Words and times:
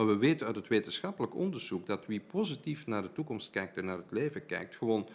Maar 0.00 0.08
we 0.08 0.16
weten 0.16 0.46
uit 0.46 0.56
het 0.56 0.68
wetenschappelijk 0.68 1.34
onderzoek 1.34 1.86
dat 1.86 2.06
wie 2.06 2.20
positief 2.20 2.86
naar 2.86 3.02
de 3.02 3.12
toekomst 3.12 3.50
kijkt 3.50 3.76
en 3.76 3.84
naar 3.84 3.96
het 3.96 4.10
leven 4.10 4.46
kijkt, 4.46 4.76
gewoon 4.76 5.08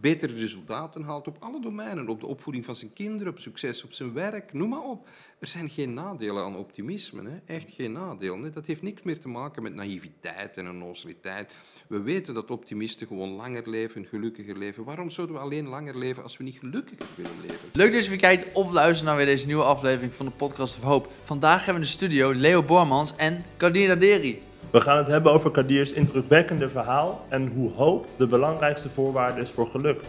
betere 0.00 0.34
resultaten 0.34 1.02
haalt 1.02 1.28
op 1.28 1.36
alle 1.40 1.60
domeinen. 1.60 2.08
Op 2.08 2.20
de 2.20 2.26
opvoeding 2.26 2.64
van 2.64 2.74
zijn 2.74 2.92
kinderen, 2.92 3.32
op 3.32 3.38
succes 3.38 3.84
op 3.84 3.92
zijn 3.92 4.12
werk, 4.12 4.52
noem 4.52 4.68
maar 4.68 4.82
op. 4.82 5.08
Er 5.38 5.46
zijn 5.46 5.70
geen 5.70 5.94
nadelen 5.94 6.44
aan 6.44 6.56
optimisme, 6.56 7.30
hè? 7.30 7.54
echt 7.54 7.66
geen 7.68 7.92
nadelen. 7.92 8.42
Hè? 8.42 8.50
Dat 8.50 8.66
heeft 8.66 8.82
niks 8.82 9.02
meer 9.02 9.20
te 9.20 9.28
maken 9.28 9.62
met 9.62 9.74
naïviteit 9.74 10.56
en 10.56 10.68
onnozeliteit. 10.68 11.52
We 11.88 12.00
weten 12.00 12.34
dat 12.34 12.50
optimisten 12.50 13.06
gewoon 13.06 13.28
langer 13.28 13.70
leven, 13.70 14.06
gelukkiger 14.06 14.58
leven. 14.58 14.84
Waarom 14.84 15.10
zouden 15.10 15.36
we 15.36 15.42
alleen 15.42 15.66
langer 15.68 15.98
leven 15.98 16.22
als 16.22 16.36
we 16.36 16.44
niet 16.44 16.58
gelukkiger 16.58 17.06
willen 17.16 17.40
leven? 17.40 17.68
Leuk 17.72 17.92
dat 17.92 18.06
je 18.06 18.16
kijkt 18.16 18.52
of 18.52 18.70
luistert 18.70 19.06
naar 19.06 19.16
weer 19.16 19.26
deze 19.26 19.46
nieuwe 19.46 19.64
aflevering 19.64 20.14
van 20.14 20.26
de 20.26 20.32
Podcast 20.32 20.76
of 20.76 20.82
Hoop. 20.82 21.10
Vandaag 21.24 21.64
hebben 21.64 21.82
we 21.82 21.88
in 21.88 21.98
de 21.98 22.06
studio 22.06 22.32
Leo 22.32 22.62
Bormans 22.62 23.16
en 23.16 23.44
Kadir 23.56 23.88
Naderi. 23.88 24.42
We 24.70 24.80
gaan 24.80 24.96
het 24.96 25.06
hebben 25.06 25.32
over 25.32 25.50
Kadir's 25.50 25.92
indrukwekkende 25.92 26.70
verhaal 26.70 27.26
en 27.28 27.46
hoe 27.46 27.70
hoop 27.72 28.08
de 28.18 28.26
belangrijkste 28.26 28.88
voorwaarde 28.88 29.40
is 29.40 29.50
voor 29.50 29.66
geluk. 29.66 30.00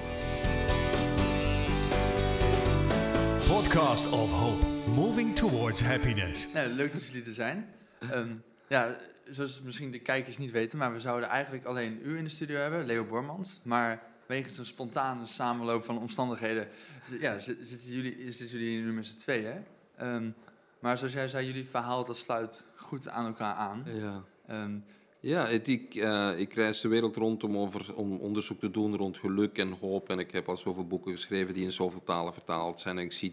Podcast 3.47 4.09
of 4.11 4.31
Hope, 4.31 4.65
moving 4.95 5.35
towards 5.35 5.81
happiness. 5.81 6.53
Nou, 6.53 6.67
leuk 6.69 6.93
dat 6.93 7.05
jullie 7.07 7.25
er 7.25 7.31
zijn. 7.31 7.69
Ehm, 7.99 8.29
ja, 8.67 8.95
zoals 9.29 9.61
misschien 9.61 9.91
de 9.91 9.99
kijkers 9.99 10.37
niet 10.37 10.51
weten, 10.51 10.77
maar 10.77 10.93
we 10.93 10.99
zouden 10.99 11.29
eigenlijk 11.29 11.65
alleen 11.65 11.99
u 12.03 12.17
in 12.17 12.23
de 12.23 12.29
studio 12.29 12.57
hebben, 12.57 12.85
Leo 12.85 13.03
Bormans. 13.05 13.59
Maar 13.63 14.01
wegens 14.25 14.57
een 14.57 14.65
spontane 14.65 15.27
samenloop 15.27 15.83
van 15.83 15.99
omstandigheden 15.99 16.67
ja, 17.19 17.39
zi- 17.39 17.57
zitten 17.61 17.91
jullie, 17.91 18.31
zitten 18.31 18.59
jullie 18.59 18.81
nu 18.83 18.93
met 18.93 19.05
z'n 19.05 19.17
tweeën. 19.17 19.63
Ehm, 19.97 20.29
maar 20.79 20.97
zoals 20.97 21.13
jij 21.13 21.27
zei, 21.27 21.45
jullie 21.45 21.67
verhaal 21.69 22.03
dat 22.05 22.17
sluit 22.17 22.65
goed 22.75 23.09
aan 23.09 23.25
elkaar 23.25 23.53
aan. 23.55 23.83
Ja. 23.85 24.23
Ehm, 24.47 24.79
Ja, 25.19 25.47
ik, 25.47 25.95
eh, 25.95 26.39
ik 26.39 26.53
reis 26.53 26.81
de 26.81 26.87
wereld 26.87 27.15
rond 27.15 27.43
om, 27.43 27.57
over, 27.57 27.95
om 27.95 28.17
onderzoek 28.19 28.59
te 28.59 28.71
doen 28.71 28.95
rond 28.97 29.17
geluk 29.17 29.57
en 29.57 29.71
hoop. 29.79 30.09
En 30.09 30.19
ik 30.19 30.31
heb 30.31 30.49
al 30.49 30.57
zoveel 30.57 30.87
boeken 30.87 31.11
geschreven 31.11 31.53
die 31.53 31.63
in 31.63 31.71
zoveel 31.71 32.03
talen 32.03 32.33
vertaald 32.33 32.79
zijn. 32.79 32.97
En 32.97 33.03
ik 33.03 33.11
zie 33.11 33.31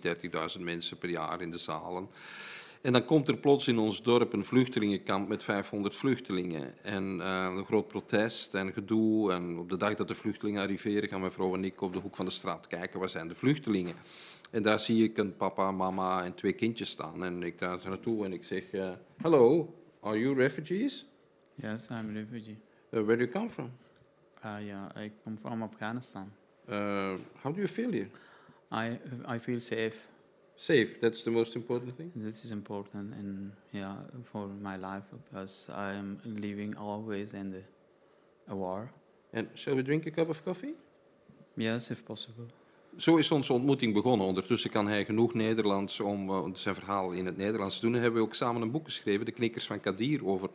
30.000 0.56 0.60
mensen 0.64 0.98
per 0.98 1.10
jaar 1.10 1.40
in 1.40 1.50
de 1.50 1.58
zalen. 1.58 2.08
En 2.82 2.92
dan 2.92 3.04
komt 3.04 3.28
er 3.28 3.36
plots 3.36 3.68
in 3.68 3.78
ons 3.78 4.02
dorp 4.02 4.32
een 4.32 4.44
vluchtelingenkamp 4.44 5.28
met 5.28 5.44
500 5.44 5.96
vluchtelingen. 5.96 6.82
En 6.82 7.20
eh, 7.20 7.52
een 7.56 7.64
groot 7.64 7.88
protest 7.88 8.54
en 8.54 8.72
gedoe. 8.72 9.32
En 9.32 9.58
op 9.58 9.68
de 9.70 9.76
dag 9.76 9.94
dat 9.94 10.08
de 10.08 10.14
vluchtelingen 10.14 10.62
arriveren 10.62 11.08
gaan 11.08 11.20
mijn 11.20 11.32
vrouw 11.32 11.54
en 11.54 11.64
ik 11.64 11.80
op 11.80 11.92
de 11.92 11.98
hoek 12.00 12.16
van 12.16 12.24
de 12.24 12.30
straat 12.30 12.66
kijken. 12.66 13.00
Waar 13.00 13.08
zijn 13.10 13.28
de 13.28 13.34
vluchtelingen? 13.34 13.94
En 14.50 14.62
daar 14.62 14.78
zie 14.78 15.04
ik 15.04 15.18
een 15.18 15.36
papa, 15.36 15.70
mama 15.70 16.24
en 16.24 16.34
twee 16.34 16.52
kindjes 16.52 16.88
staan. 16.90 17.24
En 17.24 17.42
ik 17.42 17.54
ga 17.58 17.78
ze 17.78 17.88
naartoe 17.88 18.24
en 18.24 18.32
ik 18.32 18.44
zeg... 18.44 18.70
eh, 18.70 18.90
Hello, 19.22 19.74
are 20.04 20.16
you 20.16 20.34
refugees? 20.34 21.04
Yes, 21.62 21.90
I'm 21.90 22.10
a 22.10 22.20
refugee. 22.20 22.58
Uh, 22.94 23.02
where 23.02 23.16
do 23.16 23.24
you 23.24 23.32
come 23.32 23.48
from? 23.48 23.70
Uh, 24.44 24.60
yeah, 24.62 24.88
I 24.94 25.10
come 25.24 25.36
from 25.36 25.62
Afghanistan. 25.62 26.30
Uh, 26.68 27.16
how 27.42 27.50
do 27.50 27.60
you 27.60 27.66
feel 27.66 27.90
here? 27.90 28.10
I 28.70 28.98
I 29.26 29.38
feel 29.38 29.60
safe. 29.60 29.96
Safe, 30.56 31.00
that's 31.00 31.24
the 31.24 31.30
most 31.30 31.56
important 31.56 31.96
thing. 31.96 32.12
This 32.14 32.44
is 32.44 32.50
important, 32.52 33.14
and 33.14 33.52
yeah, 33.72 33.96
for 34.22 34.46
my 34.46 34.76
life 34.76 35.02
because 35.10 35.68
I 35.74 35.92
am 35.94 36.20
living 36.24 36.76
always 36.76 37.34
in 37.34 37.50
the 37.50 37.62
a 38.48 38.54
war. 38.54 38.90
And 39.32 39.48
shall 39.54 39.74
we 39.74 39.82
drink 39.82 40.06
a 40.06 40.10
cup 40.10 40.28
of 40.28 40.44
coffee? 40.44 40.74
Yes, 41.56 41.90
if 41.90 42.04
possible. 42.04 42.46
Zo 42.96 43.16
is 43.16 43.30
onze 43.30 43.52
ontmoeting 43.52 43.94
begonnen. 43.94 44.26
Ondertussen 44.26 44.70
kan 44.70 44.88
hij 44.88 45.04
genoeg 45.04 45.34
Nederlands 45.34 46.00
om 46.00 46.30
eh, 46.30 46.44
zijn 46.52 46.74
verhaal 46.74 47.10
in 47.10 47.26
het 47.26 47.36
Nederlands 47.36 47.74
te 47.74 47.80
doen. 47.86 47.94
En 47.94 48.00
hebben 48.00 48.20
we 48.20 48.26
ook 48.26 48.34
samen 48.34 48.62
een 48.62 48.70
boek 48.70 48.84
geschreven, 48.84 49.24
De 49.24 49.32
Knikkers 49.32 49.66
van 49.66 49.80
Kadir, 49.80 50.26
over 50.26 50.48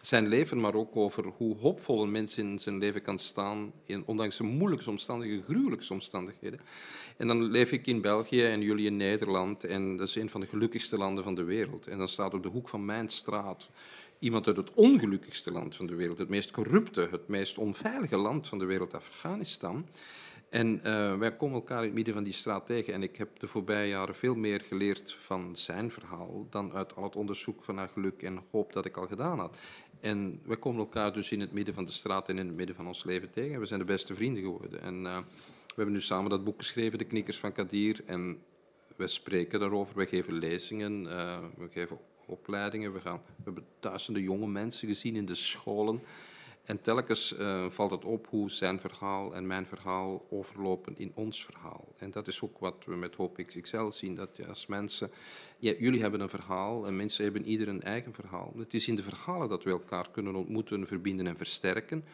zijn 0.00 0.28
leven, 0.28 0.60
maar 0.60 0.74
ook 0.74 0.96
over 0.96 1.24
hoe 1.36 1.56
hoopvol 1.56 2.02
een 2.02 2.10
mens 2.10 2.38
in 2.38 2.58
zijn 2.58 2.78
leven 2.78 3.02
kan 3.02 3.18
staan, 3.18 3.72
in, 3.86 4.02
ondanks 4.06 4.36
de 4.36 4.44
moeilijke 4.44 4.90
omstandigheden, 4.90 5.44
gruwelijke 5.44 5.92
omstandigheden. 5.92 6.60
En 7.16 7.26
dan 7.26 7.42
leef 7.42 7.72
ik 7.72 7.86
in 7.86 8.00
België 8.00 8.44
en 8.44 8.60
jullie 8.60 8.86
in 8.86 8.96
Nederland. 8.96 9.64
En 9.64 9.96
dat 9.96 10.08
is 10.08 10.14
een 10.14 10.30
van 10.30 10.40
de 10.40 10.46
gelukkigste 10.46 10.96
landen 10.96 11.24
van 11.24 11.34
de 11.34 11.44
wereld. 11.44 11.86
En 11.86 11.98
dan 11.98 12.08
staat 12.08 12.34
op 12.34 12.42
de 12.42 12.48
hoek 12.48 12.68
van 12.68 12.84
mijn 12.84 13.08
straat 13.08 13.70
iemand 14.18 14.46
uit 14.46 14.56
het 14.56 14.74
ongelukkigste 14.74 15.50
land 15.50 15.76
van 15.76 15.86
de 15.86 15.94
wereld, 15.94 16.18
het 16.18 16.28
meest 16.28 16.50
corrupte, 16.50 17.08
het 17.10 17.28
meest 17.28 17.58
onveilige 17.58 18.16
land 18.16 18.46
van 18.46 18.58
de 18.58 18.64
wereld, 18.64 18.94
Afghanistan. 18.94 19.86
En 20.52 20.84
eh, 20.84 21.18
wij 21.18 21.36
komen 21.36 21.54
elkaar 21.54 21.78
in 21.78 21.84
het 21.84 21.94
midden 21.94 22.14
van 22.14 22.24
die 22.24 22.32
straat 22.32 22.66
tegen. 22.66 22.92
En 22.92 23.02
ik 23.02 23.16
heb 23.16 23.38
de 23.38 23.46
voorbije 23.46 23.88
jaren 23.88 24.14
veel 24.14 24.34
meer 24.34 24.60
geleerd 24.60 25.12
van 25.12 25.56
zijn 25.56 25.90
verhaal 25.90 26.46
dan 26.50 26.72
uit 26.72 26.96
al 26.96 27.02
het 27.02 27.16
onderzoek 27.16 27.64
van 27.64 27.74
naar 27.74 27.88
geluk 27.88 28.22
en 28.22 28.42
hoop 28.50 28.72
dat 28.72 28.84
ik 28.84 28.96
al 28.96 29.06
gedaan 29.06 29.38
had. 29.38 29.56
En 30.00 30.40
wij 30.44 30.56
komen 30.56 30.80
elkaar 30.80 31.12
dus 31.12 31.32
in 31.32 31.40
het 31.40 31.52
midden 31.52 31.74
van 31.74 31.84
de 31.84 31.90
straat 31.92 32.28
en 32.28 32.38
in 32.38 32.46
het 32.46 32.56
midden 32.56 32.76
van 32.76 32.86
ons 32.86 33.04
leven 33.04 33.30
tegen. 33.30 33.54
En 33.54 33.60
we 33.60 33.66
zijn 33.66 33.80
de 33.80 33.86
beste 33.86 34.14
vrienden 34.14 34.42
geworden. 34.42 34.82
En 34.82 35.06
eh, 35.06 35.16
we 35.66 35.74
hebben 35.74 35.94
nu 35.94 36.00
samen 36.00 36.30
dat 36.30 36.44
boek 36.44 36.58
geschreven, 36.58 36.98
De 36.98 37.04
Knikkers 37.04 37.38
van 37.38 37.52
Kadir. 37.52 38.02
En 38.06 38.42
we 38.96 39.06
spreken 39.06 39.60
daarover, 39.60 39.96
we 39.96 40.06
geven 40.06 40.34
lezingen, 40.34 41.10
eh, 41.18 41.38
we 41.56 41.68
geven 41.70 41.98
opleidingen. 42.26 42.92
We, 42.92 43.00
gaan, 43.00 43.20
we 43.36 43.42
hebben 43.44 43.66
duizenden 43.80 44.22
jonge 44.22 44.46
mensen 44.46 44.88
gezien 44.88 45.16
in 45.16 45.26
de 45.26 45.34
scholen. 45.34 46.02
En 46.62 46.80
telkens 46.80 47.36
eh, 47.36 47.70
valt 47.70 47.90
het 47.90 48.04
op 48.04 48.26
hoe 48.26 48.50
zijn 48.50 48.80
verhaal 48.80 49.34
en 49.34 49.46
mijn 49.46 49.66
verhaal 49.66 50.26
overlopen 50.30 50.98
in 50.98 51.12
ons 51.14 51.44
verhaal. 51.44 51.94
En 51.96 52.10
dat 52.10 52.26
is 52.26 52.42
ook 52.42 52.58
wat 52.58 52.84
we 52.86 52.96
met 52.96 53.14
Hoop 53.14 53.36
XXL 53.46 53.90
zien. 53.90 54.14
Dat 54.14 54.36
je 54.36 54.46
als 54.46 54.66
mensen, 54.66 55.10
ja, 55.58 55.72
jullie 55.78 56.00
hebben 56.00 56.20
een 56.20 56.28
verhaal 56.28 56.86
en 56.86 56.96
mensen 56.96 57.24
hebben 57.24 57.44
ieder 57.44 57.68
een 57.68 57.82
eigen 57.82 58.14
verhaal. 58.14 58.52
Het 58.56 58.74
is 58.74 58.88
in 58.88 58.94
de 58.94 59.02
verhalen 59.02 59.48
dat 59.48 59.62
we 59.62 59.70
elkaar 59.70 60.10
kunnen 60.10 60.34
ontmoeten, 60.34 60.86
verbinden 60.86 61.26
en 61.26 61.36
versterken. 61.36 62.04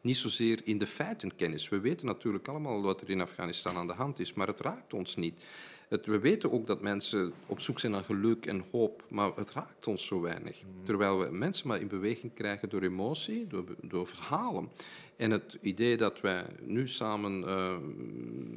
Niet 0.00 0.16
zozeer 0.16 0.60
in 0.64 0.78
de 0.78 0.86
feitenkennis. 0.86 1.68
We 1.68 1.80
weten 1.80 2.06
natuurlijk 2.06 2.48
allemaal 2.48 2.82
wat 2.82 3.00
er 3.00 3.10
in 3.10 3.20
Afghanistan 3.20 3.76
aan 3.76 3.86
de 3.86 3.92
hand 3.92 4.18
is, 4.18 4.32
maar 4.32 4.46
het 4.46 4.60
raakt 4.60 4.94
ons 4.94 5.16
niet. 5.16 5.42
Het, 5.88 6.06
we 6.06 6.18
weten 6.18 6.52
ook 6.52 6.66
dat 6.66 6.82
mensen 6.82 7.32
op 7.46 7.60
zoek 7.60 7.80
zijn 7.80 7.92
naar 7.92 8.04
geluk 8.04 8.46
en 8.46 8.64
hoop, 8.70 9.04
maar 9.08 9.32
het 9.34 9.50
raakt 9.50 9.86
ons 9.86 10.06
zo 10.06 10.20
weinig. 10.20 10.62
Terwijl 10.82 11.18
we 11.18 11.30
mensen 11.30 11.68
maar 11.68 11.80
in 11.80 11.88
beweging 11.88 12.34
krijgen 12.34 12.68
door 12.68 12.82
emotie, 12.82 13.46
door, 13.46 13.64
door 13.80 14.06
verhalen. 14.06 14.68
En 15.16 15.30
het 15.30 15.58
idee 15.60 15.96
dat 15.96 16.20
wij 16.20 16.46
nu 16.60 16.88
samen 16.88 17.44
eh, 17.44 17.76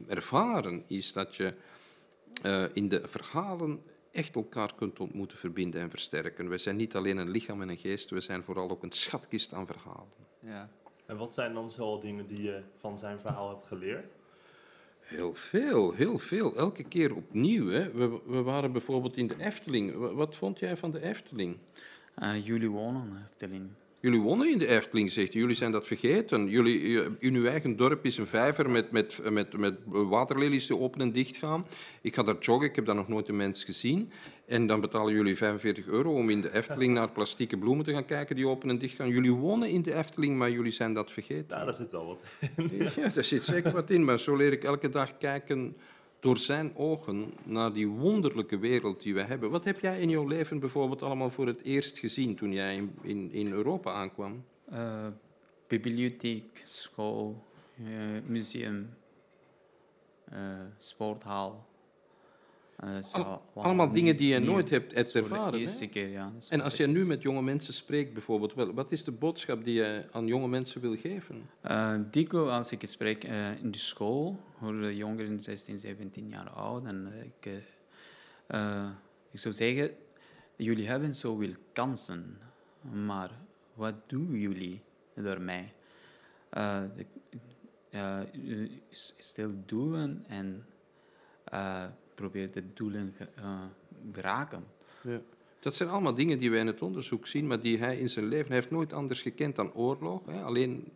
ervaren, 0.08 0.84
is 0.88 1.14
dat 1.14 1.36
je 1.36 1.54
eh, 2.42 2.64
in 2.74 2.90
de 2.90 3.02
verhalen 3.06 3.82
echt 4.12 4.36
elkaar 4.36 4.76
kunt 4.76 5.00
ontmoeten, 5.00 5.38
verbinden 5.38 5.82
en 5.82 5.90
versterken. 5.90 6.50
We 6.50 6.58
zijn 6.58 6.76
niet 6.76 6.96
alleen 6.96 7.18
een 7.18 7.30
lichaam 7.30 7.62
en 7.62 7.70
een 7.70 7.78
geest, 7.78 8.10
we 8.10 8.22
zijn 8.22 8.44
vooral 8.44 8.70
ook 8.70 8.84
een 8.84 8.92
schatkist 8.92 9.54
aan 9.54 9.66
verhalen. 9.66 10.08
ja. 10.40 10.70
En 11.09 11.18
wat 11.18 11.34
zijn 11.34 11.53
dan 11.53 11.72
zoal 11.72 12.00
dingen 12.00 12.28
die 12.28 12.42
je 12.42 12.62
van 12.78 12.97
zijn 12.97 13.20
verhaal 13.20 13.50
hebt 13.50 13.68
geleerd? 13.68 14.06
Heel 15.00 15.34
veel, 15.34 15.94
heel 15.94 16.18
veel. 16.18 16.56
Elke 16.56 16.84
keer 16.84 17.16
opnieuw. 17.16 17.68
Hè. 17.70 17.92
We, 17.92 18.20
we 18.25 18.42
waren 18.42 18.72
bijvoorbeeld 18.72 19.18
in 19.18 19.28
de 19.28 19.44
Efteling. 19.44 19.96
Wa- 19.96 20.14
Wat 20.14 20.36
vond 20.36 20.59
jij 20.59 20.78
van 20.78 20.92
de 20.92 21.02
Efteling? 21.02 21.58
Uh, 22.24 22.46
jullie 22.46 22.69
wonen, 22.69 23.28
Efteling. 23.31 23.69
Jullie 24.02 24.20
wonnen 24.20 24.52
in 24.52 24.58
de 24.58 24.68
Efteling, 24.68 25.12
zegt. 25.12 25.34
Jullie 25.34 25.56
zijn 25.56 25.72
dat 25.72 25.88
vergeten. 25.88 26.48
Jullie, 26.48 27.02
eh, 27.02 27.08
in 27.20 27.36
uw 27.36 27.46
eigen 27.46 27.76
dorp 27.76 28.06
is 28.06 28.18
een 28.18 28.28
vijver 28.28 28.70
met, 28.70 28.92
met, 28.92 29.20
met, 29.32 29.58
met 29.58 29.78
waterlelies 29.86 30.68
die 30.68 30.78
open 30.78 31.02
en 31.02 31.12
dicht 31.12 31.38
gaan. 31.38 31.66
Ik 32.02 32.16
ga 32.16 32.24
daar 32.24 32.38
joggen, 32.40 32.68
ik 32.68 32.76
heb 32.76 32.86
daar 32.86 32.96
nog 32.96 33.08
nooit 33.08 33.28
een 33.28 33.36
mens 33.36 33.64
gezien. 33.64 34.12
En 34.46 34.68
dan 34.68 34.82
betalen 34.82 35.14
jullie 35.14 35.38
45 35.38 35.88
euro 35.88 36.14
om 36.14 36.30
in 36.30 36.42
de 36.42 36.54
Efteling 36.54 36.94
naar 36.94 37.12
plastieke 37.12 37.58
bloemen 37.58 37.86
te 37.86 37.92
gaan 37.92 38.06
kijken 38.06 38.36
die 38.36 38.48
open 38.48 38.70
en 38.70 38.78
dicht 38.78 38.96
gaan. 38.96 39.10
Jullie 39.10 39.34
wonen 39.34 39.70
in 39.70 39.82
de 39.82 39.94
Efteling, 39.94 40.38
maar 40.38 40.52
jullie 40.52 40.72
zijn 40.72 40.94
dat 40.94 41.12
vergeten. 41.12 41.48
Nou, 41.50 41.64
daar 41.64 41.74
zit 41.74 41.92
wel 41.92 42.06
wat. 42.06 42.20
Ja, 42.96 43.10
daar 43.14 43.24
zit 43.24 43.44
zeker 43.44 43.72
wat 43.72 43.90
in, 43.90 44.04
maar 44.06 44.20
zo 44.20 44.36
leer 44.36 44.52
ik 44.52 44.64
elke 44.64 44.90
dag 44.90 45.18
kijken 45.18 45.76
door 46.19 46.38
zijn 46.38 46.75
ogen 46.75 47.34
naar 47.44 47.74
die 47.74 47.88
wonderlijke 47.88 48.57
wereld 48.57 49.02
die 49.02 49.13
we 49.13 49.22
hebben. 49.22 49.52
Wat 49.52 49.63
heb 49.63 49.80
jij 49.80 50.00
in 50.00 50.09
jouw 50.09 50.28
leven 50.28 50.59
bijvoorbeeld 50.59 51.02
allemaal 51.02 51.30
voor 51.30 51.47
het 51.47 51.63
eerst 51.63 52.00
gezien 52.00 52.35
toen 52.35 52.53
jij 52.53 52.75
in, 52.75 52.97
in, 53.02 53.31
in 53.31 53.52
Europa 53.52 53.91
aankwam? 53.91 54.44
Uh, 54.74 55.07
bibliotheek, 55.68 56.62
school, 56.63 57.44
uh, 57.80 57.88
museum, 58.25 58.89
uh, 60.33 60.38
sporthal. 60.77 61.69
Al- 63.14 63.24
al- 63.54 63.64
allemaal 63.64 63.92
dingen 63.92 64.16
die 64.16 64.34
je 64.34 64.40
nooit 64.40 64.70
hebt- 64.70 64.94
ervaren, 65.16 65.52
De 65.52 65.58
hè? 65.58 65.64
eerste 65.64 65.88
keer, 65.88 66.08
ja. 66.08 66.24
Dat 66.34 66.42
is 66.42 66.50
En 66.50 66.62
als 66.62 66.76
je 66.78 66.88
nu 66.88 67.06
met 67.06 67.22
jonge 67.22 67.42
mensen 67.42 67.74
spreekt 67.74 68.14
bijvoorbeeld, 68.14 68.54
wel, 68.54 68.74
wat 68.74 68.92
is 68.92 69.04
de 69.04 69.12
boodschap 69.12 69.64
die 69.64 69.74
je 69.74 70.06
aan 70.12 70.28
jonge 70.28 70.48
mensen 70.48 70.81
wil 70.81 70.96
geven? 70.98 71.50
Uh, 71.66 71.96
dikwijls 72.12 72.50
als 72.50 72.72
ik 72.72 72.80
spreek 72.86 73.24
uh, 73.24 73.62
in 73.62 73.72
de 73.72 73.78
school, 73.78 74.40
voor 74.60 74.94
jongeren 74.94 75.40
16, 75.40 75.80
17 75.80 76.28
jaar 76.30 76.50
oud, 76.50 76.86
en 76.86 77.12
uh, 77.16 77.24
ik, 77.24 77.64
ik 79.32 79.40
zou 79.40 79.54
zeggen, 79.54 79.92
jullie 80.56 80.88
hebben 80.88 81.16
zoveel 81.16 81.54
kansen, 81.74 82.38
maar 83.06 83.32
wat 83.74 83.94
doen 84.08 84.32
jullie? 84.40 84.82
Uh, 86.58 86.82
de, 86.94 87.06
s- 88.90 89.14
stel 89.18 89.52
doelen 89.66 90.24
en 90.28 90.66
uh, 92.19 92.30
probeer 92.30 92.51
de 92.51 92.63
doelen 92.74 93.13
ge- 93.18 93.27
uh, 93.39 93.60
bereiken. 94.01 94.63
Ja. 95.01 95.21
Dat 95.60 95.75
zijn 95.75 95.89
allemaal 95.89 96.16
dingen 96.16 96.38
die 96.38 96.51
wij 96.51 96.60
in 96.60 96.68
het 96.68 96.81
onderzoek 96.81 97.27
zien, 97.27 97.48
maar 97.48 97.60
die 97.60 97.77
hij 97.77 97.98
in 97.98 98.10
zijn 98.10 98.27
leven 98.27 98.51
heeft 98.51 98.71
nooit 98.71 98.94
anders 98.94 99.21
gekend 99.21 99.56
dan 99.56 99.74
oorlog. 99.74 100.21
Hè. 100.25 100.42
Alleen 100.42 100.92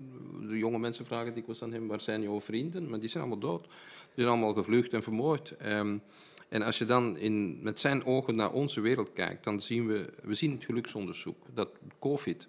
de 0.47 0.57
jonge 0.57 0.79
mensen 0.79 1.05
vragen 1.05 1.33
dikwijls 1.33 1.63
aan 1.63 1.71
hem, 1.73 1.87
waar 1.87 2.01
zijn 2.01 2.21
jouw 2.21 2.41
vrienden? 2.41 2.89
Maar 2.89 2.99
die 2.99 3.09
zijn 3.09 3.23
allemaal 3.23 3.49
dood. 3.49 3.63
Die 3.63 4.23
zijn 4.23 4.27
allemaal 4.27 4.53
gevlucht 4.53 4.93
en 4.93 5.03
vermoord. 5.03 5.51
Ehm, 5.57 5.97
en 6.49 6.61
als 6.61 6.77
je 6.77 6.85
dan 6.85 7.17
in, 7.17 7.59
met 7.61 7.79
zijn 7.79 8.05
ogen 8.05 8.35
naar 8.35 8.51
onze 8.51 8.81
wereld 8.81 9.13
kijkt, 9.13 9.43
dan 9.43 9.59
zien 9.59 9.87
we, 9.87 10.09
we 10.23 10.33
zien 10.33 10.51
het 10.51 10.65
geluksonderzoek, 10.65 11.37
dat 11.53 11.69
COVID 11.99 12.47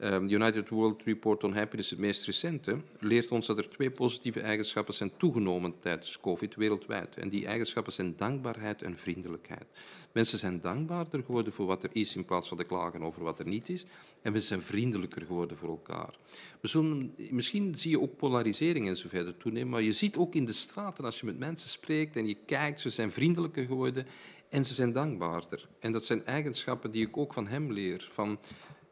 Um, 0.00 0.28
United 0.28 0.68
World 0.68 1.02
Report 1.02 1.44
on 1.44 1.54
Happiness, 1.54 1.90
het 1.90 1.98
meest 1.98 2.26
recente, 2.26 2.80
leert 2.98 3.30
ons 3.30 3.46
dat 3.46 3.58
er 3.58 3.68
twee 3.68 3.90
positieve 3.90 4.40
eigenschappen 4.40 4.94
zijn 4.94 5.10
toegenomen 5.16 5.74
tijdens 5.80 6.20
COVID 6.20 6.54
wereldwijd. 6.54 7.16
En 7.16 7.28
die 7.28 7.46
eigenschappen 7.46 7.92
zijn 7.92 8.16
dankbaarheid 8.16 8.82
en 8.82 8.96
vriendelijkheid. 8.96 9.64
Mensen 10.12 10.38
zijn 10.38 10.60
dankbaarder 10.60 11.22
geworden 11.22 11.52
voor 11.52 11.66
wat 11.66 11.82
er 11.82 11.90
is 11.92 12.16
in 12.16 12.24
plaats 12.24 12.48
van 12.48 12.56
te 12.56 12.64
klagen 12.64 13.02
over 13.02 13.22
wat 13.22 13.38
er 13.38 13.46
niet 13.46 13.68
is. 13.68 13.82
En 14.22 14.32
mensen 14.32 14.48
zijn 14.48 14.62
vriendelijker 14.62 15.22
geworden 15.22 15.56
voor 15.56 15.68
elkaar. 15.68 16.18
We 16.60 17.10
misschien 17.30 17.74
zie 17.74 17.90
je 17.90 18.00
ook 18.00 18.16
polarisering 18.16 18.88
en 18.88 18.96
verder 18.96 19.36
toenemen, 19.36 19.68
maar 19.68 19.82
je 19.82 19.92
ziet 19.92 20.16
ook 20.16 20.34
in 20.34 20.44
de 20.44 20.52
straten, 20.52 21.04
als 21.04 21.20
je 21.20 21.26
met 21.26 21.38
mensen 21.38 21.70
spreekt 21.70 22.16
en 22.16 22.26
je 22.26 22.36
kijkt, 22.46 22.80
ze 22.80 22.90
zijn 22.90 23.12
vriendelijker 23.12 23.64
geworden 23.64 24.06
en 24.48 24.64
ze 24.64 24.74
zijn 24.74 24.92
dankbaarder. 24.92 25.68
En 25.80 25.92
dat 25.92 26.04
zijn 26.04 26.26
eigenschappen 26.26 26.90
die 26.90 27.06
ik 27.06 27.16
ook 27.16 27.32
van 27.32 27.46
hem 27.46 27.72
leer. 27.72 28.08
Van, 28.12 28.38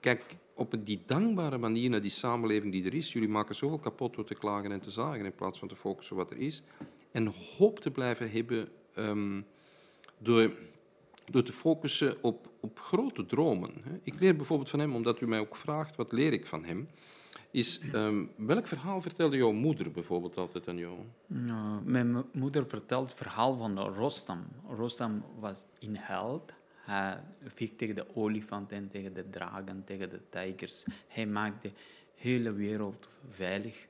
kijk, 0.01 0.23
op 0.57 0.75
die 0.85 1.03
dankbare 1.07 1.59
manier 1.59 1.91
naar 1.91 2.01
die 2.01 2.11
samenleving 2.11 2.73
die 2.73 2.85
er 2.85 2.95
is. 2.95 3.13
Jullie 3.13 3.29
maken 3.29 3.55
zoveel 3.55 3.79
kapot 3.79 4.15
door 4.15 4.25
te 4.25 4.35
klagen 4.35 4.73
en 4.73 4.81
te 4.81 4.91
zagen 4.91 5.25
in 5.25 5.35
plaats 5.35 5.59
van 5.59 5.69
te 5.69 5.77
focussen 5.77 6.17
op 6.17 6.23
wat 6.23 6.31
er 6.31 6.45
is. 6.45 6.63
En 7.13 7.33
hoop 7.59 7.81
te 7.81 7.91
blijven 7.91 8.31
hebben 8.31 8.69
um, 8.99 9.47
door, 10.19 10.53
door 11.31 11.43
te 11.43 11.53
focussen 11.53 12.23
op, 12.23 12.51
op 12.61 12.79
grote 12.79 13.27
dromen. 13.27 13.71
Ik 14.03 14.21
leer 14.21 14.37
bijvoorbeeld 14.37 14.71
van 14.71 14.79
hem, 14.79 14.95
omdat 14.95 15.21
u 15.21 15.27
mij 15.27 15.41
ook 15.41 15.57
vraagt, 15.57 15.97
wat 15.97 16.13
leer 16.13 16.33
ik 16.33 16.47
van 16.47 16.65
hem? 16.65 16.89
Is, 17.51 17.81
um, 17.95 18.31
welk 18.37 18.67
verhaal 18.67 19.01
vertelde 19.01 19.37
jouw 19.37 19.53
moeder 19.53 19.91
bijvoorbeeld 19.91 20.37
altijd 20.37 20.69
aan 20.69 20.77
jou? 20.77 20.97
Nou, 21.27 21.83
mijn 21.85 22.25
moeder 22.33 22.69
vertelt 22.69 23.07
het 23.07 23.17
verhaal 23.17 23.57
van 23.57 23.79
Rostam. 23.79 24.47
Rostam 24.69 25.25
was 25.39 25.65
een 25.79 25.97
held 25.97 26.53
hij 26.87 27.21
vecht 27.45 27.79
tegen 27.79 27.95
de 27.95 28.07
olifanten, 28.15 28.89
tegen 28.89 29.15
de 29.15 29.31
dragen, 29.31 29.83
tegen 29.85 30.11
de 30.11 30.21
tijgers. 30.29 30.85
Hij 31.09 31.27
maakt 31.27 31.63
de 31.63 31.71
hele 32.15 32.53
wereld 32.53 33.09
veilig. 33.29 33.87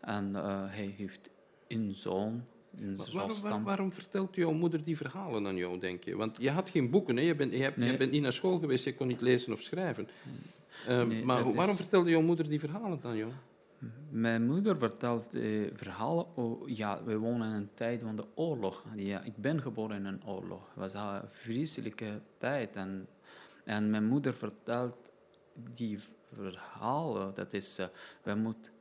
En 0.00 0.30
uh, 0.34 0.64
hij 0.66 0.94
heeft 0.96 1.30
een 1.66 1.94
zoon, 1.94 2.44
een 2.80 2.96
waarom, 2.96 3.40
waarom, 3.42 3.64
waarom, 3.64 3.92
vertelt 3.92 4.34
jouw 4.34 4.52
moeder 4.52 4.84
die 4.84 4.96
verhalen 4.96 5.46
aan 5.46 5.56
jou, 5.56 5.78
denk 5.78 6.04
je? 6.04 6.16
Want 6.16 6.42
je 6.42 6.50
had 6.50 6.70
geen 6.70 6.90
boeken, 6.90 7.16
hè? 7.16 7.22
Je, 7.22 7.34
bent, 7.34 7.52
je, 7.52 7.62
hebt, 7.62 7.84
je 7.84 7.96
bent 7.96 8.10
niet 8.10 8.22
naar 8.22 8.32
school 8.32 8.58
geweest, 8.58 8.84
je 8.84 8.94
kon 8.94 9.06
niet 9.06 9.20
lezen 9.20 9.52
of 9.52 9.60
schrijven. 9.60 10.08
Uh, 10.88 11.02
nee, 11.02 11.24
maar 11.24 11.52
waarom 11.52 11.74
is... 11.74 11.80
vertelde 11.80 12.10
jouw 12.10 12.22
moeder 12.22 12.48
die 12.48 12.60
verhalen 12.60 13.00
aan 13.02 13.16
jou? 13.16 13.32
Mijn 14.10 14.46
moeder 14.46 14.76
vertelt 14.78 15.34
eh, 15.34 15.70
verhalen. 15.74 16.36
Oh, 16.36 16.68
ja, 16.68 17.04
we 17.04 17.16
wonen 17.16 17.48
in 17.48 17.54
een 17.54 17.74
tijd 17.74 18.02
van 18.02 18.16
de 18.16 18.26
oorlog. 18.34 18.84
Ja, 18.96 19.22
ik 19.22 19.36
ben 19.36 19.62
geboren 19.62 19.96
in 19.96 20.04
een 20.04 20.26
oorlog. 20.26 20.66
Het 20.66 20.76
was 20.76 20.94
een 20.94 21.28
vreselijke 21.28 22.20
tijd. 22.38 22.76
En, 22.76 23.08
en 23.64 23.90
mijn 23.90 24.04
moeder 24.04 24.34
vertelt 24.34 24.96
die 25.54 25.98
verhalen. 26.32 27.34
Dat 27.34 27.52
is, 27.52 27.78
uh, 27.78 27.86
we 28.22 28.34
moeten 28.34 28.72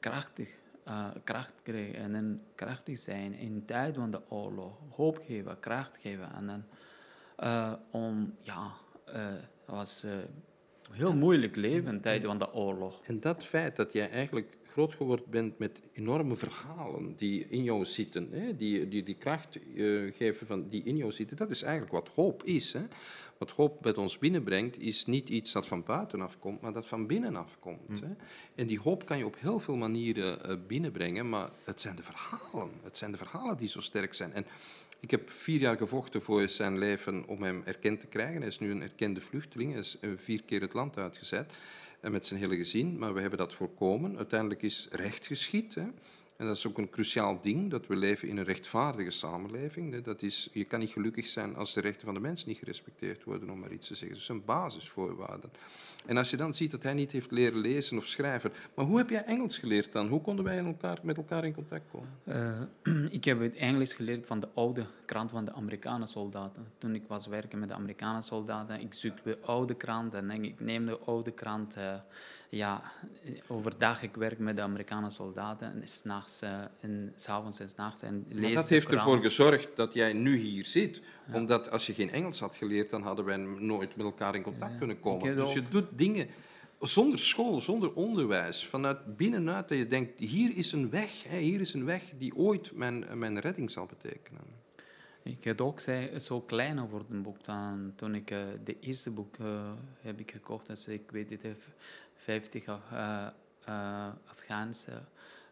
krachtig, 0.00 0.56
uh, 0.88 1.08
kracht 1.24 1.62
krijgen 1.62 2.14
en 2.14 2.42
krachtig 2.54 2.98
zijn 2.98 3.32
in 3.32 3.64
tijd 3.64 3.94
van 3.94 4.10
de 4.10 4.20
oorlog. 4.28 4.78
Hoop 4.90 5.18
geven, 5.26 5.60
kracht 5.60 5.96
geven. 5.96 6.32
En 6.32 6.46
dan, 6.46 6.64
uh, 7.38 7.72
om, 7.90 8.34
ja, 8.40 8.72
het 9.04 9.48
was 9.66 10.06
heel 10.92 11.14
moeilijk 11.14 11.56
leven 11.56 11.92
in 11.92 12.00
tijden 12.00 12.28
van 12.28 12.38
de 12.38 12.52
oorlog. 12.52 13.00
En 13.04 13.20
dat 13.20 13.46
feit 13.46 13.76
dat 13.76 13.92
jij 13.92 14.10
eigenlijk 14.10 14.56
groot 14.64 14.94
geworden 14.94 15.26
bent 15.30 15.58
met 15.58 15.80
enorme 15.92 16.36
verhalen 16.36 17.16
die 17.16 17.46
in 17.48 17.62
jou 17.62 17.84
zitten, 17.84 18.28
hè, 18.30 18.56
die, 18.56 18.88
die 18.88 19.02
die 19.02 19.14
kracht 19.14 19.58
uh, 19.74 20.12
geven 20.14 20.46
van, 20.46 20.68
die 20.68 20.82
in 20.84 20.96
jou 20.96 21.12
zitten, 21.12 21.36
dat 21.36 21.50
is 21.50 21.62
eigenlijk 21.62 21.92
wat 21.92 22.08
hoop 22.14 22.42
is. 22.42 22.72
Hè. 22.72 22.82
Wat 23.38 23.50
hoop 23.50 23.84
met 23.84 23.98
ons 23.98 24.18
binnenbrengt, 24.18 24.78
is 24.78 25.06
niet 25.06 25.28
iets 25.28 25.52
dat 25.52 25.66
van 25.66 25.82
buitenaf 25.82 26.38
komt, 26.38 26.60
maar 26.60 26.72
dat 26.72 26.86
van 26.86 27.06
binnenaf 27.06 27.58
komt. 27.58 28.00
Hè. 28.00 28.14
En 28.54 28.66
die 28.66 28.80
hoop 28.80 29.06
kan 29.06 29.18
je 29.18 29.26
op 29.26 29.36
heel 29.40 29.58
veel 29.58 29.76
manieren 29.76 30.50
uh, 30.50 30.56
binnenbrengen, 30.66 31.28
maar 31.28 31.50
het 31.64 31.80
zijn 31.80 31.96
de 31.96 32.02
verhalen. 32.02 32.70
Het 32.82 32.96
zijn 32.96 33.10
de 33.10 33.16
verhalen 33.16 33.56
die 33.56 33.68
zo 33.68 33.80
sterk 33.80 34.14
zijn. 34.14 34.32
En 34.32 34.46
ik 35.00 35.10
heb 35.10 35.30
vier 35.30 35.60
jaar 35.60 35.76
gevochten 35.76 36.22
voor 36.22 36.48
zijn 36.48 36.78
leven 36.78 37.26
om 37.26 37.42
hem 37.42 37.62
erkend 37.64 38.00
te 38.00 38.06
krijgen. 38.06 38.38
Hij 38.38 38.46
is 38.46 38.58
nu 38.58 38.70
een 38.70 38.82
erkende 38.82 39.20
vluchteling. 39.20 39.70
Hij 39.70 39.80
is 39.80 39.98
eh, 40.00 40.10
vier 40.16 40.42
keer 40.42 40.60
het 40.60 40.72
land 40.72 40.98
uitgezet 40.98 41.52
eh, 42.00 42.10
met 42.10 42.26
zijn 42.26 42.40
hele 42.40 42.56
gezin. 42.56 42.98
Maar 42.98 43.14
we 43.14 43.20
hebben 43.20 43.38
dat 43.38 43.54
voorkomen. 43.54 44.16
Uiteindelijk 44.16 44.62
is 44.62 44.88
recht 44.90 45.26
geschied. 45.26 45.74
Hè. 45.74 45.86
En 46.36 46.46
dat 46.46 46.56
is 46.56 46.66
ook 46.66 46.78
een 46.78 46.90
cruciaal 46.90 47.40
ding, 47.40 47.70
dat 47.70 47.86
we 47.86 47.96
leven 47.96 48.28
in 48.28 48.36
een 48.36 48.44
rechtvaardige 48.44 49.10
samenleving. 49.10 50.02
Dat 50.02 50.22
is, 50.22 50.48
je 50.52 50.64
kan 50.64 50.80
niet 50.80 50.90
gelukkig 50.90 51.26
zijn 51.26 51.56
als 51.56 51.74
de 51.74 51.80
rechten 51.80 52.04
van 52.04 52.14
de 52.14 52.20
mens 52.20 52.44
niet 52.44 52.58
gerespecteerd 52.58 53.24
worden, 53.24 53.50
om 53.50 53.58
maar 53.58 53.72
iets 53.72 53.86
te 53.86 53.94
zeggen. 53.94 54.16
Dat 54.16 54.26
zijn 54.26 54.44
basisvoorwaarden. 54.44 55.50
En 56.06 56.16
als 56.16 56.30
je 56.30 56.36
dan 56.36 56.54
ziet 56.54 56.70
dat 56.70 56.82
hij 56.82 56.94
niet 56.94 57.12
heeft 57.12 57.30
leren 57.30 57.58
lezen 57.58 57.96
of 57.96 58.06
schrijven... 58.06 58.52
Maar 58.74 58.84
hoe 58.84 58.98
heb 58.98 59.10
jij 59.10 59.24
Engels 59.24 59.58
geleerd 59.58 59.92
dan? 59.92 60.08
Hoe 60.08 60.20
konden 60.20 60.44
wij 60.44 60.58
elkaar, 60.58 60.98
met 61.02 61.16
elkaar 61.16 61.44
in 61.44 61.54
contact 61.54 61.84
komen? 61.90 62.08
Uh, 62.84 63.04
ik 63.18 63.24
heb 63.24 63.40
het 63.40 63.54
Engels 63.54 63.94
geleerd 63.94 64.26
van 64.26 64.40
de 64.40 64.48
oude 64.54 64.84
krant 65.04 65.30
van 65.30 65.44
de 65.44 65.52
Amerikaanse 65.52 66.12
soldaten. 66.12 66.66
Toen 66.78 66.94
ik 66.94 67.02
was 67.06 67.26
werken 67.26 67.58
met 67.58 67.68
de 67.68 67.74
Amerikaanse 67.74 68.28
soldaten, 68.28 68.80
ik 68.80 68.94
zoek 68.94 69.24
de 69.24 69.38
oude 69.42 69.74
krant 69.74 70.14
en 70.14 70.30
ik 70.30 70.60
neem 70.60 70.86
de 70.86 70.98
oude 70.98 71.30
krant... 71.30 71.76
Uh, 71.76 71.94
ja, 72.50 72.82
overdag 73.46 74.02
ik 74.02 74.14
werk 74.14 74.38
met 74.38 74.56
de 74.56 74.62
Amerikaanse 74.62 75.16
soldaten 75.16 75.72
en 75.72 75.88
s'nachts 75.88 76.42
uh, 76.42 76.50
en 76.80 77.12
s'avonds 77.16 77.60
en 77.60 77.68
s'nachts 77.68 78.02
en 78.02 78.26
lees 78.28 78.54
Dat 78.54 78.68
heeft 78.68 78.92
ervoor 78.92 79.20
gezorgd 79.20 79.68
dat 79.74 79.94
jij 79.94 80.12
nu 80.12 80.36
hier 80.36 80.64
zit. 80.64 81.02
Omdat 81.32 81.70
als 81.70 81.86
je 81.86 81.94
geen 81.94 82.10
Engels 82.10 82.40
had 82.40 82.56
geleerd, 82.56 82.90
dan 82.90 83.02
hadden 83.02 83.24
wij 83.24 83.36
nooit 83.36 83.96
met 83.96 84.06
elkaar 84.06 84.34
in 84.34 84.42
contact 84.42 84.72
ja. 84.72 84.78
kunnen 84.78 85.00
komen. 85.00 85.36
Dus 85.36 85.52
je 85.52 85.68
doet 85.68 85.86
dingen 85.94 86.28
zonder 86.80 87.18
school, 87.18 87.60
zonder 87.60 87.92
onderwijs, 87.92 88.66
vanuit 88.66 89.16
binnenuit 89.16 89.68
dat 89.68 89.78
je 89.78 89.86
denkt, 89.86 90.18
hier 90.18 90.56
is 90.56 90.72
een 90.72 90.90
weg, 90.90 91.22
hè, 91.28 91.38
hier 91.38 91.60
is 91.60 91.74
een 91.74 91.84
weg 91.84 92.02
die 92.18 92.36
ooit 92.36 92.72
mijn, 92.74 93.18
mijn 93.18 93.40
redding 93.40 93.70
zal 93.70 93.86
betekenen. 93.86 94.64
Ik 95.22 95.44
had 95.44 95.60
ook 95.60 95.80
zei, 95.80 96.18
zo 96.18 96.40
kleiner 96.40 96.88
worden 96.88 97.22
boek 97.22 97.44
dan 97.44 97.92
toen 97.96 98.14
ik 98.14 98.30
uh, 98.30 98.38
de 98.64 98.76
eerste 98.80 99.10
boek 99.10 99.36
uh, 99.36 99.70
heb 100.00 100.20
ik 100.20 100.30
gekocht. 100.30 100.66
Dus 100.66 100.88
ik 100.88 101.10
weet 101.10 101.30
het, 101.30 101.42
50 102.16 102.66
uh, 102.66 102.76
uh, 103.68 104.08
Afghaanse, 104.26 104.92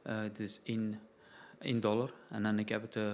uh, 0.06 0.18
dus 0.32 0.60
in, 0.62 0.98
in 1.60 1.80
dollar. 1.80 2.12
En 2.30 2.42
dan 2.42 2.58
ik 2.58 2.68
heb 2.68 2.82
het, 2.82 2.96
uh, 2.96 3.12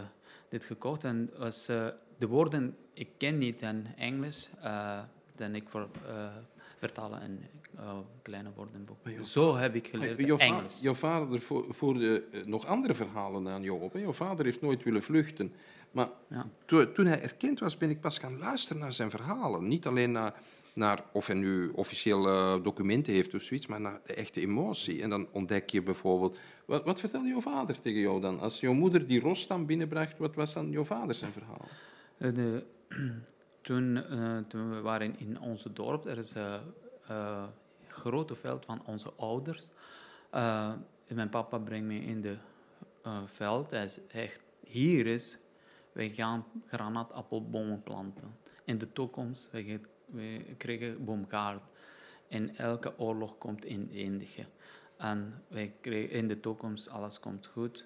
dit 0.48 0.64
gekocht 0.64 1.04
en 1.04 1.30
was, 1.36 1.66
de 1.66 2.26
woorden, 2.26 2.76
ik 2.92 3.08
ken 3.16 3.38
niet 3.38 3.62
in 3.62 3.86
Engels, 3.96 4.50
dan 5.36 5.54
ik 5.54 5.68
voor, 5.68 5.88
vertalen 6.78 7.22
in 7.22 7.44
kleine 8.22 8.50
woordenboek. 8.54 8.98
Zo 9.22 9.56
heb 9.56 9.74
ik 9.74 9.88
geleerd 9.88 10.18
jouw 10.18 10.38
Engels. 10.38 10.80
Jouw 10.80 10.94
vader 10.94 11.40
voerde 11.68 12.24
nog 12.44 12.66
andere 12.66 12.94
verhalen 12.94 13.48
aan 13.48 13.62
jou 13.62 13.80
op. 13.80 13.92
Hè? 13.92 13.98
Jouw 13.98 14.12
vader 14.12 14.44
heeft 14.44 14.60
nooit 14.60 14.82
willen 14.82 15.02
vluchten. 15.02 15.52
Maar 15.90 16.08
ja. 16.28 16.48
to, 16.64 16.92
toen 16.92 17.06
hij 17.06 17.22
erkend 17.22 17.60
was, 17.60 17.76
ben 17.76 17.90
ik 17.90 18.00
pas 18.00 18.18
gaan 18.18 18.38
luisteren 18.38 18.82
naar 18.82 18.92
zijn 18.92 19.10
verhalen. 19.10 19.68
Niet 19.68 19.86
alleen 19.86 20.12
naar 20.12 20.34
naar 20.74 21.04
of 21.12 21.26
hij 21.26 21.36
nu 21.36 21.68
officiële 21.68 22.60
documenten 22.62 23.12
heeft 23.12 23.34
of 23.34 23.42
zoiets, 23.42 23.66
maar 23.66 23.80
naar 23.80 24.00
de 24.04 24.14
echte 24.14 24.40
emotie. 24.40 25.02
En 25.02 25.10
dan 25.10 25.28
ontdek 25.30 25.70
je 25.70 25.82
bijvoorbeeld... 25.82 26.38
Wat, 26.64 26.84
wat 26.84 27.00
vertelde 27.00 27.28
jouw 27.28 27.40
vader 27.40 27.80
tegen 27.80 28.00
jou 28.00 28.20
dan? 28.20 28.40
Als 28.40 28.60
jouw 28.60 28.72
moeder 28.72 29.06
die 29.06 29.20
Rostam 29.20 29.66
binnenbracht, 29.66 30.18
wat 30.18 30.34
was 30.34 30.52
dan 30.52 30.70
jouw 30.70 30.84
vader 30.84 31.14
zijn 31.14 31.32
verhaal? 31.32 31.68
Uh, 32.18 32.34
de, 32.34 32.64
toen, 33.62 33.96
uh, 33.96 34.38
toen, 34.48 34.70
we 34.70 34.80
waren 34.80 35.18
in 35.18 35.40
onze 35.40 35.72
dorp, 35.72 36.06
er 36.06 36.18
is 36.18 36.34
een 36.34 36.60
uh, 37.10 37.44
grote 37.88 38.34
veld 38.34 38.64
van 38.64 38.82
onze 38.84 39.12
ouders. 39.16 39.68
mijn 41.06 41.28
papa 41.30 41.58
brengt 41.58 41.86
me 41.86 42.00
in 42.00 42.20
de 42.20 42.36
veld. 43.26 43.70
Hij 43.70 43.88
zegt, 43.88 44.40
hier 44.66 45.06
is, 45.06 45.38
wij 45.92 46.08
gaan 46.08 46.44
granaatappelbomen 46.66 47.82
planten. 47.82 48.36
In 48.64 48.78
de 48.78 48.92
toekomst, 48.92 49.50
wij 49.50 49.62
gaan 49.62 49.80
we 50.12 50.54
kregen 50.56 51.04
boomgaard. 51.04 51.62
En 52.28 52.56
elke 52.56 52.98
oorlog 52.98 53.38
komt 53.38 53.64
in 53.64 53.90
eindigen. 53.92 54.46
En 54.96 55.42
wij 55.48 55.74
kregen 55.80 56.10
in 56.10 56.28
de 56.28 56.40
toekomst, 56.40 56.88
alles 56.88 57.20
komt 57.20 57.46
goed. 57.46 57.84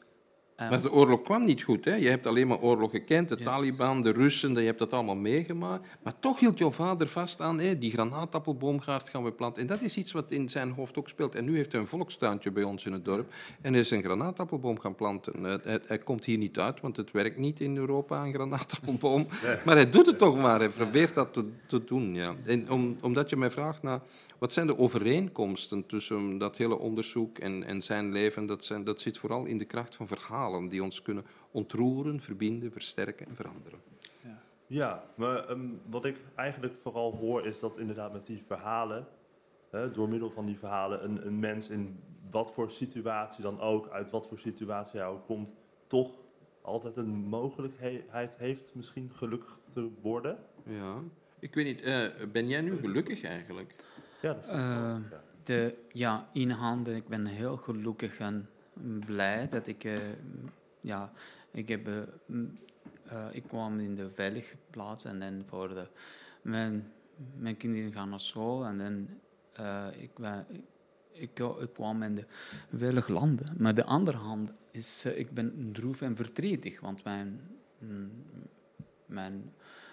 Eh, 0.56 0.70
Maar 0.70 0.82
de 0.82 0.92
oorlog 0.92 1.22
kwam 1.22 1.44
niet 1.44 1.62
goed. 1.62 1.84
Hè? 1.84 1.94
Je 1.94 2.08
hebt 2.08 2.26
alleen 2.26 2.46
maar 2.46 2.60
oorlog 2.60 2.90
gekend, 2.90 3.28
de 3.28 3.36
Ja. 3.38 3.44
Taliban, 3.44 4.00
de 4.02 4.10
Russen, 4.10 4.54
je 4.54 4.60
hebt 4.60 4.78
dat 4.78 4.92
allemaal 4.92 5.16
meegemaakt. 5.16 5.86
Maar 6.02 6.18
toch 6.20 6.40
hield 6.40 6.58
jouw 6.58 6.70
vader 6.70 7.08
vast 7.08 7.40
aan, 7.40 7.60
hè, 7.60 7.78
die 7.78 7.90
granaatappelboomgaard 7.90 9.08
gaan 9.08 9.24
we 9.24 9.32
planten. 9.32 9.62
En 9.62 9.68
dat 9.68 9.80
is 9.80 9.96
iets 9.96 10.12
wat 10.12 10.30
in 10.30 10.48
zijn 10.48 10.70
hoofd 10.70 10.98
ook 10.98 11.08
speelt. 11.08 11.34
En 11.34 11.44
nu 11.44 11.56
heeft 11.56 11.72
hij 11.72 11.80
een 11.80 11.86
volkstuintje 11.86 12.50
bij 12.50 12.62
ons 12.62 12.86
in 12.86 12.92
het 12.92 13.04
dorp 13.04 13.32
en 13.60 13.74
is 13.74 13.90
een 13.90 14.02
granaatappelboom 14.02 14.80
gaan 14.80 14.94
planten. 14.94 15.46
Eh, 15.46 15.54
Hij, 15.62 15.80
hij 15.86 15.98
komt 15.98 16.24
hier 16.24 16.38
niet 16.38 16.58
uit, 16.58 16.80
want 16.80 16.96
het 16.96 17.10
werkt 17.10 17.38
niet 17.38 17.60
in 17.60 17.76
Europa, 17.76 18.24
een 18.24 18.32
granaatappelboom. 18.34 19.26
Maar 19.64 19.74
hij 19.76 19.90
doet 19.90 20.06
het 20.06 20.18
toch 20.18 20.36
maar, 20.36 20.58
hij 20.58 20.68
probeert 20.68 21.14
dat 21.14 21.32
te, 21.32 21.44
te 21.66 21.84
doen. 21.84 22.14
Ja. 22.14 22.34
En 22.44 22.70
om, 22.70 22.96
omdat 23.00 23.30
je 23.30 23.36
mij 23.36 23.50
vraagt 23.50 23.82
naar 23.82 24.00
wat 24.38 24.52
zijn 24.52 24.66
de 24.66 24.78
overeenkomsten 24.78 25.86
tussen 25.86 26.38
dat 26.38 26.56
hele 26.56 26.78
onderzoek 26.78 27.38
en, 27.38 27.64
en 27.64 27.82
zijn 27.82 28.12
leven, 28.12 28.46
dat, 28.46 28.64
zijn, 28.64 28.84
dat 28.84 29.00
zit 29.00 29.18
vooral 29.18 29.44
in 29.44 29.58
de 29.58 29.64
kracht 29.64 29.96
van 29.96 30.08
verhalen 30.44 30.68
die 30.68 30.82
ons 30.82 31.02
kunnen 31.02 31.24
ontroeren, 31.50 32.20
verbinden, 32.20 32.72
versterken 32.72 33.26
en 33.26 33.36
veranderen. 33.36 33.80
Ja, 34.66 35.04
maar 35.16 35.48
ehm, 35.48 35.68
wat 35.90 36.04
ik 36.04 36.20
eigenlijk 36.34 36.74
vooral 36.78 37.12
hoor 37.16 37.46
is 37.46 37.60
dat 37.60 37.78
inderdaad 37.78 38.12
met 38.12 38.26
die 38.26 38.42
verhalen, 38.46 39.06
hè, 39.70 39.90
door 39.90 40.08
middel 40.08 40.30
van 40.30 40.46
die 40.46 40.58
verhalen, 40.58 41.04
een, 41.04 41.26
een 41.26 41.38
mens 41.38 41.68
in 41.68 41.98
wat 42.30 42.52
voor 42.52 42.70
situatie 42.70 43.42
dan 43.42 43.60
ook, 43.60 43.88
uit 43.88 44.10
wat 44.10 44.28
voor 44.28 44.38
situatie 44.38 45.00
hij 45.00 45.08
ook 45.08 45.26
komt, 45.26 45.54
toch 45.86 46.10
altijd 46.62 46.96
een 46.96 47.14
mogelijkheid 47.14 48.36
heeft 48.36 48.74
misschien 48.74 49.10
gelukkig 49.14 49.58
te 49.72 49.90
worden. 50.02 50.38
Ja. 50.66 51.02
Ik 51.38 51.54
weet 51.54 51.64
niet, 51.64 51.82
eh, 51.82 52.06
ben 52.32 52.48
jij 52.48 52.60
nu 52.60 52.76
gelukkig 52.78 53.22
eigenlijk? 53.22 53.74
Ja, 54.22 54.32
dat 54.32 54.44
vind 54.44 54.56
ik 54.56 54.60
Eh, 54.60 54.76
wel, 54.76 55.00
ja. 55.10 55.22
de, 55.42 55.74
ja, 55.92 56.28
in 56.32 56.50
handen. 56.50 56.96
Ik 56.96 57.08
ben 57.08 57.26
heel 57.26 57.56
gelukkig 57.56 58.18
en 58.18 58.48
blij 59.06 59.48
dat 59.48 59.66
ik, 59.66 59.84
eh, 59.84 59.96
ja, 60.80 61.12
ik 61.50 61.68
heb, 61.68 61.88
eh, 61.88 62.02
eh, 63.04 63.26
ik 63.32 63.42
kwam 63.42 63.78
in 63.78 63.94
de 63.94 64.10
veilige 64.10 64.56
plaats 64.70 65.04
en 65.04 65.18
dan 65.18 65.42
voor 65.46 65.68
de, 65.68 65.88
mijn, 66.42 66.92
mijn 67.36 67.56
kinderen 67.56 67.92
gaan 67.92 68.08
naar 68.08 68.20
school 68.20 68.64
en 68.64 68.78
dan, 68.78 69.08
ik, 69.98 70.10
ik, 71.12 71.38
ik 71.58 71.72
kwam 71.72 72.02
in 72.02 72.14
de 72.14 72.26
veilige 72.76 73.12
landen. 73.12 73.54
Maar 73.58 73.74
de 73.74 73.84
andere 73.84 74.18
hand 74.18 74.52
is, 74.70 75.04
ik 75.04 75.30
ben 75.30 75.72
droef 75.72 76.00
en 76.00 76.16
verdrietig, 76.16 76.80
want 76.80 77.04
mijn, 77.04 77.40
mm, 77.78 78.10
mijn 79.06 79.52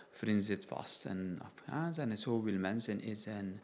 vriend 0.09 0.43
zit 0.43 0.65
vast 0.65 1.05
in 1.05 1.39
Afghanistan 1.41 2.09
en 2.09 2.17
zoveel 2.17 2.59
mensen 2.59 3.01
is 3.01 3.25
en 3.25 3.59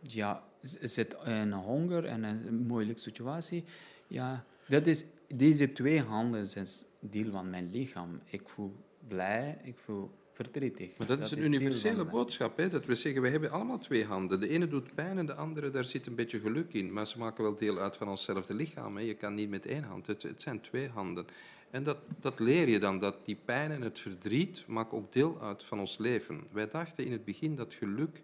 ja, 0.00 0.44
zit 0.80 1.16
in 1.24 1.52
honger 1.52 2.04
en 2.04 2.22
een 2.22 2.66
moeilijke 2.66 3.00
situatie. 3.00 3.64
Ja, 4.06 4.44
dat 4.68 4.86
is, 4.86 5.04
deze 5.34 5.72
twee 5.72 6.02
handen 6.02 6.46
zijn 6.46 6.66
deel 7.00 7.30
van 7.30 7.50
mijn 7.50 7.70
lichaam. 7.70 8.20
Ik 8.24 8.48
voel 8.48 8.76
blij, 9.08 9.58
ik 9.62 9.78
voel 9.78 10.10
verdrietig. 10.32 10.98
Maar 10.98 11.06
dat, 11.06 11.22
is 11.22 11.30
een 11.30 11.42
universele 11.42 12.04
boodschap. 12.04 12.56
Hè? 12.56 12.68
Dat 12.68 12.86
we 12.86 12.94
zeggen, 12.94 13.22
we 13.22 13.28
hebben 13.28 13.50
allemaal 13.50 13.78
twee 13.78 14.04
handen. 14.04 14.40
De 14.40 14.48
ene 14.48 14.68
doet 14.68 14.94
pijn 14.94 15.18
en 15.18 15.26
de 15.26 15.34
andere, 15.34 15.70
daar 15.70 15.84
zit 15.84 16.06
een 16.06 16.14
beetje 16.14 16.40
geluk 16.40 16.72
in. 16.72 16.92
Maar 16.92 17.06
ze 17.06 17.18
maken 17.18 17.42
wel 17.42 17.54
deel 17.54 17.78
uit 17.78 17.96
van 17.96 18.08
onszelfde 18.08 18.54
lichaam. 18.54 18.96
Hè? 18.96 19.02
Je 19.02 19.14
kan 19.14 19.34
niet 19.34 19.50
met 19.50 19.66
één 19.66 19.82
hand. 19.82 20.06
Het, 20.06 20.22
het 20.22 20.42
zijn 20.42 20.60
twee 20.60 20.88
handen. 20.88 21.26
En 21.70 21.82
dat, 21.82 21.98
dat 22.20 22.38
leer 22.38 22.68
je 22.68 22.78
dan, 22.78 22.98
dat 22.98 23.24
die 23.24 23.38
pijn 23.44 23.70
en 23.70 23.82
het 23.82 23.98
verdriet 23.98 24.64
maken 24.66 24.98
ook 24.98 25.12
deel 25.12 25.40
uit 25.40 25.64
van 25.64 25.78
ons 25.78 25.98
leven. 25.98 26.44
Wij 26.52 26.68
dachten 26.68 27.04
in 27.04 27.12
het 27.12 27.24
begin 27.24 27.56
dat 27.56 27.74
geluk 27.74 28.22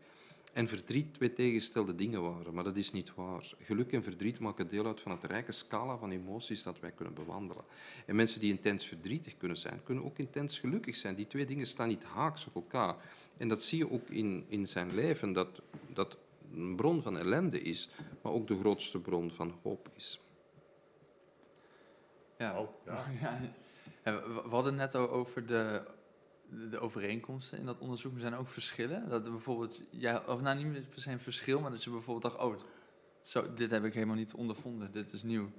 en 0.52 0.68
verdriet 0.68 1.14
twee 1.14 1.32
tegenstelde 1.32 1.94
dingen 1.94 2.22
waren, 2.22 2.54
maar 2.54 2.64
dat 2.64 2.76
is 2.76 2.92
niet 2.92 3.14
waar. 3.14 3.54
Geluk 3.58 3.92
en 3.92 4.02
verdriet 4.02 4.38
maken 4.38 4.68
deel 4.68 4.86
uit 4.86 5.00
van 5.00 5.12
het 5.12 5.24
rijke 5.24 5.52
scala 5.52 5.96
van 5.96 6.10
emoties 6.10 6.62
dat 6.62 6.80
wij 6.80 6.90
kunnen 6.90 7.14
bewandelen. 7.14 7.64
En 8.06 8.16
mensen 8.16 8.40
die 8.40 8.50
intens 8.50 8.86
verdrietig 8.86 9.36
kunnen 9.36 9.56
zijn, 9.56 9.80
kunnen 9.84 10.04
ook 10.04 10.18
intens 10.18 10.58
gelukkig 10.58 10.96
zijn. 10.96 11.14
Die 11.14 11.26
twee 11.26 11.46
dingen 11.46 11.66
staan 11.66 11.88
niet 11.88 12.04
haaks 12.04 12.46
op 12.46 12.54
elkaar. 12.54 12.96
En 13.36 13.48
dat 13.48 13.62
zie 13.62 13.78
je 13.78 13.90
ook 13.90 14.08
in, 14.08 14.44
in 14.48 14.66
zijn 14.66 14.94
leven, 14.94 15.32
dat 15.32 15.62
dat 15.92 16.16
een 16.54 16.76
bron 16.76 17.02
van 17.02 17.18
ellende 17.18 17.60
is, 17.62 17.88
maar 18.22 18.32
ook 18.32 18.46
de 18.46 18.58
grootste 18.58 19.00
bron 19.00 19.30
van 19.30 19.54
hoop 19.62 19.90
is. 19.96 20.20
Ja. 22.38 22.60
Oh, 22.60 22.68
ja. 22.84 23.40
Ja, 24.04 24.22
we 24.28 24.48
hadden 24.48 24.74
net 24.74 24.94
al 24.94 25.10
over 25.10 25.46
de, 25.46 25.82
de 26.70 26.78
overeenkomsten 26.78 27.58
in 27.58 27.66
dat 27.66 27.78
onderzoek. 27.78 28.14
Er 28.14 28.20
zijn 28.20 28.34
ook 28.34 28.48
verschillen. 28.48 29.08
Dat 29.08 29.24
er 29.24 29.30
bijvoorbeeld, 29.30 29.82
ja, 29.90 30.22
of 30.26 30.40
nou 30.40 30.64
niet 30.64 30.90
per 30.90 31.08
een 31.08 31.20
verschil, 31.20 31.60
maar 31.60 31.70
dat 31.70 31.84
je 31.84 31.90
bijvoorbeeld 31.90 32.32
dacht, 32.32 32.44
oh, 32.44 32.60
zo, 33.22 33.54
dit 33.54 33.70
heb 33.70 33.84
ik 33.84 33.94
helemaal 33.94 34.16
niet 34.16 34.34
ondervonden, 34.34 34.92
dit 34.92 35.12
is 35.12 35.22
nieuw. 35.22 35.50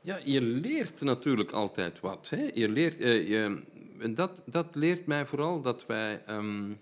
Ja, 0.00 0.18
je 0.24 0.42
leert 0.42 1.00
natuurlijk 1.00 1.50
altijd 1.50 2.00
wat. 2.00 2.28
Hè? 2.30 2.50
Je 2.54 2.68
leert, 2.68 2.98
eh, 2.98 3.28
je, 3.28 3.62
dat, 4.14 4.30
dat 4.44 4.74
leert 4.74 5.06
mij 5.06 5.26
vooral 5.26 5.60
dat 5.60 5.86
wij. 5.86 6.22
ehm, 6.26 6.72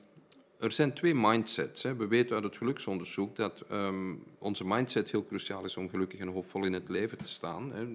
er 0.59 0.73
zijn 0.73 0.93
twee 0.93 1.15
mindsets. 1.15 1.83
Hè. 1.83 1.97
We 1.97 2.07
weten 2.07 2.35
uit 2.35 2.45
het 2.45 2.57
geluksonderzoek 2.57 3.37
dat 3.37 3.65
ehm, 3.69 4.15
onze 4.39 4.65
mindset 4.67 5.11
heel 5.11 5.27
cruciaal 5.27 5.65
is 5.65 5.77
om 5.77 5.89
gelukkig 5.89 6.21
en 6.21 6.29
hoopvol 6.29 6.65
in 6.65 6.73
het 6.73 6.89
leven 6.89 7.19
te 7.19 7.29
staan. 7.29 7.73
Hè. 7.73 7.87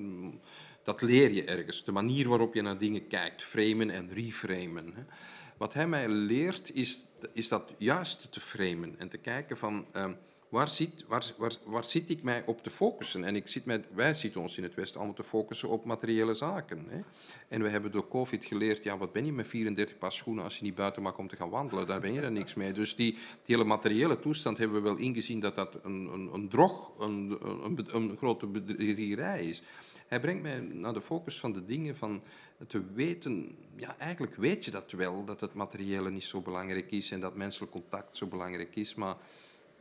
Dat 0.86 1.02
leer 1.02 1.32
je 1.32 1.44
ergens. 1.44 1.84
De 1.84 1.92
manier 1.92 2.28
waarop 2.28 2.54
je 2.54 2.62
naar 2.62 2.78
dingen 2.78 3.08
kijkt, 3.08 3.44
framen 3.44 3.90
en 3.90 4.14
reframen. 4.14 4.94
Hè. 4.96 5.02
Wat 5.58 5.74
hij 5.74 5.88
mij 5.88 6.10
leert 6.10 6.74
is, 6.74 7.06
is 7.34 7.48
dat 7.48 7.74
juist 7.78 8.32
te 8.32 8.40
framen 8.40 8.96
en 9.00 9.10
te 9.10 9.18
kijken 9.18 9.58
van 9.58 9.86
ehm, 9.92 10.14
waar, 10.50 10.70
zit, 10.70 11.06
waar, 11.08 11.32
waar, 11.38 11.54
waar 11.66 11.86
zit 11.86 12.10
ik 12.10 12.24
mij 12.24 12.44
op 12.46 12.64
te 12.64 12.70
focussen. 12.70 13.24
En 13.24 13.36
ik 13.36 13.48
zit 13.48 13.66
mij, 13.66 13.84
wij 13.94 14.14
zitten 14.14 14.42
ons 14.42 14.58
in 14.58 14.64
het 14.64 14.74
Westen 14.74 14.98
allemaal 14.98 15.16
te 15.16 15.24
focussen 15.24 15.70
op 15.70 15.86
materiële 15.86 16.34
zaken. 16.34 16.86
Hè. 16.88 17.00
En 17.48 17.62
we 17.62 17.70
hebben 17.70 17.92
door 17.92 18.08
COVID 18.08 18.46
geleerd, 18.46 18.84
ja, 18.84 18.98
wat 18.98 19.12
ben 19.12 19.26
je 19.26 19.32
met 19.32 19.48
34 19.48 19.98
paar 19.98 20.12
schoenen 20.12 20.44
als 20.44 20.58
je 20.58 20.64
niet 20.64 20.76
buiten 20.76 21.02
mag 21.02 21.18
om 21.18 21.28
te 21.28 21.36
gaan 21.36 21.50
wandelen? 21.50 21.88
Daar 21.88 22.00
ben 22.00 22.14
je 22.14 22.22
er 22.22 22.32
niks 22.32 22.54
mee. 22.54 22.74
Dus 22.74 22.96
die, 22.96 23.12
die 23.12 23.56
hele 23.56 23.64
materiële 23.64 24.20
toestand 24.20 24.58
hebben 24.58 24.78
we 24.78 24.90
wel 24.90 24.98
ingezien 24.98 25.40
dat 25.40 25.56
dat 25.56 25.80
een, 25.84 26.10
een, 26.14 26.30
een 26.34 26.50
drog, 26.50 26.92
een, 27.00 27.38
een, 27.64 27.88
een, 27.96 28.18
grote 28.18 28.48
bedriegerij 28.48 29.46
is. 29.46 29.62
Hij 30.08 30.20
brengt 30.20 30.42
mij 30.42 30.60
naar 30.60 30.94
de 30.94 31.02
focus 31.02 31.40
van 31.40 31.52
de 31.52 31.66
dingen 31.66 31.96
van 31.96 32.24
te 32.68 32.84
weten, 32.94 33.56
ja, 33.76 33.98
eigenlijk 33.98 34.36
weet 34.36 34.66
je 34.66 34.72
dat 34.72 34.92
wel, 34.92 35.26
dat 35.26 35.42
het 35.42 35.54
materiële 35.54 36.12
niet 36.12 36.24
zo 36.24 36.42
belangrijk 36.42 36.92
is 36.92 37.12
en 37.12 37.20
dat 37.20 37.36
menselijk 37.36 37.72
contact 37.72 38.18
zo 38.18 38.28
belangrijk 38.28 38.76
is, 38.76 38.96
maar 38.96 39.16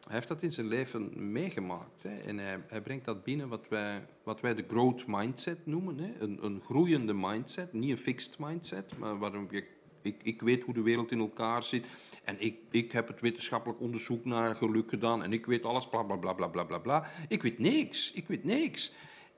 hij 0.04 0.14
heeft 0.14 0.28
dat 0.28 0.42
in 0.42 0.52
zijn 0.52 0.66
leven 0.66 1.32
meegemaakt. 1.32 2.02
Hè. 2.02 2.16
En 2.16 2.38
hij, 2.38 2.60
hij 2.66 2.80
brengt 2.80 3.04
dat 3.04 3.24
binnen 3.24 3.48
wat 3.48 3.68
wij, 3.68 4.06
wat 4.22 4.40
wij 4.40 4.54
de 4.54 4.64
growth 4.68 5.06
mindset 5.06 5.66
noemen. 5.66 5.98
Hè. 5.98 6.12
Een, 6.18 6.44
een 6.44 6.60
groeiende 6.60 7.14
mindset, 7.14 7.72
niet 7.72 7.90
een 7.90 7.98
fixed 7.98 8.38
mindset, 8.38 8.98
maar 8.98 9.18
waarom 9.18 9.46
je 9.50 9.66
ik, 10.04 10.20
ik 10.22 10.42
weet 10.42 10.62
hoe 10.62 10.74
de 10.74 10.82
wereld 10.82 11.10
in 11.10 11.18
elkaar 11.18 11.62
zit. 11.62 11.84
En 12.24 12.36
ik, 12.38 12.58
ik 12.70 12.92
heb 12.92 13.08
het 13.08 13.20
wetenschappelijk 13.20 13.80
onderzoek 13.80 14.24
naar 14.24 14.56
geluk 14.56 14.88
gedaan. 14.88 15.22
En 15.22 15.32
ik 15.32 15.46
weet 15.46 15.64
alles, 15.64 15.88
bla 15.88 16.02
bla 16.02 16.16
bla 16.16 16.32
bla 16.32 16.64
bla 16.64 16.78
bla. 16.78 17.10
Ik 17.28 17.42
weet 17.42 17.58
niks. 17.58 18.12
Ik 18.12 18.26
weet 18.26 18.44
niks. 18.44 18.92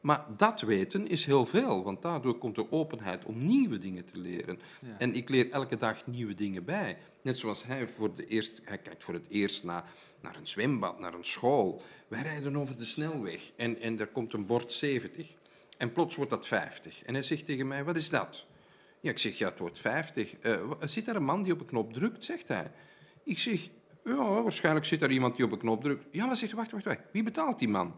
Maar 0.07 0.25
dat 0.37 0.61
weten 0.61 1.09
is 1.09 1.25
heel 1.25 1.47
veel, 1.47 1.83
want 1.85 2.03
daardoor 2.03 2.39
komt 2.39 2.57
er 2.57 2.71
openheid 2.71 3.25
om 3.25 3.47
nieuwe 3.47 3.79
dingen 3.79 4.05
te 4.05 4.19
leren. 4.19 4.59
Ja. 4.81 4.99
En 4.99 5.15
ik 5.15 5.29
leer 5.29 5.51
elke 5.51 5.77
dag 5.77 6.07
nieuwe 6.07 6.35
dingen 6.35 6.65
bij. 6.65 6.99
Net 7.23 7.39
zoals 7.39 7.65
hij, 7.65 7.89
voor 7.89 8.15
de 8.15 8.27
eerst, 8.27 8.61
hij 8.65 8.79
kijkt 8.79 9.05
voor 9.05 9.15
het 9.15 9.29
eerst 9.29 9.65
naar, 9.65 9.85
naar 10.21 10.37
een 10.37 10.47
zwembad, 10.47 11.01
naar 11.01 11.15
een 11.15 11.25
school. 11.25 11.83
Wij 12.09 12.23
rijden 12.23 12.57
over 12.57 12.79
de 12.79 12.85
snelweg 12.85 13.51
en, 13.57 13.81
en 13.81 14.01
er 14.01 14.07
komt 14.07 14.33
een 14.33 14.47
bord 14.47 14.73
70. 14.73 15.35
En 15.79 15.93
plots 15.93 16.17
wordt 16.17 16.31
dat 16.31 16.47
50. 16.47 17.03
En 17.03 17.15
hij 17.15 17.23
zegt 17.23 17.47
tegen 17.47 17.69
mij, 17.69 17.85
wat 17.85 17.97
is 17.97 18.11
dat? 18.11 18.47
Ja, 19.01 19.11
ik 19.11 19.19
zeg, 19.19 19.39
ja, 19.39 19.49
het 19.49 19.59
wordt 19.59 19.81
50. 19.81 20.37
Eh, 20.37 20.73
zit 20.81 21.05
daar 21.05 21.17
een 21.17 21.25
man 21.25 21.43
die 21.43 21.53
op 21.53 21.61
een 21.61 21.67
knop 21.67 21.93
drukt, 21.93 22.25
zegt 22.25 22.49
hij. 22.49 22.71
Ik 23.25 23.39
zeg, 23.39 23.69
ja, 24.05 24.43
waarschijnlijk 24.43 24.87
zit 24.87 25.01
daar 25.01 25.11
iemand 25.11 25.37
die 25.37 25.45
op 25.45 25.53
een 25.53 25.59
knop 25.59 25.83
drukt. 25.83 26.07
Ja, 26.11 26.27
maar 26.27 26.37
zegt 26.37 26.53
wacht, 26.53 26.71
wacht, 26.71 26.85
wacht. 26.85 27.01
Wie 27.13 27.23
betaalt 27.23 27.59
die 27.59 27.69
man? 27.69 27.97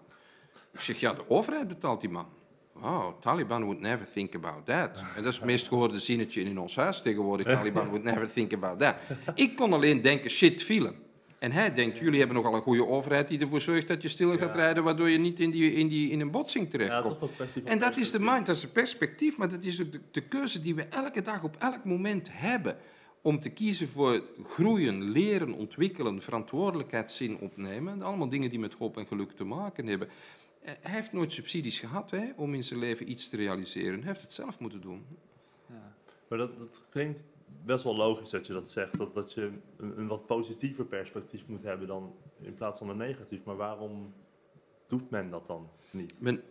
Ik 0.73 0.81
zeg, 0.81 1.01
ja, 1.01 1.13
de 1.13 1.29
overheid 1.31 1.69
betaalt 1.69 2.01
die 2.01 2.11
man. 2.11 2.27
Wow, 2.73 3.21
Taliban 3.21 3.63
would 3.65 3.81
never 3.81 4.11
think 4.13 4.35
about 4.35 4.67
that. 4.67 4.99
En 5.17 5.23
dat 5.23 5.33
is 5.33 5.37
het 5.37 5.45
meest 5.47 5.69
gehoorde 5.69 5.99
zinnetje 5.99 6.41
in 6.43 6.59
ons 6.59 6.77
huis 6.77 7.03
tegenwoordig. 7.03 7.47
Taliban 7.57 7.87
would 7.89 8.03
never 8.05 8.31
think 8.33 8.53
about 8.53 8.79
that. 8.79 8.95
Ik 9.35 9.57
kon 9.57 9.73
alleen 9.73 10.01
denken, 10.01 10.31
shit, 10.31 10.63
vielen. 10.63 10.95
En 11.39 11.53
hij 11.53 11.75
denkt, 11.75 11.99
jullie 11.99 12.19
hebben 12.19 12.37
nogal 12.37 12.55
een 12.55 12.63
goede 12.63 12.87
overheid 12.87 13.29
die 13.29 13.39
ervoor 13.41 13.61
zorgt 13.61 13.89
dat 13.89 14.03
je 14.03 14.09
stil 14.09 14.31
gaat 14.31 14.55
Ja. 14.55 14.61
rijden, 14.61 14.85
waardoor 14.85 15.09
je 15.11 15.19
niet 15.19 15.41
in, 15.41 15.51
die, 15.51 15.73
in, 15.75 15.89
die, 15.89 16.11
in 16.11 16.21
een 16.21 16.31
botsing 16.31 16.65
Ja, 16.65 16.71
terechtkomt. 16.71 17.35
kwestie 17.35 17.63
van 17.63 17.71
En 17.71 17.79
dat 17.79 17.97
is 17.97 18.11
de 18.11 18.21
mind, 18.21 18.47
dat 18.47 18.57
is 18.57 18.63
het 18.63 18.73
perspectief, 18.73 19.37
maar 19.37 19.49
dat 19.49 19.65
is 19.65 19.81
ook 19.83 19.93
de, 19.93 20.01
de 20.11 20.21
keuze 20.21 20.61
die 20.61 20.75
we 20.75 20.83
elke 20.83 21.23
dag 21.23 21.43
op 21.45 21.57
elk 21.59 21.85
moment 21.85 22.29
hebben. 22.33 22.77
Om 23.23 23.41
te 23.41 23.49
kiezen 23.51 23.89
voor 23.89 24.23
groeien, 24.45 25.03
leren, 25.11 25.53
ontwikkelen, 25.53 26.23
verantwoordelijkheidszin 26.23 27.39
opnemen. 27.39 28.03
Allemaal 28.03 28.29
dingen 28.29 28.51
die 28.51 28.59
met 28.59 28.75
hoop 28.75 28.97
en 28.97 29.07
geluk 29.07 29.33
te 29.33 29.45
maken 29.45 29.87
hebben. 29.87 30.09
Eh, 30.69 30.75
Hij 30.81 30.95
heeft 30.95 31.13
nooit 31.13 31.33
subsidies 31.33 31.79
gehad 31.79 32.11
hè, 32.11 32.31
om 32.37 32.55
in 32.55 32.65
zijn 32.65 32.81
leven 32.81 33.11
iets 33.11 33.29
te 33.29 33.37
realiseren. 33.37 33.99
Hij 33.99 34.09
heeft 34.09 34.23
het 34.23 34.33
zelf 34.33 34.59
moeten 34.59 34.81
doen. 34.81 35.07
Ja. 35.67 35.95
Maar 36.29 36.39
dat, 36.39 36.59
dat 36.59 36.87
klinkt 36.91 37.25
best 37.65 37.85
wel 37.85 37.97
logisch 37.97 38.31
dat 38.31 38.47
je 38.47 38.53
dat 38.53 38.71
zegt. 38.71 38.99
Dat, 38.99 39.15
dat 39.15 39.33
je 39.33 39.53
een, 39.77 39.99
een 39.99 40.07
wat 40.07 40.27
positiever 40.27 40.85
perspectief 40.85 41.47
moet 41.47 41.63
hebben 41.63 41.87
dan 41.87 42.15
in 42.43 42.55
plaats 42.55 42.79
van 42.79 42.89
een 42.89 42.97
negatief. 42.97 43.45
Maar 43.45 43.57
waarom 43.57 44.15
doet 44.87 45.11
men 45.11 45.31
dat 45.31 45.47
dan 45.47 45.69
niet? 45.91 46.21
Men, 46.21 46.43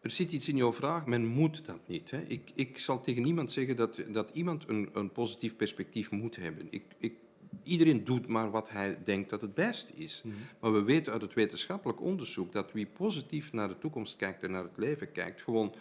er 0.00 0.10
zit 0.10 0.32
iets 0.32 0.48
in 0.48 0.56
jouw 0.56 0.72
vraag, 0.72 1.06
men 1.06 1.26
moet 1.26 1.66
dat 1.66 1.88
niet. 1.88 2.10
Hè. 2.10 2.20
Ik, 2.22 2.50
ik 2.54 2.78
zal 2.78 3.00
tegen 3.00 3.22
niemand 3.22 3.52
zeggen 3.52 3.76
dat, 3.76 4.02
dat 4.08 4.30
iemand 4.32 4.68
een, 4.68 4.88
een 4.92 5.12
positief 5.12 5.56
perspectief 5.56 6.10
moet 6.10 6.36
hebben. 6.36 6.66
Ik, 6.70 6.84
ik, 6.98 7.14
iedereen 7.62 8.04
doet 8.04 8.26
maar 8.26 8.50
wat 8.50 8.70
hij 8.70 8.98
denkt 9.04 9.30
dat 9.30 9.40
het 9.40 9.54
best 9.54 9.92
is. 9.94 10.24
Maar 10.60 10.72
we 10.72 10.82
weten 10.82 11.12
uit 11.12 11.22
het 11.22 11.34
wetenschappelijk 11.34 12.00
onderzoek 12.00 12.52
dat 12.52 12.72
wie 12.72 12.86
positief 12.86 13.52
naar 13.52 13.68
de 13.68 13.78
toekomst 13.78 14.16
kijkt 14.16 14.42
en 14.42 14.50
naar 14.50 14.62
het 14.62 14.76
leven 14.76 15.12
kijkt, 15.12 15.42
gewoon 15.42 15.74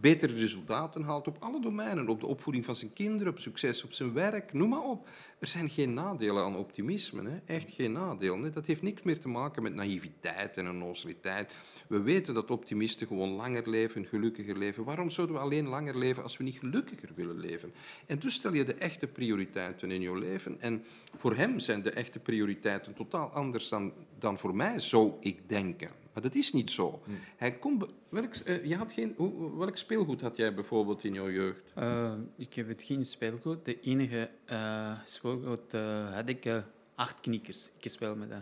betere 0.00 0.34
resultaten 0.34 1.02
haalt 1.02 1.28
op 1.28 1.36
alle 1.40 1.60
domeinen. 1.60 2.08
Op 2.08 2.20
de 2.20 2.26
opvoeding 2.26 2.64
van 2.64 2.74
zijn 2.74 2.92
kinderen, 2.92 3.32
op 3.32 3.38
succes 3.38 3.84
op 3.84 3.92
zijn 3.92 4.12
werk, 4.12 4.52
noem 4.52 4.68
maar 4.68 4.82
op. 4.82 5.08
Er 5.38 5.46
zijn 5.46 5.70
geen 5.70 5.94
nadelen 5.94 6.42
aan 6.44 6.56
optimisme, 6.56 7.30
hè? 7.30 7.36
echt 7.54 7.66
geen 7.72 7.92
nadelen. 7.92 8.42
Hè? 8.42 8.50
Dat 8.50 8.66
heeft 8.66 8.82
niks 8.82 9.02
meer 9.02 9.20
te 9.20 9.28
maken 9.28 9.62
met 9.62 9.74
naïviteit 9.74 10.56
en 10.56 10.68
onnozeliteit. 10.68 11.52
We 11.88 12.00
weten 12.00 12.34
dat 12.34 12.50
optimisten 12.50 13.06
gewoon 13.06 13.28
langer 13.28 13.70
leven, 13.70 14.06
gelukkiger 14.06 14.58
leven. 14.58 14.84
Waarom 14.84 15.10
zouden 15.10 15.36
we 15.36 15.42
alleen 15.42 15.66
langer 15.66 15.98
leven 15.98 16.22
als 16.22 16.36
we 16.36 16.44
niet 16.44 16.58
gelukkiger 16.58 17.08
willen 17.14 17.38
leven? 17.38 17.72
En 18.06 18.18
toen 18.18 18.30
stel 18.30 18.52
je 18.52 18.64
de 18.64 18.74
echte 18.74 19.06
prioriteiten 19.06 19.90
in 19.90 20.00
je 20.00 20.18
leven. 20.18 20.60
En 20.60 20.84
voor 21.16 21.36
hem 21.36 21.58
zijn 21.58 21.82
de 21.82 21.90
echte 21.90 22.18
prioriteiten 22.18 22.94
totaal 22.94 23.28
anders 23.28 23.68
dan, 23.68 23.92
dan 24.18 24.38
voor 24.38 24.54
mij, 24.54 24.78
zou 24.80 25.12
ik 25.20 25.48
denken. 25.48 25.90
Maar 26.12 26.22
dat 26.24 26.34
is 26.34 26.52
niet 26.52 26.70
zo. 26.70 27.02
Hij 27.36 27.52
kon 27.58 27.78
be- 27.78 27.88
welk, 28.08 28.34
eh, 28.34 28.64
je 28.64 28.76
had 28.76 28.92
geen, 28.92 29.14
hoe- 29.16 29.56
welk 29.58 29.76
speelgoed 29.76 30.20
had 30.20 30.36
jij 30.36 30.54
bijvoorbeeld 30.54 31.04
in 31.04 31.12
jouw 31.14 31.30
jeugd? 31.30 31.62
Eh, 31.74 32.12
ik 32.36 32.54
heb 32.54 32.68
het 32.68 32.82
geen 32.82 33.04
speelgoed. 33.04 33.64
De 33.64 33.80
enige 33.80 34.30
eh, 34.46 34.92
speelgoed 35.04 35.74
eh, 35.74 36.14
had 36.14 36.28
ik 36.28 36.44
eh, 36.44 36.58
acht 36.94 37.20
knikkers. 37.20 37.70
Ik 37.80 37.90
speel 37.90 38.16
met 38.16 38.30
eh, 38.30 38.36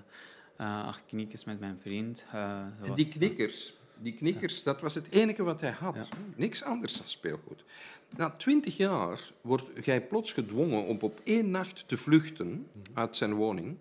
eh, 0.57 0.87
acht 0.87 1.03
knikkers 1.07 1.45
met 1.45 1.61
mijn 1.61 1.79
vriend. 1.83 2.27
Eh, 2.33 2.61
En 2.83 2.95
die 2.95 3.07
eh, 3.07 3.13
knikkers, 3.13 3.75
die 3.99 4.15
knikkers, 4.15 4.63
dat 4.63 4.81
was 4.81 4.95
het 4.95 5.07
enige 5.11 5.43
wat 5.43 5.61
hij 5.61 5.71
had. 5.71 6.09
Niks 6.37 6.63
anders 6.63 6.93
dan 6.99 7.09
speelgoed. 7.09 7.65
Na 8.17 8.31
twintig 8.31 8.77
jaar 8.77 9.31
wordt 9.41 9.87
hij 9.87 10.07
plots 10.07 10.33
gedwongen 10.33 10.85
om 10.85 10.99
op 11.01 11.21
één 11.25 11.51
nacht 11.51 11.89
te 11.89 11.97
vluchten 11.97 12.67
uit 12.95 13.17
zijn 13.17 13.35
woning. 13.35 13.77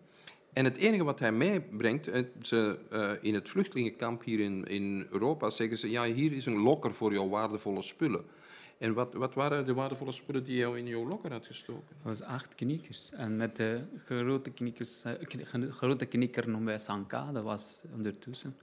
En 0.53 0.63
het 0.65 0.77
enige 0.77 1.03
wat 1.03 1.19
hij 1.19 1.31
meebrengt, 1.31 2.07
eh, 2.07 2.23
ze, 2.41 2.79
eh, 2.89 3.11
in 3.21 3.33
het 3.33 3.49
vluchtelingenkamp 3.49 4.23
hier 4.23 4.39
in, 4.39 4.65
in 4.65 5.07
Europa 5.11 5.49
zeggen 5.49 5.77
ze, 5.77 5.89
ja, 5.89 6.05
hier 6.05 6.31
is 6.31 6.45
een 6.45 6.57
lokker 6.57 6.93
voor 6.93 7.13
jouw 7.13 7.29
waardevolle 7.29 7.81
spullen. 7.81 8.25
En 8.83 8.93
wat, 8.93 9.13
wat 9.13 9.33
waren 9.33 9.65
de 9.65 9.73
waardevolle 9.73 10.11
spullen 10.11 10.43
die 10.43 10.55
jou 10.57 10.77
in 10.77 10.87
jouw 10.87 11.07
lokker 11.07 11.31
had 11.31 11.45
gestoken? 11.45 11.83
dat 12.03 12.17
was 12.19 12.21
acht 12.21 12.55
knikkers. 12.55 13.11
En 13.13 13.35
met 13.37 13.55
de 13.55 13.81
grote, 14.05 14.49
knikkers, 14.49 15.03
eh, 15.03 15.11
grote 15.69 16.05
knikker 16.05 16.49
noemen 16.49 16.65
wij 16.67 16.77
Sanka. 16.77 17.31
Dat 17.31 17.43
was 17.43 17.81
ondertussen. 17.93 18.55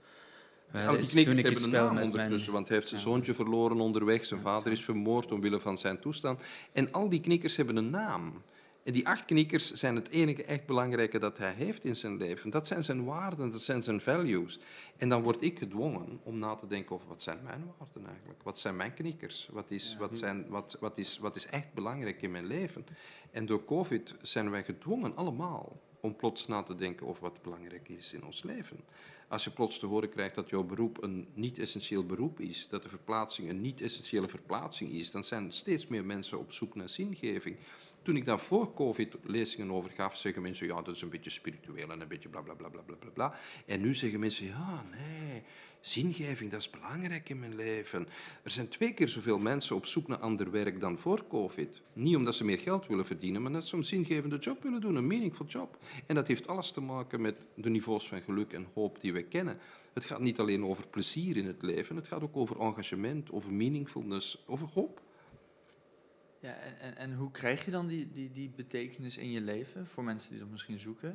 Wij- 0.71 0.87
Al 0.87 0.97
die 0.97 1.07
knikkers 1.09 1.37
ik 1.39 1.43
hebben 1.45 1.63
een 1.63 1.69
naam 1.69 1.97
ondertussen, 2.03 2.39
mijn- 2.39 2.51
want 2.51 2.67
hij 2.67 2.77
heeft 2.77 2.89
zijn 2.89 3.01
zoontje 3.01 3.33
verloren 3.33 3.79
onderweg, 3.79 4.25
zijn 4.25 4.39
vader 4.39 4.71
is 4.71 4.83
vermoord 4.83 5.31
omwille 5.31 5.59
van 5.59 5.77
zijn 5.77 5.99
toestand. 5.99 6.41
En 6.71 6.91
al 6.91 7.09
die 7.09 7.21
knikkers 7.21 7.57
hebben 7.57 7.75
een 7.75 7.89
naam. 7.89 8.41
En 8.83 8.91
die 8.91 9.07
acht 9.07 9.25
knikkers 9.25 9.71
zijn 9.71 9.95
het 9.95 10.09
enige 10.09 10.43
echt 10.43 10.65
belangrijke 10.65 11.19
dat 11.19 11.37
hij 11.37 11.53
heeft 11.53 11.85
in 11.85 11.95
zijn 11.95 12.17
leven. 12.17 12.49
Dat 12.49 12.67
zijn 12.67 12.83
zijn 12.83 13.05
waarden, 13.05 13.51
dat 13.51 13.61
zijn 13.61 13.83
zijn 13.83 14.01
values. 14.01 14.59
En 14.97 15.09
dan 15.09 15.21
word 15.21 15.41
ik 15.41 15.59
gedwongen 15.59 16.19
om 16.23 16.39
na 16.39 16.55
te 16.55 16.67
denken 16.67 16.95
over 16.95 17.07
wat 17.07 17.21
zijn 17.21 17.43
mijn 17.43 17.73
waarden 17.77 18.05
eigenlijk? 18.05 18.43
Wat 18.43 18.59
zijn 18.59 18.75
mijn 18.75 18.93
knikkers? 18.93 19.49
Wat 19.51 19.71
is, 19.71 19.95
wat 19.99 20.17
zijn, 20.17 20.49
wat, 20.49 20.77
wat 20.79 20.97
is, 20.97 21.17
wat 21.17 21.35
is 21.35 21.45
echt 21.45 21.73
belangrijk 21.73 22.21
in 22.21 22.31
mijn 22.31 22.45
leven? 22.45 22.85
En 23.31 23.45
door 23.45 23.65
COVID 23.65 24.15
zijn 24.21 24.49
wij 24.49 24.63
gedwongen 24.63 25.15
allemaal 25.15 25.81
om 25.99 26.15
plots 26.15 26.47
na 26.47 26.63
te 26.63 26.75
denken 26.75 27.07
over 27.07 27.21
wat 27.21 27.41
belangrijk 27.41 27.89
is 27.89 28.13
in 28.13 28.25
ons 28.25 28.43
leven. 28.43 28.79
Als 29.27 29.43
je 29.43 29.51
plots 29.51 29.79
te 29.79 29.85
horen 29.85 30.09
krijgt 30.09 30.35
dat 30.35 30.49
jouw 30.49 30.63
beroep 30.63 31.03
een 31.03 31.27
niet-essentieel 31.33 32.05
beroep 32.05 32.39
is, 32.39 32.67
dat 32.67 32.83
de 32.83 32.89
verplaatsing 32.89 33.49
een 33.49 33.61
niet-essentiële 33.61 34.27
verplaatsing 34.27 34.91
is, 34.91 35.11
dan 35.11 35.23
zijn 35.23 35.51
steeds 35.51 35.87
meer 35.87 36.05
mensen 36.05 36.39
op 36.39 36.53
zoek 36.53 36.75
naar 36.75 36.89
zingeving. 36.89 37.57
Toen 38.01 38.15
ik 38.15 38.25
daar 38.25 38.39
voor 38.39 38.73
COVID 38.73 39.15
lezingen 39.23 39.71
over 39.71 39.91
gaf, 39.91 40.17
zeggen 40.17 40.41
mensen, 40.41 40.67
ja, 40.67 40.81
dat 40.81 40.95
is 40.95 41.01
een 41.01 41.09
beetje 41.09 41.29
spiritueel 41.29 41.89
en 41.89 42.01
een 42.01 42.07
beetje 42.07 42.29
bla 42.29 42.41
bla 42.41 42.53
bla 42.53 42.69
bla 42.69 42.81
bla 42.81 43.09
bla. 43.13 43.35
En 43.65 43.81
nu 43.81 43.93
zeggen 43.93 44.19
mensen, 44.19 44.45
ja, 44.45 44.83
nee, 44.91 45.43
zingeving, 45.81 46.51
dat 46.51 46.59
is 46.59 46.69
belangrijk 46.69 47.29
in 47.29 47.39
mijn 47.39 47.55
leven. 47.55 48.07
Er 48.43 48.51
zijn 48.51 48.67
twee 48.67 48.93
keer 48.93 49.07
zoveel 49.07 49.39
mensen 49.39 49.75
op 49.75 49.85
zoek 49.85 50.07
naar 50.07 50.17
ander 50.17 50.51
werk 50.51 50.79
dan 50.79 50.97
voor 50.97 51.27
COVID. 51.27 51.81
Niet 51.93 52.15
omdat 52.15 52.35
ze 52.35 52.45
meer 52.45 52.59
geld 52.59 52.87
willen 52.87 53.05
verdienen, 53.05 53.41
maar 53.41 53.51
dat 53.51 53.65
ze 53.65 53.75
een 53.75 53.83
zingevende 53.83 54.37
job 54.37 54.63
willen 54.63 54.81
doen, 54.81 54.95
een 54.95 55.07
meaningful 55.07 55.45
job. 55.45 55.77
En 56.05 56.15
dat 56.15 56.27
heeft 56.27 56.47
alles 56.47 56.71
te 56.71 56.81
maken 56.81 57.21
met 57.21 57.45
de 57.55 57.69
niveaus 57.69 58.07
van 58.07 58.21
geluk 58.21 58.53
en 58.53 58.67
hoop 58.73 59.01
die 59.01 59.13
we 59.13 59.23
kennen. 59.23 59.59
Het 59.93 60.05
gaat 60.05 60.21
niet 60.21 60.39
alleen 60.39 60.65
over 60.65 60.87
plezier 60.87 61.37
in 61.37 61.45
het 61.45 61.61
leven, 61.61 61.95
het 61.95 62.07
gaat 62.07 62.23
ook 62.23 62.35
over 62.37 62.59
engagement, 62.59 63.31
over 63.31 63.53
meaningfulness, 63.53 64.43
over 64.45 64.67
hoop. 64.73 65.01
Ja, 66.41 66.53
en, 66.53 66.79
en, 66.79 66.97
en 66.97 67.13
hoe 67.13 67.31
krijg 67.31 67.65
je 67.65 67.71
dan 67.71 67.87
die, 67.87 68.11
die, 68.11 68.31
die 68.31 68.49
betekenis 68.49 69.17
in 69.17 69.31
je 69.31 69.41
leven 69.41 69.87
voor 69.87 70.03
mensen 70.03 70.31
die 70.31 70.39
dat 70.39 70.49
misschien 70.49 70.79
zoeken? 70.79 71.09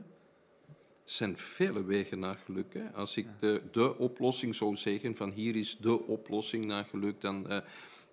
Er 1.05 1.13
zijn 1.13 1.37
vele 1.37 1.85
wegen 1.85 2.19
naar 2.19 2.37
geluk. 2.37 2.75
Hè. 2.75 2.93
Als 2.93 3.17
ik 3.17 3.27
de, 3.41 3.63
de 3.71 3.99
oplossing 3.99 4.55
zou 4.55 4.77
zeggen, 4.77 5.17
van 5.17 5.31
hier 5.31 5.57
is 5.57 5.77
de 5.77 6.03
oplossing 6.03 6.65
naar 6.65 6.85
geluk, 6.85 7.21
dan 7.21 7.49
eh, 7.49 7.61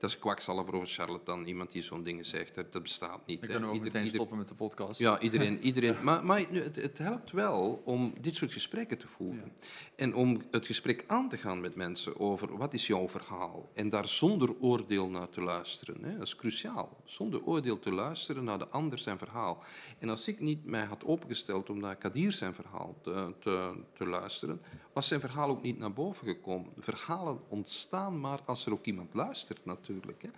dat 0.04 0.12
is 0.12 0.20
kwakzalver 0.20 0.74
of 0.74 0.82
een 0.82 0.88
charlatan, 0.88 1.46
iemand 1.46 1.72
die 1.72 1.82
zo'n 1.82 2.04
dingen 2.04 2.26
zegt. 2.26 2.56
Dat, 2.56 2.72
dat 2.72 2.82
bestaat 2.84 3.26
niet. 3.26 3.40
Dan 3.40 3.50
kunnen 3.50 3.70
we 3.70 3.76
ook 3.76 3.84
Ieder- 3.86 4.08
stoppen 4.08 4.38
met 4.38 4.48
de 4.48 4.56
podcast. 4.56 5.00
Ja, 5.00 5.20
iedereen. 5.28 5.60
iedereen 5.60 5.96
maar 6.04 6.26
maar 6.26 6.40
het, 6.40 6.76
het 6.76 6.98
helpt 6.98 7.32
wel 7.32 7.82
om 7.86 8.14
dit 8.22 8.36
soort 8.36 8.52
gesprekken 8.52 8.98
te 8.98 9.08
voeren. 9.08 9.52
En 9.96 10.16
om 10.16 10.42
het 10.52 10.66
gesprek 10.66 11.04
aan 11.08 11.30
te 11.30 11.38
gaan 11.38 11.62
met 11.62 11.76
mensen 11.76 12.20
over 12.20 12.58
wat 12.58 12.74
is 12.74 12.88
jouw 12.88 13.10
verhaal. 13.10 13.70
En 13.74 13.90
daar 13.90 14.08
zonder 14.08 14.60
oordeel 14.60 15.10
naar 15.10 15.30
te 15.30 15.42
luisteren. 15.42 16.04
Hè. 16.04 16.14
Dat 16.18 16.28
is 16.28 16.36
cruciaal. 16.36 17.02
Zonder 17.06 17.44
oordeel 17.44 17.80
te 17.80 17.92
luisteren 17.92 18.44
naar 18.44 18.60
de 18.60 18.68
ander 18.68 19.00
zijn 19.00 19.18
verhaal. 19.18 19.64
En 20.00 20.10
als 20.10 20.28
ik 20.28 20.40
niet 20.40 20.66
mij 20.66 20.84
had 20.84 21.06
opengesteld 21.06 21.70
om 21.70 21.80
naar 21.80 21.96
Kadir 21.96 22.32
zijn 22.32 22.54
verhaal 22.54 22.96
te, 23.02 23.34
te, 23.40 23.74
te 23.94 24.08
luisteren, 24.08 24.62
was 24.94 25.08
zijn 25.08 25.20
verhaal 25.20 25.50
ook 25.50 25.62
niet 25.62 25.78
naar 25.78 25.94
boven 25.94 26.28
gekomen. 26.28 26.72
Verhalen 26.78 27.40
ontstaan 27.50 28.20
maar 28.20 28.40
als 28.46 28.66
er 28.66 28.72
ook 28.72 28.86
iemand 28.86 29.14
luistert 29.14 29.66
natuurlijk. 29.66 29.92
Hè. 30.02 30.30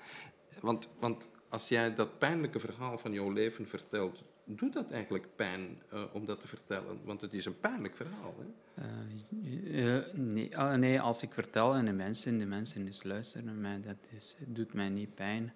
Want, 0.61 0.89
want 0.99 1.29
als 1.49 1.67
jij 1.67 1.93
dat 1.93 2.17
pijnlijke 2.17 2.59
verhaal 2.59 2.97
van 2.97 3.13
jouw 3.13 3.31
leven 3.31 3.67
vertelt, 3.67 4.23
doet 4.45 4.73
dat 4.73 4.91
eigenlijk 4.91 5.35
pijn 5.35 5.81
eh, 5.89 6.03
om 6.13 6.25
dat 6.25 6.39
te 6.39 6.47
vertellen? 6.47 6.99
Want 7.03 7.21
het 7.21 7.33
is 7.33 7.45
een 7.45 7.59
pijnlijk 7.59 7.95
verhaal. 7.95 8.35
Hè? 8.39 8.81
Eh, 8.83 9.97
eh, 9.97 10.03
nee, 10.13 10.57
ah, 10.57 10.73
nee, 10.73 11.01
als 11.01 11.23
ik 11.23 11.33
vertel 11.33 11.73
aan 11.73 11.85
de 11.85 11.93
mensen, 11.93 12.37
de 12.37 12.45
mensen 12.45 12.85
eens 12.85 13.03
luisteren 13.03 13.45
naar 13.45 13.55
mij, 13.55 13.81
dat 13.81 13.97
is, 14.15 14.37
doet 14.47 14.73
mij 14.73 14.89
niet 14.89 15.15
pijn. 15.15 15.53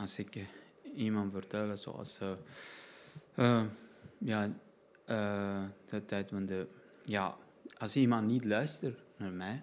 Als 0.00 0.18
ik 0.18 0.46
iemand 0.94 1.32
vertel, 1.32 1.76
zoals, 1.76 2.20
ja, 4.18 4.52
de 5.86 6.04
tijd 6.06 6.30
van 6.30 6.46
de, 6.46 6.66
ja, 7.04 7.36
als 7.78 7.96
iemand 7.96 8.26
niet 8.26 8.44
luistert 8.44 8.98
naar 9.16 9.32
mij, 9.32 9.62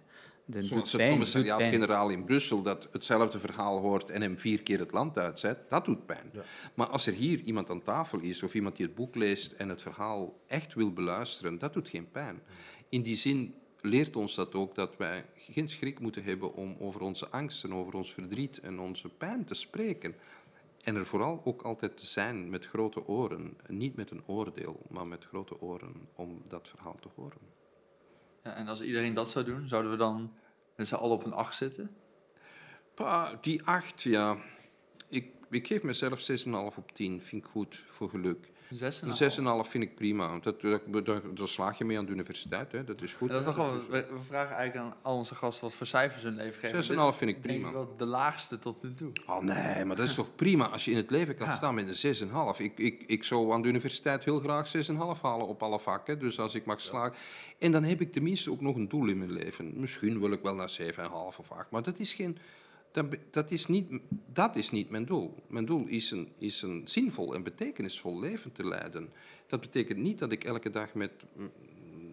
dan 0.51 0.63
Zoals 0.63 0.91
doet 0.91 0.91
het 0.91 1.01
pijn, 1.01 1.19
doet 1.19 1.31
pijn. 1.31 1.41
commissariaat-generaal 1.41 2.09
in 2.09 2.23
Brussel 2.23 2.61
dat 2.61 2.87
hetzelfde 2.91 3.39
verhaal 3.39 3.79
hoort 3.79 4.09
en 4.09 4.21
hem 4.21 4.37
vier 4.37 4.61
keer 4.61 4.79
het 4.79 4.91
land 4.91 5.17
uitzet, 5.17 5.69
dat 5.69 5.85
doet 5.85 6.05
pijn. 6.05 6.31
Maar 6.73 6.87
als 6.87 7.07
er 7.07 7.13
hier 7.13 7.39
iemand 7.39 7.69
aan 7.69 7.83
tafel 7.83 8.19
is 8.19 8.43
of 8.43 8.53
iemand 8.53 8.75
die 8.75 8.85
het 8.85 8.95
boek 8.95 9.15
leest 9.15 9.51
en 9.51 9.69
het 9.69 9.81
verhaal 9.81 10.39
echt 10.47 10.73
wil 10.73 10.93
beluisteren, 10.93 11.57
dat 11.57 11.73
doet 11.73 11.89
geen 11.89 12.11
pijn. 12.11 12.41
In 12.89 13.01
die 13.01 13.15
zin 13.15 13.55
leert 13.81 14.15
ons 14.15 14.35
dat 14.35 14.53
ook 14.53 14.75
dat 14.75 14.97
wij 14.97 15.25
geen 15.35 15.69
schrik 15.69 15.99
moeten 15.99 16.23
hebben 16.23 16.53
om 16.53 16.75
over 16.79 17.01
onze 17.01 17.29
angsten, 17.29 17.73
over 17.73 17.93
ons 17.93 18.13
verdriet 18.13 18.59
en 18.59 18.79
onze 18.79 19.09
pijn 19.09 19.45
te 19.45 19.53
spreken. 19.53 20.15
En 20.83 20.95
er 20.95 21.05
vooral 21.05 21.41
ook 21.43 21.61
altijd 21.61 21.97
te 21.97 22.05
zijn 22.05 22.49
met 22.49 22.65
grote 22.65 23.07
oren. 23.07 23.57
Niet 23.67 23.95
met 23.95 24.11
een 24.11 24.23
oordeel, 24.25 24.79
maar 24.89 25.07
met 25.07 25.25
grote 25.25 25.61
oren 25.61 25.93
om 26.15 26.41
dat 26.47 26.67
verhaal 26.67 26.95
te 26.95 27.07
horen. 27.15 27.59
Ja, 28.43 28.53
en 28.53 28.67
als 28.67 28.81
iedereen 28.81 29.13
dat 29.13 29.29
zou 29.29 29.45
doen, 29.45 29.67
zouden 29.67 29.91
we 29.91 29.97
dan 29.97 30.31
met 30.81 30.89
z'n 30.89 30.95
allen 30.95 31.15
op 31.15 31.25
een 31.25 31.33
8 31.33 31.55
zitten? 31.55 31.95
Pa, 32.93 33.37
die 33.41 33.63
acht, 33.63 34.01
ja. 34.01 34.37
Ik, 35.09 35.31
ik 35.49 35.67
geef 35.67 35.83
mezelf 35.83 36.29
6,5 36.45 36.51
op 36.77 36.91
10. 36.93 37.21
Vind 37.23 37.45
ik 37.45 37.49
goed 37.49 37.83
voor 37.89 38.09
geluk. 38.09 38.51
Een 38.71 39.45
een 39.45 39.63
6,5 39.65 39.69
vind 39.69 39.83
ik 39.83 39.95
prima. 39.95 40.39
Dat, 40.39 40.61
dat, 40.61 40.81
dat, 41.05 41.37
daar 41.37 41.47
slaag 41.47 41.77
je 41.77 41.85
mee 41.85 41.97
aan 41.97 42.05
de 42.05 42.11
universiteit. 42.11 42.71
Hè. 42.71 42.83
Dat 42.83 43.01
is 43.01 43.13
goed. 43.13 43.29
Dat 43.29 43.47
is 43.47 43.55
we, 43.87 44.05
vragen 44.27 44.55
eigenlijk 44.55 44.87
aan 44.87 44.95
al 45.01 45.15
onze 45.15 45.35
gasten 45.35 45.63
wat 45.67 45.75
voor 45.75 45.87
cijfers 45.87 46.23
hun 46.23 46.35
leven 46.35 46.59
geven. 46.59 46.83
6,5 46.83 46.87
Dit 46.87 47.07
is 47.11 47.15
vind 47.15 47.31
ik 47.31 47.43
denk 47.43 47.59
prima. 47.61 47.71
wel 47.71 47.93
de 47.97 48.05
laagste 48.05 48.57
tot 48.57 48.83
nu 48.83 48.93
toe. 48.93 49.11
Oh 49.27 49.41
nee, 49.41 49.85
maar 49.85 49.95
dat 49.95 50.05
is 50.07 50.15
toch 50.15 50.35
prima 50.35 50.69
als 50.69 50.85
je 50.85 50.91
in 50.91 50.97
het 50.97 51.09
leven 51.09 51.35
kan 51.35 51.47
Ja. 51.47 51.55
staan 51.55 51.75
met 51.75 52.03
een 52.03 52.15
6,5. 52.55 52.59
Ik, 52.61 52.77
ik, 52.77 53.03
ik 53.05 53.23
zou 53.23 53.51
aan 53.53 53.61
de 53.61 53.67
universiteit 53.67 54.23
heel 54.23 54.39
graag 54.39 54.71
6,5 54.75 55.21
halen 55.21 55.47
op 55.47 55.63
alle 55.63 55.79
vakken. 55.79 56.19
Dus 56.19 56.39
als 56.39 56.55
ik 56.55 56.65
mag 56.65 56.81
slagen. 56.81 57.17
En 57.59 57.71
dan 57.71 57.83
heb 57.83 58.01
ik 58.01 58.11
tenminste 58.11 58.51
ook 58.51 58.61
nog 58.61 58.75
een 58.75 58.87
doel 58.87 59.07
in 59.07 59.17
mijn 59.17 59.31
leven. 59.31 59.71
Misschien 59.79 60.19
wil 60.19 60.31
ik 60.31 60.41
wel 60.41 60.55
naar 60.55 60.77
7,5 60.81 60.91
of 61.37 61.51
8. 61.51 61.71
Maar 61.71 61.83
dat 61.83 61.99
is, 61.99 62.13
geen, 62.13 62.37
dat, 62.91 63.09
be- 63.09 63.19
dat, 63.29 63.51
is 63.51 63.65
niet, 63.65 63.91
dat 64.33 64.55
is 64.55 64.71
niet 64.71 64.89
mijn 64.89 65.05
doel. 65.05 65.35
Mijn 65.47 65.65
doel 65.65 65.87
is 65.87 66.11
een, 66.11 66.29
is 66.37 66.61
een 66.61 66.81
zinvol 66.85 67.33
en 67.33 67.43
betekenisvol 67.43 68.19
leven 68.19 68.51
te 68.51 68.65
leiden. 68.65 69.09
Dat 69.47 69.59
betekent 69.59 69.99
niet 69.99 70.19
dat 70.19 70.31
ik 70.31 70.43
elke 70.43 70.69
dag 70.69 70.93
met 70.93 71.11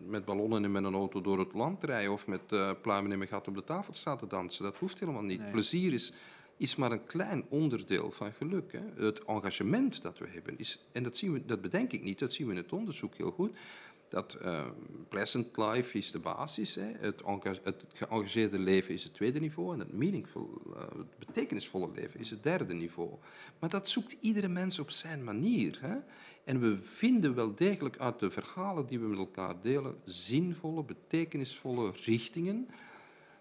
met 0.09 0.25
ballonnen 0.25 0.65
en 0.65 0.73
met 0.73 0.85
een 0.85 0.95
auto 0.95 1.21
door 1.21 1.39
het 1.39 1.53
land 1.53 1.85
rijden 1.85 2.13
of 2.13 2.27
met 2.27 2.41
eh, 2.49 2.71
pluimen 2.83 3.13
in 3.13 3.19
mijn 3.19 3.31
gat 3.31 3.49
op 3.49 3.55
de 3.55 3.65
tafel 3.65 3.95
staan 3.95 4.19
te 4.19 4.27
dansen. 4.27 4.65
Dat 4.65 4.77
hoeft 4.77 5.01
helemaal 5.01 5.23
niet. 5.23 5.41
Nee. 5.41 5.51
Plezier 5.51 5.93
is, 5.93 6.13
is 6.57 6.77
maar 6.77 6.93
een 6.93 7.05
klein 7.05 7.45
onderdeel 7.49 8.11
van 8.11 8.33
geluk. 8.33 8.73
Hè. 8.73 9.05
Het 9.05 9.25
engagement 9.25 10.03
dat 10.03 10.19
we 10.19 10.27
hebben, 10.29 10.59
is, 10.59 10.85
en 10.93 11.03
dat, 11.03 11.17
zien 11.17 11.33
we, 11.33 11.45
dat 11.45 11.61
bedenk 11.61 11.93
ik 11.93 12.03
niet, 12.03 12.19
dat 12.19 12.33
zien 12.33 12.47
we 12.47 12.53
in 12.53 12.59
het 12.59 12.73
onderzoek 12.73 13.15
heel 13.15 13.31
goed. 13.31 13.57
Dat 14.09 14.35
eh, 14.35 14.67
pleasant 15.09 15.57
life 15.57 15.99
is 15.99 16.11
de 16.11 16.19
basis. 16.19 16.75
Hè. 16.75 16.93
Het, 16.99 17.23
het 17.63 17.85
geëngageerde 17.93 18.59
leven 18.59 18.95
is 18.95 19.05
het 19.05 19.15
tweede 19.15 19.41
niveau. 19.41 19.73
En 19.73 19.79
het 19.79 19.93
meaningful, 19.93 20.63
eh, 20.77 20.81
het 20.81 21.19
betekenisvolle 21.19 21.91
leven 21.95 22.21
is 22.21 22.31
het 22.31 22.43
derde 22.43 22.75
niveau. 22.75 23.11
Maar 23.59 23.71
dat 23.71 23.89
zoekt 23.89 24.17
iedere 24.21 24.49
mens 24.49 24.79
op 24.79 24.91
zijn 24.91 25.25
manier. 25.25 25.79
Hè. 25.81 25.97
En 26.45 26.61
we 26.61 26.79
vinden 26.79 27.35
wel 27.35 27.55
degelijk 27.55 27.99
uit 27.99 28.19
de 28.19 28.31
verhalen 28.31 28.87
die 28.87 29.01
we 29.01 29.07
met 29.07 29.19
elkaar 29.19 29.61
delen 29.61 29.97
zinvolle, 30.05 30.85
betekenisvolle 30.85 31.93
richtingen 32.05 32.69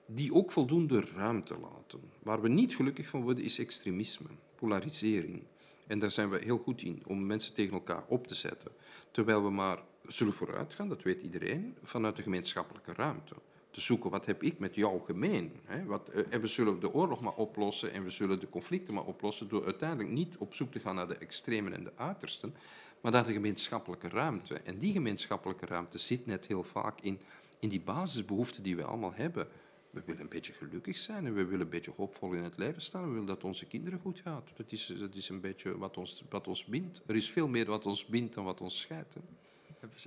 die 0.06 0.34
ook 0.34 0.52
voldoende 0.52 1.02
ruimte 1.16 1.58
laten. 1.60 2.00
Waar 2.24 2.42
we 2.42 2.48
niet 2.50 2.76
gelukkig 2.76 3.08
van 3.08 3.22
worden 3.22 3.44
is 3.44 3.60
extremisme, 3.60 4.28
polarisering. 4.56 5.44
En 5.88 6.00
daar 6.00 6.12
zijn 6.12 6.30
we 6.30 6.38
heel 6.44 6.58
goed 6.58 6.82
in, 6.82 7.04
om 7.06 7.26
mensen 7.26 7.54
tegen 7.54 7.74
elkaar 7.74 8.06
op 8.08 8.28
te 8.28 8.36
zetten. 8.36 8.72
Terwijl 9.12 9.44
we 9.44 9.50
maar 9.50 9.84
zullen 10.08 10.34
vooruitgaan, 10.34 10.90
dat 10.90 11.04
weet 11.04 11.22
iedereen, 11.22 11.76
vanuit 11.84 12.16
de 12.16 12.22
gemeenschappelijke 12.22 12.94
ruimte. 12.94 13.36
Te 13.72 13.82
zoeken, 13.82 14.10
wat 14.10 14.26
heb 14.26 14.44
ik 14.44 14.60
met 14.60 14.76
jou 14.76 15.02
gemeen? 15.06 15.52
Hè? 15.66 15.86
Wat, 15.86 16.10
eh, 16.10 16.24
en 16.30 16.42
we 16.42 16.48
zullen 16.48 16.80
de 16.80 16.94
oorlog 16.94 17.22
maar 17.22 17.34
oplossen 17.34 17.92
en 17.92 18.04
we 18.04 18.10
zullen 18.10 18.40
de 18.40 18.50
conflicten 18.50 18.94
maar 18.94 19.06
oplossen 19.06 19.48
door 19.48 19.66
uiteindelijk 19.66 20.10
niet 20.10 20.38
op 20.38 20.56
zoek 20.56 20.72
te 20.72 20.80
gaan 20.80 20.96
naar 20.96 21.08
de 21.08 21.18
extremen 21.18 21.74
en 21.74 21.84
de 21.84 21.92
uitersten, 21.96 22.54
maar 23.02 23.12
naar 23.12 23.26
de 23.26 23.34
gemeenschappelijke 23.34 24.10
ruimte. 24.10 24.54
En 24.54 24.78
die 24.78 24.92
gemeenschappelijke 24.92 25.66
ruimte 25.66 25.98
zit 25.98 26.26
net 26.26 26.48
heel 26.48 26.64
vaak 26.64 27.02
in, 27.02 27.20
in 27.60 27.70
die 27.70 27.82
basisbehoeften 27.82 28.64
die 28.64 28.76
we 28.76 28.84
allemaal 28.84 29.14
hebben. 29.14 29.48
We 29.90 30.02
willen 30.06 30.22
een 30.22 30.30
beetje 30.30 30.54
gelukkig 30.54 30.98
zijn 30.98 31.26
en 31.26 31.34
we 31.34 31.46
willen 31.46 31.62
een 31.62 31.70
beetje 31.70 31.94
hoopvol 31.96 32.34
in 32.34 32.44
het 32.44 32.58
leven 32.58 32.82
staan. 32.82 33.04
We 33.04 33.12
willen 33.12 33.26
dat 33.26 33.44
onze 33.44 33.66
kinderen 33.66 34.00
goed 34.00 34.20
gaat. 34.20 34.50
Dat 34.56 34.72
is, 34.72 34.94
dat 35.00 35.16
is 35.16 35.30
een 35.30 35.42
beetje 35.42 35.78
wat 35.78 35.98
ons, 35.98 36.24
wat 36.30 36.48
ons 36.48 36.66
bindt. 36.66 37.02
Er 37.06 37.16
is 37.16 37.30
veel 37.30 37.48
meer 37.48 37.66
wat 37.66 37.86
ons 37.86 38.06
bindt 38.06 38.34
dan 38.34 38.44
wat 38.44 38.62
ons 38.62 38.80
scheidt. 38.80 39.16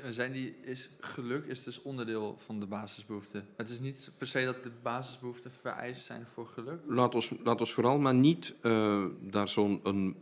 Zijn 0.08 0.32
die, 0.32 0.56
is 0.62 0.90
geluk 1.00 1.46
is 1.46 1.64
dus 1.64 1.82
onderdeel 1.82 2.36
van 2.38 2.60
de 2.60 2.66
basisbehoeften. 2.66 3.46
Het 3.56 3.68
is 3.68 3.80
niet 3.80 4.12
per 4.18 4.26
se 4.26 4.44
dat 4.44 4.62
de 4.62 4.70
basisbehoeften 4.82 5.52
vereist 5.60 6.04
zijn 6.04 6.26
voor 6.26 6.46
geluk. 6.46 6.80
Laat 6.86 7.14
ons, 7.14 7.32
laat 7.42 7.60
ons 7.60 7.72
vooral 7.72 7.98
maar 7.98 8.14
niet 8.14 8.54
eh, 8.60 9.04
daar 9.20 9.48
zo'n 9.48 9.80
een, 9.82 10.16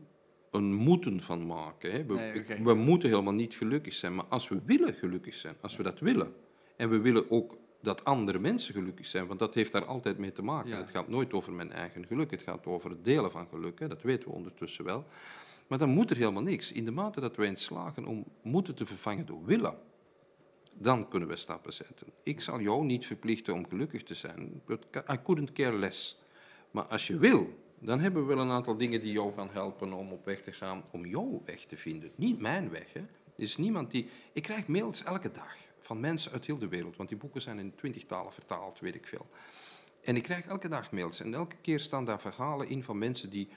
een 0.51 0.75
moeten 0.75 1.21
van 1.21 1.47
maken. 1.47 1.91
Hè. 1.91 2.05
We, 2.05 2.15
Nee, 2.15 2.63
we 2.63 2.75
moeten 2.75 3.09
helemaal 3.09 3.33
niet 3.33 3.55
gelukkig 3.55 3.93
zijn. 3.93 4.15
Maar 4.15 4.25
als 4.25 4.49
we 4.49 4.61
willen 4.65 4.95
gelukkig 4.95 5.35
zijn, 5.35 5.57
als 5.61 5.77
we 5.77 5.83
dat 5.83 6.01
willen, 6.01 6.35
en 6.77 6.89
we 6.89 7.01
willen 7.01 7.31
ook 7.31 7.57
dat 7.83 8.05
andere 8.05 8.39
mensen 8.39 8.75
gelukkig 8.75 9.07
zijn, 9.07 9.27
want 9.27 9.39
dat 9.39 9.55
heeft 9.55 9.73
daar 9.73 9.85
altijd 9.85 10.19
mee 10.19 10.33
te 10.33 10.43
maken. 10.43 10.71
Ja. 10.71 10.77
Het 10.77 10.91
gaat 10.91 11.09
nooit 11.09 11.33
over 11.33 11.53
mijn 11.53 11.73
eigen 11.73 12.07
geluk, 12.07 12.31
het 12.31 12.43
gaat 12.43 12.67
over 12.67 12.91
het 12.91 13.05
delen 13.05 13.31
van 13.31 13.47
geluk. 13.49 13.79
Hè. 13.79 13.89
Dat 13.89 14.03
weten 14.03 14.29
we 14.29 14.35
ondertussen 14.35 14.85
wel. 14.85 15.07
Maar 15.69 15.79
dan 15.79 15.89
moet 15.89 16.11
er 16.11 16.17
helemaal 16.17 16.43
niks. 16.43 16.73
In 16.73 16.85
de 16.85 16.91
mate 16.91 17.21
dat 17.21 17.37
wij 17.37 17.47
in 17.47 17.57
slagen 17.57 18.07
om 18.07 18.25
moeten 18.43 18.75
te 18.75 18.87
vervangen 18.87 19.27
door 19.27 19.45
willen, 19.45 19.79
dan 20.75 21.09
kunnen 21.09 21.29
we 21.29 21.37
stappen 21.37 21.73
zetten. 21.73 22.07
Ik 22.23 22.41
zal 22.41 22.61
jou 22.61 22.85
niet 22.85 23.07
verplichten 23.07 23.55
om 23.55 23.69
gelukkig 23.69 24.03
te 24.03 24.15
zijn. 24.15 24.63
I 25.13 25.23
couldn't 25.23 25.53
care 25.53 25.79
less. 25.79 26.23
Maar 26.71 26.85
als 26.85 27.07
je 27.07 27.19
wil, 27.19 27.49
dan 27.79 28.01
hebben 28.01 28.27
we 28.27 28.35
wel 28.35 28.45
een 28.45 28.51
aantal 28.51 28.77
dingen 28.77 29.01
die 29.01 29.13
jou 29.13 29.35
gaan 29.35 29.51
helpen 29.51 29.93
om 29.93 30.13
op 30.13 30.25
weg 30.25 30.41
te 30.41 30.53
gaan, 30.53 30.85
om 30.91 31.07
jouw 31.07 31.43
weg 31.45 31.65
te 31.65 31.77
vinden. 31.77 32.11
Niet 32.15 32.41
mijn 32.41 32.71
weg. 32.71 32.93
Hè. 32.93 33.01
Er 33.01 33.45
is 33.45 33.57
niemand 33.57 33.91
die... 33.91 34.09
Ik 34.33 34.43
krijg 34.43 34.67
mails 34.67 35.05
elke 35.05 35.31
dag 35.31 35.57
van 35.79 36.01
mensen 36.01 36.33
uit 36.33 36.47
heel 36.47 36.59
de 36.59 36.69
wereld, 36.69 36.97
want 36.97 37.09
die 37.09 37.19
boeken 37.19 37.41
zijn 37.41 37.59
in 37.59 37.75
twintig 37.75 38.05
talen 38.05 38.33
vertaald, 38.33 38.81
weet 38.81 38.95
ik 38.95 39.07
veel. 39.07 39.27
En 40.03 40.17
ik 40.17 40.23
krijg 40.23 40.47
elke 40.47 40.69
dag 40.69 40.93
mails 40.93 41.21
en 41.21 41.35
elke 41.35 41.57
keer 41.57 41.81
staan 41.81 42.05
daar 42.05 42.21
verhalen 42.21 42.69
in 42.69 42.83
van 42.83 42.99
mensen 42.99 43.31
die 43.31 43.49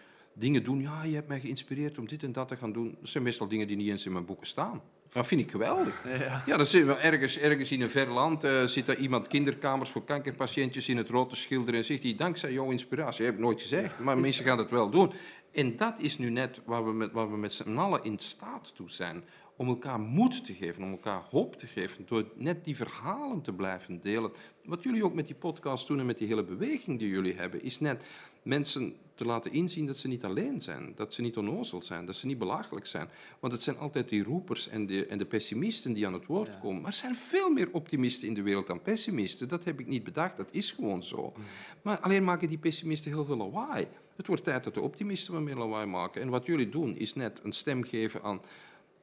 dingen 0.41 0.63
doen. 0.63 0.81
Ja, 0.81 1.03
je 1.03 1.15
hebt 1.15 1.27
mij 1.27 1.39
geïnspireerd 1.39 1.97
om 1.97 2.07
dit 2.07 2.23
en 2.23 2.31
dat 2.31 2.47
te 2.47 2.55
gaan 2.55 2.71
doen. 2.71 2.97
Dat 2.99 3.09
zijn 3.09 3.23
meestal 3.23 3.47
dingen 3.47 3.67
die 3.67 3.77
niet 3.77 3.89
eens 3.89 4.05
in 4.05 4.11
mijn 4.11 4.25
boeken 4.25 4.47
staan. 4.47 4.81
Dat 5.11 5.27
vind 5.27 5.41
ik 5.41 5.51
geweldig. 5.51 6.03
Ja. 6.19 6.43
Ja, 6.45 6.57
dan 6.57 6.65
zit 6.65 6.85
we 6.85 6.93
ergens, 6.93 7.37
ergens 7.37 7.71
in 7.71 7.81
een 7.81 7.89
ver 7.89 8.07
land, 8.07 8.43
eh, 8.43 8.63
zit 8.65 8.85
daar 8.85 8.97
iemand 8.97 9.27
kinderkamers 9.27 9.89
voor 9.89 10.03
kankerpatiëntjes 10.03 10.89
in 10.89 10.97
het 10.97 11.09
rood 11.09 11.29
te 11.29 11.35
schilderen 11.35 11.79
en 11.79 11.85
zegt 11.85 12.03
hij, 12.03 12.15
dankzij 12.15 12.53
jouw 12.53 12.71
inspiratie, 12.71 13.25
heb 13.25 13.33
ik 13.33 13.39
nooit 13.39 13.61
gezegd, 13.61 13.99
maar 13.99 14.17
mensen 14.17 14.45
gaan 14.45 14.57
dat 14.57 14.69
wel 14.69 14.89
doen. 14.89 15.11
En 15.51 15.75
dat 15.75 15.99
is 15.99 16.17
nu 16.17 16.29
net 16.29 16.61
waar 16.65 16.85
we 16.85 16.93
met, 16.93 17.11
waar 17.11 17.31
we 17.31 17.37
met 17.37 17.53
z'n 17.53 17.77
allen 17.77 18.03
in 18.03 18.19
staat 18.19 18.75
toe 18.75 18.89
zijn, 18.89 19.23
om 19.55 19.67
elkaar 19.67 19.99
moed 19.99 20.45
te 20.45 20.53
geven, 20.53 20.83
om 20.83 20.91
elkaar 20.91 21.21
hoop 21.29 21.55
te 21.55 21.67
geven, 21.67 22.05
door 22.07 22.31
net 22.35 22.63
die 22.63 22.75
verhalen 22.75 23.41
te 23.41 23.53
blijven 23.53 24.01
delen. 24.01 24.31
Wat 24.63 24.83
jullie 24.83 25.05
ook 25.05 25.13
met 25.13 25.25
die 25.25 25.35
podcast 25.35 25.87
doen 25.87 25.99
en 25.99 26.05
met 26.05 26.17
die 26.17 26.27
hele 26.27 26.43
beweging 26.43 26.99
die 26.99 27.09
jullie 27.09 27.33
hebben, 27.33 27.63
is 27.63 27.79
net 27.79 28.03
mensen 28.43 28.95
te 29.15 29.25
laten 29.25 29.51
inzien 29.51 29.85
dat 29.85 29.97
ze 29.97 30.07
niet 30.07 30.23
alleen 30.23 30.61
zijn, 30.61 30.91
dat 30.95 31.13
ze 31.13 31.21
niet 31.21 31.37
onnozel 31.37 31.81
zijn, 31.81 32.05
dat 32.05 32.15
ze 32.15 32.25
niet 32.25 32.37
belachelijk 32.37 32.85
zijn. 32.85 33.09
Want 33.39 33.53
het 33.53 33.63
zijn 33.63 33.77
altijd 33.77 34.09
die 34.09 34.23
roepers 34.23 34.67
en 34.67 34.85
de, 34.85 35.05
en 35.05 35.17
de 35.17 35.25
pessimisten 35.25 35.93
die 35.93 36.07
aan 36.07 36.13
het 36.13 36.25
woord 36.25 36.47
Ja. 36.47 36.59
komen. 36.61 36.81
Maar 36.81 36.91
er 36.91 36.97
zijn 36.97 37.15
veel 37.15 37.49
meer 37.49 37.69
optimisten 37.71 38.27
in 38.27 38.33
de 38.33 38.41
wereld 38.41 38.67
dan 38.67 38.81
pessimisten. 38.81 39.47
Dat 39.47 39.63
heb 39.63 39.79
ik 39.79 39.87
niet 39.87 40.03
bedacht, 40.03 40.37
dat 40.37 40.53
is 40.53 40.71
gewoon 40.71 41.03
zo. 41.03 41.33
Maar 41.81 41.99
alleen 41.99 42.23
maken 42.23 42.49
die 42.49 42.57
pessimisten 42.57 43.11
heel 43.11 43.25
veel 43.25 43.37
lawaai. 43.37 43.87
Het 44.15 44.27
wordt 44.27 44.43
tijd 44.43 44.63
dat 44.63 44.73
de 44.73 44.81
optimisten 44.81 45.33
wat 45.33 45.41
meer 45.41 45.55
lawaai 45.55 45.85
maken. 45.85 46.21
En 46.21 46.29
wat 46.29 46.45
jullie 46.45 46.69
doen, 46.69 46.95
is 46.95 47.13
net 47.13 47.43
een 47.43 47.51
stem 47.51 47.83
geven 47.83 48.23
aan, 48.23 48.39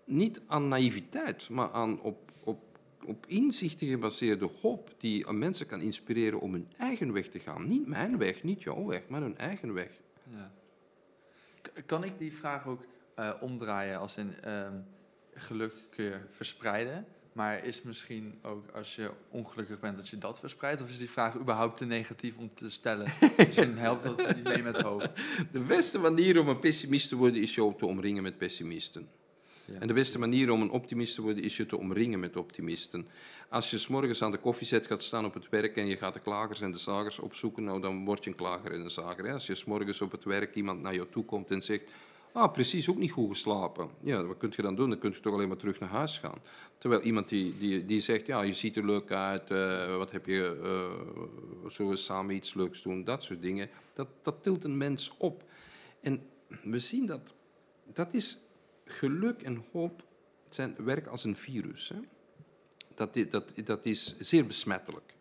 niet 0.05 0.41
aan 0.47 0.69
naïviteit, 0.69 1.49
maar 1.49 1.71
aan 1.71 2.01
op, 2.01 2.28
op, 3.09 3.27
inzichten 3.27 3.89
gebaseerde 3.89 4.51
hoop 4.61 4.95
die 4.99 5.33
mensen 5.33 5.67
kan 5.67 5.81
inspireren 5.81 6.41
om 6.41 6.53
hun 6.53 6.69
eigen 6.77 7.13
weg 7.13 7.29
te 7.29 7.39
gaan. 7.39 7.69
Niet 7.69 7.87
mijn 7.87 8.19
weg, 8.19 8.43
niet 8.43 8.63
jouw 8.63 8.87
weg, 8.87 9.09
maar 9.09 9.21
hun 9.21 9.39
eigen 9.39 9.75
weg. 9.75 9.91
Ja. 10.31 10.53
Kan 11.87 12.05
ik 12.05 12.19
die 12.19 12.33
vraag 12.33 12.67
ook 12.67 12.85
eh, 13.15 13.33
omdraaien 13.41 13.99
als 13.99 14.17
in 14.17 14.41
ehm, 14.41 14.75
geluk 15.35 15.75
kun 15.91 16.05
je 16.05 16.21
verspreiden, 16.31 17.07
maar 17.33 17.65
is 17.65 17.83
misschien 17.83 18.39
ook 18.43 18.71
als 18.71 18.97
je 18.97 19.11
ongelukkig 19.31 19.81
bent 19.81 19.97
dat 19.97 20.09
je 20.09 20.19
dat 20.19 20.39
verspreidt? 20.39 20.83
Of 20.83 20.89
is 20.89 20.99
die 20.99 21.11
vraag 21.11 21.37
überhaupt 21.37 21.77
te 21.77 21.85
negatief 21.85 22.37
om 22.37 22.55
te 22.55 22.71
stellen? 22.71 23.13
Misschien 23.37 23.79
helpt 23.79 24.03
dat 24.03 24.35
niet 24.35 24.45
mee 24.45 24.63
met 24.63 24.81
hoop. 24.81 25.13
De 25.53 25.61
beste 25.61 25.99
manier 25.99 26.41
om 26.41 26.49
een 26.49 26.59
pessimist 26.59 27.09
te 27.09 27.17
worden 27.17 27.43
is 27.43 27.55
jou 27.55 27.75
te 27.77 27.87
omringen 27.87 28.23
met 28.23 28.39
pessimisten. 28.39 29.09
En 29.79 29.87
de 29.87 29.95
beste 29.95 30.19
manier 30.19 30.51
om 30.51 30.63
een 30.63 30.71
optimist 30.71 31.15
te 31.15 31.23
worden 31.23 31.43
is 31.43 31.57
je 31.57 31.67
te 31.67 31.79
omringen 31.79 32.21
met 32.21 32.37
optimisten. 32.37 33.07
Als 33.49 33.71
je 33.71 33.79
's 33.79 33.87
morgens 33.87 34.23
aan 34.23 34.31
de 34.31 34.39
koffiezet 34.39 34.87
gaat 34.87 35.03
staan 35.03 35.25
op 35.25 35.35
het 35.35 35.49
werk 35.49 35.77
en 35.77 35.87
je 35.87 35.97
gaat 35.97 36.15
de 36.15 36.21
klagers 36.21 36.61
en 36.61 36.71
de 36.71 36.79
zagers 36.79 37.19
opzoeken, 37.19 37.65
nou, 37.65 37.81
dan 37.81 38.05
word 38.05 38.25
je 38.25 38.31
een 38.31 38.37
klager 38.37 38.73
en 38.73 38.81
een 38.81 38.91
zager. 38.91 39.25
Hè. 39.25 39.33
Als 39.33 39.47
je 39.47 39.55
's 39.55 39.65
morgens 39.65 40.01
op 40.03 40.13
het 40.13 40.25
werk 40.25 40.55
iemand 40.55 40.83
naar 40.83 40.95
je 40.95 41.09
toe 41.09 41.25
komt 41.25 41.51
en 41.51 41.63
zegt, 41.63 41.91
ah, 42.33 42.53
precies, 42.53 42.91
ook 42.91 42.99
niet 42.99 43.11
goed 43.11 43.29
geslapen. 43.29 43.91
Ja, 44.01 44.25
wat 44.25 44.37
kun 44.37 44.53
je 44.57 44.63
dan 44.63 44.75
doen? 44.75 44.91
Dan 44.91 44.99
kun 44.99 45.11
je 45.11 45.21
toch 45.21 45.33
alleen 45.33 45.49
maar 45.49 45.57
terug 45.57 45.81
naar 45.81 45.89
huis 45.89 46.19
gaan. 46.19 46.39
Terwijl 46.79 47.03
iemand 47.03 47.29
die, 47.29 47.59
die, 47.59 47.85
die 47.85 48.01
zegt, 48.01 48.27
ja, 48.27 48.43
je 48.43 48.53
ziet 48.53 48.77
er 48.77 48.87
leuk 48.87 49.11
uit, 49.11 49.51
eh, 49.51 49.97
wat 49.97 50.11
heb 50.11 50.27
je, 50.27 50.59
eh, 50.63 51.71
zullen 51.71 51.91
we 51.91 51.97
samen 51.97 52.35
iets 52.35 52.55
leuks 52.55 52.83
doen, 52.83 53.05
dat 53.05 53.23
soort 53.23 53.43
dingen. 53.43 53.69
Dat, 53.93 54.09
dat 54.23 54.43
tilt 54.43 54.65
een 54.65 54.77
mens 54.77 55.15
op. 55.19 55.45
En 56.01 56.23
we 56.63 56.79
zien 56.79 57.07
dat, 57.07 57.35
dat 57.93 58.15
is 58.15 58.39
geluk 58.91 59.43
en 59.43 59.65
hoop 59.73 60.05
zijn, 60.51 60.75
werken 60.79 61.11
als 61.11 61.25
een 61.25 61.37
virus. 61.37 61.89
Hè. 61.89 61.97
Dat, 62.95 63.31
dat, 63.31 63.53
dat 63.65 63.87
is 63.87 64.19
zeer 64.19 64.47
besmettelijk. 64.47 65.15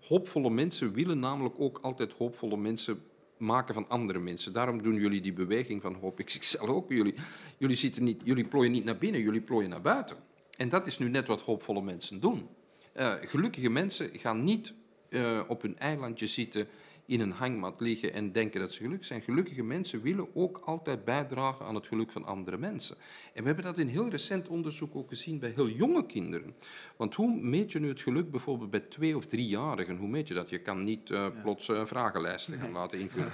Hoopvolle 0.00 0.50
mensen 0.50 0.92
willen 0.92 1.18
namelijk 1.18 1.54
ook 1.58 1.78
altijd 1.78 2.12
hoopvolle 2.12 2.56
mensen 2.56 3.02
maken 3.36 3.74
van 3.74 3.88
andere 3.88 4.18
mensen. 4.18 4.52
Daarom 4.52 4.82
doen 4.82 4.94
jullie 4.94 5.20
die 5.20 5.32
beweging 5.32 5.82
van 5.82 5.94
hoop. 5.94 6.20
Ik 6.20 6.42
zelf 6.42 6.68
ook. 6.68 6.88
Jullie, 6.88 7.14
jullie, 7.58 7.76
zitten 7.76 8.04
niet, 8.04 8.20
jullie 8.24 8.48
plooien 8.48 8.72
niet 8.72 8.84
naar 8.84 8.98
binnen, 8.98 9.20
jullie 9.20 9.40
plooien 9.40 9.70
naar 9.70 9.82
buiten. 9.82 10.16
En 10.56 10.68
dat 10.68 10.86
is 10.86 10.98
nu 10.98 11.08
net 11.08 11.26
wat 11.26 11.42
hoopvolle 11.42 11.82
mensen 11.82 12.20
doen. 12.20 12.48
Eh, 12.92 13.14
gelukkige 13.20 13.70
mensen 13.70 14.18
gaan 14.18 14.44
niet 14.44 14.74
eh, 15.08 15.40
op 15.48 15.62
hun 15.62 15.78
eilandje 15.78 16.26
zitten, 16.26 16.68
in 17.06 17.20
een 17.20 17.30
hangmat 17.30 17.80
liggen 17.80 18.12
en 18.12 18.32
denken 18.32 18.60
dat 18.60 18.72
ze 18.72 18.82
gelukkig 18.82 19.06
zijn. 19.06 19.22
Gelukkige 19.22 19.62
mensen 19.62 20.02
willen 20.02 20.28
ook 20.34 20.60
altijd 20.64 21.04
bijdragen 21.04 21.66
aan 21.66 21.74
het 21.74 21.86
geluk 21.86 22.10
van 22.10 22.24
andere 22.24 22.58
mensen. 22.58 22.96
En 23.34 23.40
we 23.40 23.46
hebben 23.46 23.64
dat 23.64 23.78
in 23.78 23.88
heel 23.88 24.08
recent 24.08 24.48
onderzoek 24.48 24.96
ook 24.96 25.08
gezien 25.08 25.38
bij 25.38 25.52
heel 25.54 25.68
jonge 25.68 26.06
kinderen. 26.06 26.54
Want 26.96 27.14
hoe 27.14 27.40
meet 27.40 27.72
je 27.72 27.80
nu 27.80 27.88
het 27.88 28.02
geluk 28.02 28.30
bijvoorbeeld 28.30 28.70
bij 28.70 28.80
twee- 28.80 29.16
of 29.16 29.26
driejarigen? 29.26 29.96
Hoe 29.96 30.08
meet 30.08 30.28
je 30.28 30.34
dat? 30.34 30.50
Je 30.50 30.58
kan 30.58 30.84
niet 30.84 31.10
eh, 31.10 31.26
plots 31.42 31.68
eh, 31.68 31.84
vragenlijsten 31.84 32.58
gaan 32.58 32.72
laten 32.80 32.98
invullen. 32.98 33.32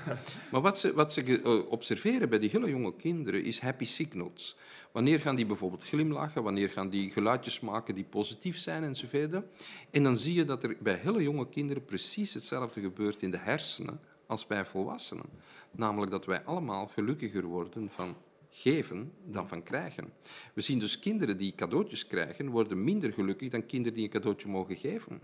Maar 0.51 0.61
wat 0.61 0.79
ze, 0.79 0.95
wat 0.95 1.13
ze 1.13 1.43
eh, 1.43 1.71
observeren 1.71 2.29
bij 2.29 2.39
die 2.39 2.51
hele 2.51 2.69
jonge 2.69 2.97
kinderen 2.97 3.45
is 3.45 3.61
happy 3.61 3.85
signals. 3.85 4.57
Wanneer 4.99 5.21
gaan 5.21 5.35
die 5.35 5.47
bijvoorbeeld 5.47 5.85
glimlachen? 5.85 6.43
Wanneer 6.43 6.71
gaan 6.71 6.89
die 6.89 7.11
geluidjes 7.11 7.61
maken 7.61 7.95
die 7.95 8.05
positief 8.05 8.59
zijn 8.59 8.85
enzovoort? 8.85 9.43
En 9.91 10.03
dan 10.03 10.17
zie 10.17 10.35
je 10.35 10.45
dat 10.45 10.63
er 10.63 10.77
bij 10.81 10.95
hele 11.03 11.23
jonge 11.23 11.49
kinderen 11.49 11.85
precies 11.85 12.35
hetzelfde 12.35 12.81
gebeurt 12.81 13.23
in 13.23 13.31
de 13.31 13.37
hersenen 13.37 14.01
als 14.27 14.47
bij 14.47 14.65
volwassenen. 14.65 15.27
Namelijk 15.71 16.11
dat 16.11 16.25
wij 16.25 16.45
allemaal 16.45 16.87
gelukkiger 16.87 17.45
worden 17.45 17.91
van 17.91 18.17
geven 18.61 19.13
dan 19.25 19.49
van 19.49 19.63
krijgen. 19.63 20.13
We 20.55 20.61
zien 20.61 20.79
dus 20.79 20.99
kinderen 20.99 21.37
die 21.37 21.55
cadeautjes 21.55 22.07
krijgen, 22.07 22.49
worden 22.49 22.85
minder 22.85 23.13
gelukkig 23.13 23.49
dan 23.49 23.67
kinderen 23.67 23.95
die 23.95 24.05
een 24.05 24.11
cadeautje 24.11 24.49
mogen 24.49 24.77
geven. 24.77 25.21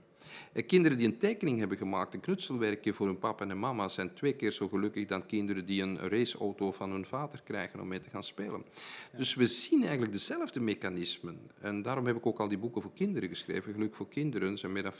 En 0.52 0.66
kinderen 0.66 0.98
die 0.98 1.06
een 1.06 1.18
tekening 1.18 1.58
hebben 1.58 1.76
gemaakt, 1.76 2.14
een 2.14 2.20
knutselwerkje 2.20 2.92
voor 2.92 3.06
hun 3.06 3.18
papa 3.18 3.48
en 3.48 3.58
mama, 3.58 3.88
zijn 3.88 4.14
twee 4.14 4.32
keer 4.32 4.50
zo 4.50 4.68
gelukkig 4.68 5.06
dan 5.06 5.26
kinderen 5.26 5.66
die 5.66 5.82
een 5.82 5.98
raceauto 5.98 6.72
van 6.72 6.90
hun 6.90 7.06
vader 7.06 7.42
krijgen 7.44 7.80
om 7.80 7.88
mee 7.88 8.00
te 8.00 8.10
gaan 8.10 8.22
spelen. 8.22 8.64
Dus 9.16 9.34
we 9.34 9.46
zien 9.46 9.80
eigenlijk 9.80 10.12
dezelfde 10.12 10.60
mechanismen. 10.60 11.38
En 11.60 11.82
daarom 11.82 12.06
heb 12.06 12.16
ik 12.16 12.26
ook 12.26 12.38
al 12.38 12.48
die 12.48 12.58
boeken 12.58 12.82
voor 12.82 12.92
kinderen 12.92 13.28
geschreven. 13.28 13.72
Geluk 13.72 13.94
voor 13.94 14.08
kinderen. 14.08 14.52
Er 14.52 14.58
zijn 14.58 14.72
meer 14.72 14.82
dan 14.82 14.92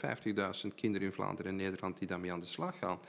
50.000 0.67 0.75
kinderen 0.75 1.07
in 1.07 1.13
Vlaanderen 1.13 1.51
en 1.51 1.57
Nederland 1.57 1.97
die 1.97 2.07
daarmee 2.07 2.31
aan 2.31 2.39
de 2.39 2.45
slag 2.45 2.77
gaan. 2.77 2.99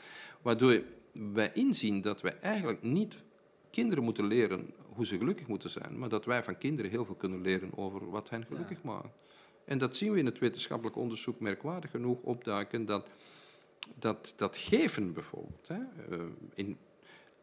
Waardoor 0.43 0.83
wij 1.12 1.51
inzien 1.55 2.01
dat 2.01 2.21
wij 2.21 2.39
eigenlijk 2.41 2.83
niet 2.83 3.25
kinderen 3.71 4.05
moeten 4.05 4.27
leren 4.27 4.75
hoe 4.97 5.07
ze 5.07 5.19
gelukkig 5.19 5.47
moeten 5.47 5.71
zijn, 5.71 5.99
maar 5.99 6.09
dat 6.09 6.25
wij 6.25 6.43
van 6.43 6.59
kinderen 6.59 6.91
heel 6.91 7.05
veel 7.05 7.15
kunnen 7.15 7.41
leren 7.41 7.77
over 7.77 8.11
wat 8.11 8.31
hen 8.31 8.45
gelukkig 8.45 8.83
maakt. 8.83 9.19
En 9.65 9.79
dat 9.79 9.97
zien 9.97 10.13
we 10.13 10.19
in 10.19 10.27
het 10.27 10.39
wetenschappelijk 10.39 10.97
onderzoek 10.97 11.41
merkwaardig 11.41 11.91
genoeg 11.91 12.21
opduiken, 12.21 12.87
dat, 12.87 13.07
dat, 13.99 14.35
dat 14.37 14.57
geven 14.57 15.13
bijvoorbeeld. 15.13 15.69
Hè, 15.69 15.79
eh, 16.11 16.25
in, 16.55 16.79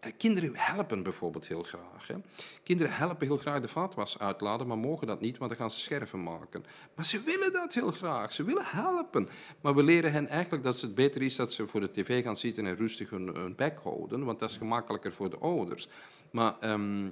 eh, 0.04 0.12
kinderen 0.18 0.56
helpen 0.56 1.04
bijvoorbeeld 1.04 1.48
heel 1.48 1.64
graag. 1.64 2.08
Hè. 2.08 2.16
Kinderen 2.64 2.94
helpen 2.94 3.28
heel 3.28 3.38
graag 3.38 3.62
de 3.62 3.68
vaatwas 3.68 4.20
uitladen, 4.20 4.68
maar 4.68 4.78
mogen 4.78 5.08
dat 5.08 5.22
niet, 5.22 5.38
want 5.38 5.50
dan 5.50 5.60
gaan 5.60 5.72
ze 5.72 5.80
scherven 5.80 6.24
maken. 6.24 6.66
Maar 6.96 7.06
ze 7.06 7.22
willen 7.22 7.54
dat 7.54 7.74
heel 7.74 7.92
graag, 7.92 8.34
ze 8.34 8.44
willen 8.44 8.66
helpen. 8.66 9.30
Maar 9.62 9.76
we 9.76 9.84
leren 9.84 10.12
hen 10.12 10.28
eigenlijk 10.28 10.64
dat 10.64 10.82
het 10.82 10.96
beter 10.96 11.22
is 11.22 11.36
dat 11.36 11.54
ze 11.54 11.68
voor 11.68 11.80
de 11.80 11.92
tv 11.92 12.24
gaan 12.24 12.38
zitten 12.38 12.66
en 12.66 12.76
rustig 12.76 13.10
hun, 13.10 13.28
hun 13.28 13.56
bek 13.56 13.80
houden, 13.84 14.24
want 14.24 14.40
dat 14.40 14.50
is 14.50 14.58
gemakkelijker 14.58 15.14
voor 15.14 15.30
de 15.30 15.38
ouders. 15.38 15.88
Maar 16.32 16.56
ehm, 16.60 17.10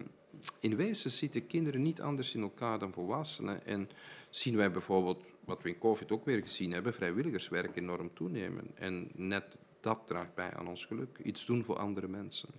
in 0.60 0.76
wezen 0.76 1.12
zitten 1.12 1.48
kinderen 1.48 1.82
niet 1.82 2.02
anders 2.02 2.36
in 2.36 2.42
elkaar 2.42 2.80
dan 2.80 2.94
volwassenen. 2.94 3.66
En 3.66 3.90
zien 4.30 4.56
wij 4.56 4.72
bijvoorbeeld, 4.72 5.24
wat 5.46 5.62
we 5.62 5.70
in 5.70 5.78
COVID 5.78 6.12
ook 6.12 6.26
weer 6.26 6.42
gezien 6.42 6.72
hebben, 6.72 6.94
vrijwilligerswerk 6.94 7.76
enorm 7.76 8.14
toenemen. 8.14 8.72
En 8.76 9.10
net 9.16 9.58
dat 9.80 10.02
draagt 10.06 10.36
bij 10.36 10.54
aan 10.54 10.68
ons 10.68 10.86
geluk. 10.86 11.18
Iets 11.24 11.46
doen 11.46 11.64
voor 11.64 11.78
andere 11.78 12.08
mensen. 12.08 12.50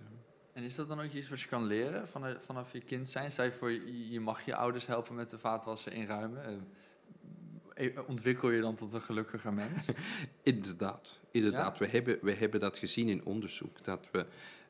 En 0.53 0.63
is 0.63 0.75
dat 0.75 0.87
dan 0.87 0.99
ook 0.99 1.11
iets 1.11 1.29
wat 1.29 1.41
je 1.41 1.47
kan 1.47 1.65
leren 1.65 2.07
vanaf, 2.07 2.35
vanaf 2.39 2.73
je 2.73 2.79
kind 2.79 3.09
zijn? 3.09 3.31
Zij 3.31 3.51
voor 3.51 3.71
je, 3.71 4.19
mag 4.19 4.45
je 4.45 4.55
ouders 4.55 4.85
helpen 4.85 5.15
met 5.15 5.29
de 5.29 5.37
vaatwassen 5.37 5.91
inruimen. 5.91 6.45
Eh, 6.45 7.85
eh, 7.85 8.09
Ontwikkel 8.09 8.49
je 8.49 8.61
dan 8.61 8.75
tot 8.75 8.93
een 8.93 9.01
gelukkiger 9.01 9.53
mens? 9.53 9.85
Inderdaad, 10.43 11.19
inderdaad. 11.31 11.79
We, 11.79 11.87
hebben, 11.87 12.17
we 12.21 12.33
hebben 12.33 12.59
dat 12.59 12.77
gezien 12.77 13.09
in 13.09 13.25
onderzoek. 13.25 13.83
Dat 13.83 14.07
we 14.11 14.25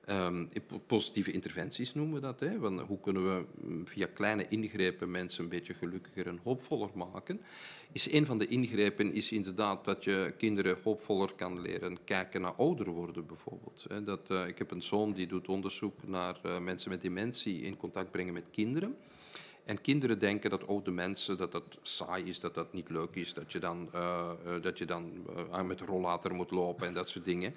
Um, 0.09 0.49
positieve 0.87 1.31
interventies 1.31 1.93
noemen 1.93 2.15
we 2.15 2.21
dat. 2.21 2.39
Hè? 2.39 2.55
Hoe 2.87 2.99
kunnen 2.99 3.23
we 3.23 3.45
mm, 3.61 3.87
via 3.87 4.07
kleine 4.13 4.47
ingrepen 4.47 5.11
mensen 5.11 5.43
een 5.43 5.49
beetje 5.49 5.73
gelukkiger 5.73 6.27
en 6.27 6.39
hoopvoller 6.43 6.89
maken? 6.95 7.41
Is 7.91 8.11
een 8.11 8.25
van 8.25 8.37
de 8.37 8.47
ingrepen 8.47 9.13
is 9.13 9.31
inderdaad 9.31 9.85
dat 9.85 10.03
je 10.03 10.33
kinderen 10.37 10.77
hoopvoller 10.83 11.33
kan 11.35 11.61
leren 11.61 12.03
kijken 12.03 12.41
naar 12.41 12.53
ouder 12.53 12.89
worden 12.89 13.25
bijvoorbeeld. 13.25 13.87
Dat, 14.05 14.29
uh, 14.31 14.47
ik 14.47 14.57
heb 14.57 14.71
een 14.71 14.81
zoon 14.81 15.13
die 15.13 15.27
doet 15.27 15.47
onderzoek 15.47 16.07
naar 16.07 16.39
uh, 16.45 16.59
mensen 16.59 16.89
met 16.89 17.01
dementie 17.01 17.61
in 17.61 17.77
contact 17.77 18.11
brengen 18.11 18.33
met 18.33 18.45
kinderen. 18.51 18.97
En 19.65 19.81
kinderen 19.81 20.19
denken 20.19 20.49
dat 20.49 20.67
oude 20.67 20.91
mensen 20.91 21.37
dat 21.37 21.51
dat 21.51 21.77
saai 21.81 22.23
is, 22.23 22.39
dat 22.39 22.55
dat 22.55 22.73
niet 22.73 22.89
leuk 22.89 23.15
is, 23.15 23.33
dat 23.33 23.51
je 23.51 23.59
dan, 23.59 23.89
uh, 23.95 24.31
dat 24.61 24.77
je 24.77 24.85
dan 24.85 25.27
met 25.65 25.81
rollator 25.81 26.33
moet 26.33 26.51
lopen 26.51 26.87
en 26.87 26.93
dat 26.93 27.09
soort 27.09 27.25
dingen. 27.25 27.53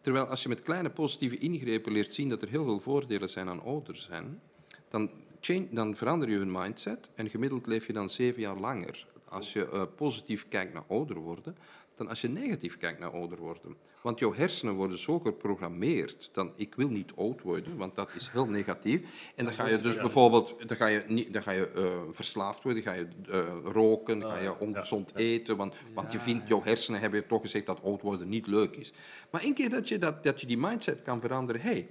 Terwijl 0.00 0.26
als 0.26 0.42
je 0.42 0.48
met 0.48 0.62
kleine 0.62 0.90
positieve 0.90 1.38
ingrepen 1.38 1.92
leert 1.92 2.14
zien 2.14 2.28
dat 2.28 2.42
er 2.42 2.48
heel 2.48 2.64
veel 2.64 2.80
voordelen 2.80 3.28
zijn 3.28 3.48
aan 3.48 3.62
ouder 3.62 3.96
zijn, 3.96 4.40
dan, 4.88 5.10
change, 5.40 5.66
dan 5.70 5.96
verander 5.96 6.30
je 6.30 6.36
hun 6.36 6.52
mindset 6.52 7.10
en 7.14 7.30
gemiddeld 7.30 7.66
leef 7.66 7.86
je 7.86 7.92
dan 7.92 8.10
zeven 8.10 8.40
jaar 8.40 8.56
langer. 8.56 9.06
Als 9.28 9.52
je 9.52 9.68
uh, 9.72 9.82
positief 9.96 10.48
kijkt 10.48 10.72
naar 10.72 10.84
ouder 10.88 11.16
worden, 11.16 11.56
dan 12.00 12.08
als 12.08 12.20
je 12.20 12.28
negatief 12.28 12.76
kijkt 12.76 12.98
naar 12.98 13.10
ouder 13.10 13.38
worden. 13.38 13.76
Want 14.02 14.18
jouw 14.18 14.34
hersenen 14.34 14.74
worden 14.74 14.98
zo 14.98 15.18
geprogrammeerd 15.18 16.28
dan 16.32 16.52
ik 16.56 16.74
wil 16.74 16.88
niet 16.88 17.12
oud 17.16 17.42
worden, 17.42 17.76
want 17.76 17.94
dat 17.94 18.10
is 18.14 18.28
heel 18.28 18.46
negatief. 18.46 19.00
En 19.34 19.44
dan 19.44 19.54
ga 19.54 19.66
je 19.66 19.80
dus 19.80 19.96
bijvoorbeeld 19.96 20.68
dan 20.68 20.76
ga 20.76 20.86
je, 20.86 21.04
niet, 21.06 21.32
dan 21.32 21.42
ga 21.42 21.50
je 21.50 21.72
uh, 21.76 21.84
verslaafd 22.12 22.62
worden, 22.62 22.82
ga 22.82 22.92
je 22.92 23.06
uh, 23.28 23.44
roken, 23.64 24.22
ga 24.22 24.38
je 24.38 24.58
ongezond 24.58 25.14
eten, 25.14 25.56
want, 25.56 25.74
want 25.94 26.12
je 26.12 26.20
vindt, 26.20 26.48
jouw 26.48 26.62
hersenen 26.62 27.00
hebben 27.00 27.26
toch 27.26 27.42
gezegd 27.42 27.66
dat 27.66 27.82
oud 27.82 28.02
worden 28.02 28.28
niet 28.28 28.46
leuk 28.46 28.76
is. 28.76 28.92
Maar 29.30 29.44
een 29.44 29.54
keer 29.54 29.70
dat 29.70 29.88
je, 29.88 29.98
dat, 29.98 30.22
dat 30.22 30.40
je 30.40 30.46
die 30.46 30.58
mindset 30.58 31.02
kan 31.02 31.20
veranderen, 31.20 31.60
hey, 31.60 31.88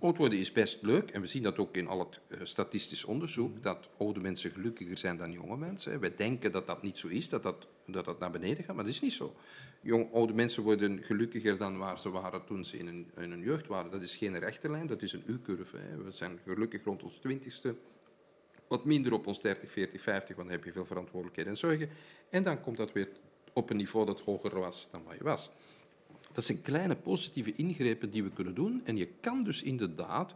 Oud 0.00 0.16
worden 0.16 0.38
is 0.38 0.52
best 0.52 0.82
leuk 0.82 1.10
en 1.10 1.20
we 1.20 1.26
zien 1.26 1.42
dat 1.42 1.58
ook 1.58 1.76
in 1.76 1.88
al 1.88 1.98
het 1.98 2.20
uh, 2.28 2.38
statistisch 2.42 3.04
onderzoek, 3.04 3.62
dat 3.62 3.88
oude 3.98 4.20
mensen 4.20 4.50
gelukkiger 4.50 4.98
zijn 4.98 5.16
dan 5.16 5.32
jonge 5.32 5.56
mensen. 5.56 6.00
Wij 6.00 6.14
denken 6.14 6.52
dat 6.52 6.66
dat 6.66 6.82
niet 6.82 6.98
zo 6.98 7.08
is, 7.08 7.28
dat 7.28 7.42
dat, 7.42 7.66
dat, 7.86 8.04
dat 8.04 8.18
naar 8.18 8.30
beneden 8.30 8.64
gaat, 8.64 8.74
maar 8.74 8.84
dat 8.84 8.92
is 8.92 9.00
niet 9.00 9.12
zo. 9.12 9.34
Jong, 9.80 10.12
oude 10.12 10.32
mensen 10.32 10.62
worden 10.62 11.02
gelukkiger 11.02 11.58
dan 11.58 11.78
waar 11.78 12.00
ze 12.00 12.10
waren 12.10 12.44
toen 12.44 12.64
ze 12.64 12.76
in 12.76 13.06
hun, 13.14 13.40
jeugd 13.40 13.66
waren. 13.66 13.90
Dat 13.90 14.02
is 14.02 14.16
geen 14.16 14.38
rechte 14.38 14.70
lijn, 14.70 14.86
dat 14.86 15.02
is 15.02 15.12
een 15.12 15.22
U-curve. 15.26 15.78
We 16.04 16.12
zijn 16.12 16.38
gelukkig 16.44 16.84
rond 16.84 17.02
ons 17.02 17.16
twintigste, 17.16 17.74
wat 18.68 18.84
minder 18.84 19.12
op 19.12 19.26
ons 19.26 19.40
30, 19.40 19.70
40, 19.70 20.02
50, 20.02 20.36
want 20.36 20.48
dan 20.48 20.56
heb 20.56 20.66
je 20.66 20.72
veel 20.72 20.86
verantwoordelijkheden 20.86 21.52
en 21.52 21.58
zorgen. 21.58 21.88
En 22.30 22.42
dan 22.42 22.60
komt 22.60 22.76
dat 22.76 22.92
weer 22.92 23.08
op 23.52 23.70
een 23.70 23.76
niveau 23.76 24.06
dat 24.06 24.20
hoger 24.20 24.58
was 24.58 24.88
dan 24.92 25.02
wat 25.04 25.16
je 25.16 25.24
was. 25.24 25.50
Dat 26.32 26.44
zijn 26.44 26.62
kleine 26.62 26.96
positieve 26.96 27.52
ingrepen 27.52 28.10
die 28.10 28.22
we 28.22 28.30
kunnen 28.30 28.54
doen. 28.54 28.80
En 28.84 28.96
je 28.96 29.08
kan 29.20 29.42
dus 29.42 29.62
inderdaad 29.62 30.34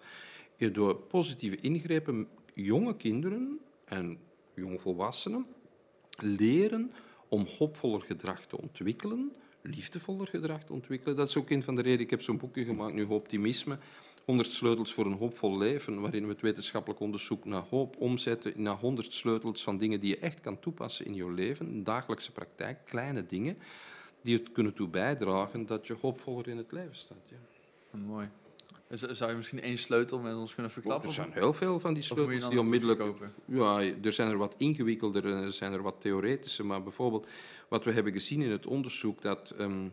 door 0.73 0.97
positieve 0.97 1.57
ingrepen 1.57 2.29
jonge 2.53 2.97
kinderen 2.97 3.61
en 3.85 4.19
jongvolwassenen 4.55 5.47
leren 6.19 6.93
om 7.31 7.47
hoopvoller 7.59 8.01
gedrag 8.01 8.47
te 8.47 8.61
ontwikkelen, 8.61 9.33
liefdevoller 9.63 10.27
gedrag 10.27 10.65
te 10.65 10.73
ontwikkelen. 10.73 11.17
Dat 11.17 11.29
is 11.29 11.37
ook 11.37 11.51
een 11.51 11.63
van 11.63 11.75
de 11.75 11.83
redenen. 11.83 12.05
Ik 12.05 12.11
heb 12.11 12.23
zo'n 12.23 12.39
boekje 12.39 12.65
gemaakt, 12.65 12.95
nu 12.95 13.05
Optimisme. 13.05 13.79
100 14.25 14.49
sleutels 14.49 14.93
voor 14.95 15.07
een 15.07 15.19
hoopvol 15.19 15.59
leven, 15.59 16.01
waarin 16.01 16.23
we 16.23 16.33
het 16.33 16.41
wetenschappelijk 16.41 17.01
onderzoek 17.01 17.45
naar 17.45 17.63
hoop 17.71 17.97
omzetten 17.97 18.63
naar 18.63 18.77
100 18.77 19.13
sleutels 19.13 19.63
van 19.63 19.77
dingen 19.77 20.01
die 20.01 20.09
je 20.11 20.19
echt 20.19 20.41
kan 20.41 20.61
toepassen 20.61 21.07
in 21.07 21.15
je 21.15 21.31
leven, 21.33 21.85
dagelijkse 21.85 22.33
praktijk, 22.33 22.79
kleine 22.85 23.27
dingen 23.27 23.59
die 24.23 24.37
het 24.37 24.53
kunnen 24.53 24.75
toe 24.75 24.89
bijdragen 24.89 25.67
dat 25.67 25.87
je 25.87 25.97
hoopvoller 26.01 26.49
in 26.49 26.57
het 26.57 26.73
leven 26.73 26.97
staat. 26.97 27.29
Ja. 27.29 27.99
Mooi. 27.99 28.29
Zou 28.91 29.31
je 29.31 29.37
misschien 29.37 29.61
één 29.61 29.79
sleutel 29.79 30.19
met 30.19 30.35
ons 30.35 30.55
kunnen 30.55 30.73
verklappen? 30.73 31.09
er 31.09 31.15
zijn 31.15 31.33
heel 31.33 31.53
veel 31.53 31.81
van 31.81 31.95
die 31.95 32.03
sleutels 32.03 32.49
die 32.49 32.61
onmiddellijk... 32.61 32.99
Kopen? 32.99 33.33
Ja, 33.45 33.83
er 34.03 34.13
zijn 34.13 34.31
er 34.31 34.37
wat 34.37 34.55
ingewikkelder 34.59 35.25
en 35.25 35.43
er 35.43 35.53
zijn 35.53 35.73
er 35.73 35.83
wat 35.83 36.01
theoretische. 36.01 36.65
Maar 36.65 36.83
bijvoorbeeld 36.83 37.27
wat 37.69 37.85
we 37.85 37.93
hebben 37.93 38.13
gezien 38.13 38.43
in 38.43 38.51
het 38.51 38.67
onderzoek, 38.67 39.23
dat 39.23 39.55
um, 39.59 39.93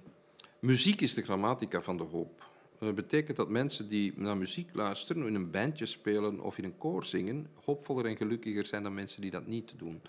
muziek 0.59 1.01
is 1.01 1.13
de 1.13 1.21
grammatica 1.21 1.81
van 1.81 1.97
de 1.97 2.03
hoop. 2.03 2.45
Dat 2.79 2.95
betekent 2.95 3.37
dat 3.37 3.49
mensen 3.49 3.89
die 3.89 4.13
naar 4.15 4.37
muziek 4.37 4.69
luisteren, 4.73 5.27
in 5.27 5.35
een 5.35 5.51
bandje 5.51 5.85
spelen 5.85 6.39
of 6.39 6.57
in 6.57 6.63
een 6.63 6.77
koor 6.77 7.05
zingen, 7.05 7.47
hoopvoller 7.63 8.05
en 8.05 8.17
gelukkiger 8.17 8.65
zijn 8.65 8.83
dan 8.83 8.93
mensen 8.93 9.21
die 9.21 9.31
dat 9.31 9.47
niet 9.47 9.73
doen. 9.77 10.01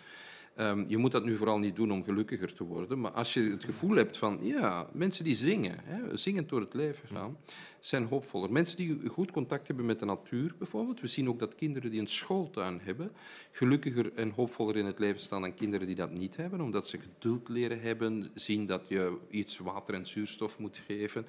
Um, 0.60 0.84
je 0.88 0.96
moet 0.96 1.12
dat 1.12 1.24
nu 1.24 1.36
vooral 1.36 1.58
niet 1.58 1.76
doen 1.76 1.92
om 1.92 2.04
gelukkiger 2.04 2.52
te 2.52 2.64
worden, 2.64 3.00
maar 3.00 3.10
als 3.10 3.34
je 3.34 3.40
het 3.40 3.64
gevoel 3.64 3.96
hebt 3.96 4.18
van, 4.18 4.38
ja, 4.42 4.88
mensen 4.92 5.24
die 5.24 5.34
zingen, 5.34 5.78
hè, 5.84 6.16
zingend 6.16 6.48
door 6.48 6.60
het 6.60 6.74
leven 6.74 7.08
gaan, 7.08 7.36
zijn 7.80 8.04
hoopvoller. 8.04 8.52
Mensen 8.52 8.76
die 8.76 9.08
goed 9.08 9.30
contact 9.30 9.66
hebben 9.66 9.86
met 9.86 9.98
de 9.98 10.04
natuur 10.04 10.54
bijvoorbeeld. 10.58 11.00
We 11.00 11.06
zien 11.06 11.28
ook 11.28 11.38
dat 11.38 11.54
kinderen 11.54 11.90
die 11.90 12.00
een 12.00 12.06
schooltuin 12.06 12.80
hebben, 12.82 13.10
gelukkiger 13.50 14.12
en 14.14 14.30
hoopvoller 14.30 14.76
in 14.76 14.86
het 14.86 14.98
leven 14.98 15.20
staan 15.20 15.42
dan 15.42 15.54
kinderen 15.54 15.86
die 15.86 15.96
dat 15.96 16.18
niet 16.18 16.36
hebben, 16.36 16.60
omdat 16.60 16.88
ze 16.88 16.98
geduld 16.98 17.48
leren 17.48 17.80
hebben, 17.80 18.30
zien 18.34 18.66
dat 18.66 18.88
je 18.88 19.16
iets 19.30 19.58
water 19.58 19.94
en 19.94 20.06
zuurstof 20.06 20.58
moet 20.58 20.82
geven. 20.86 21.26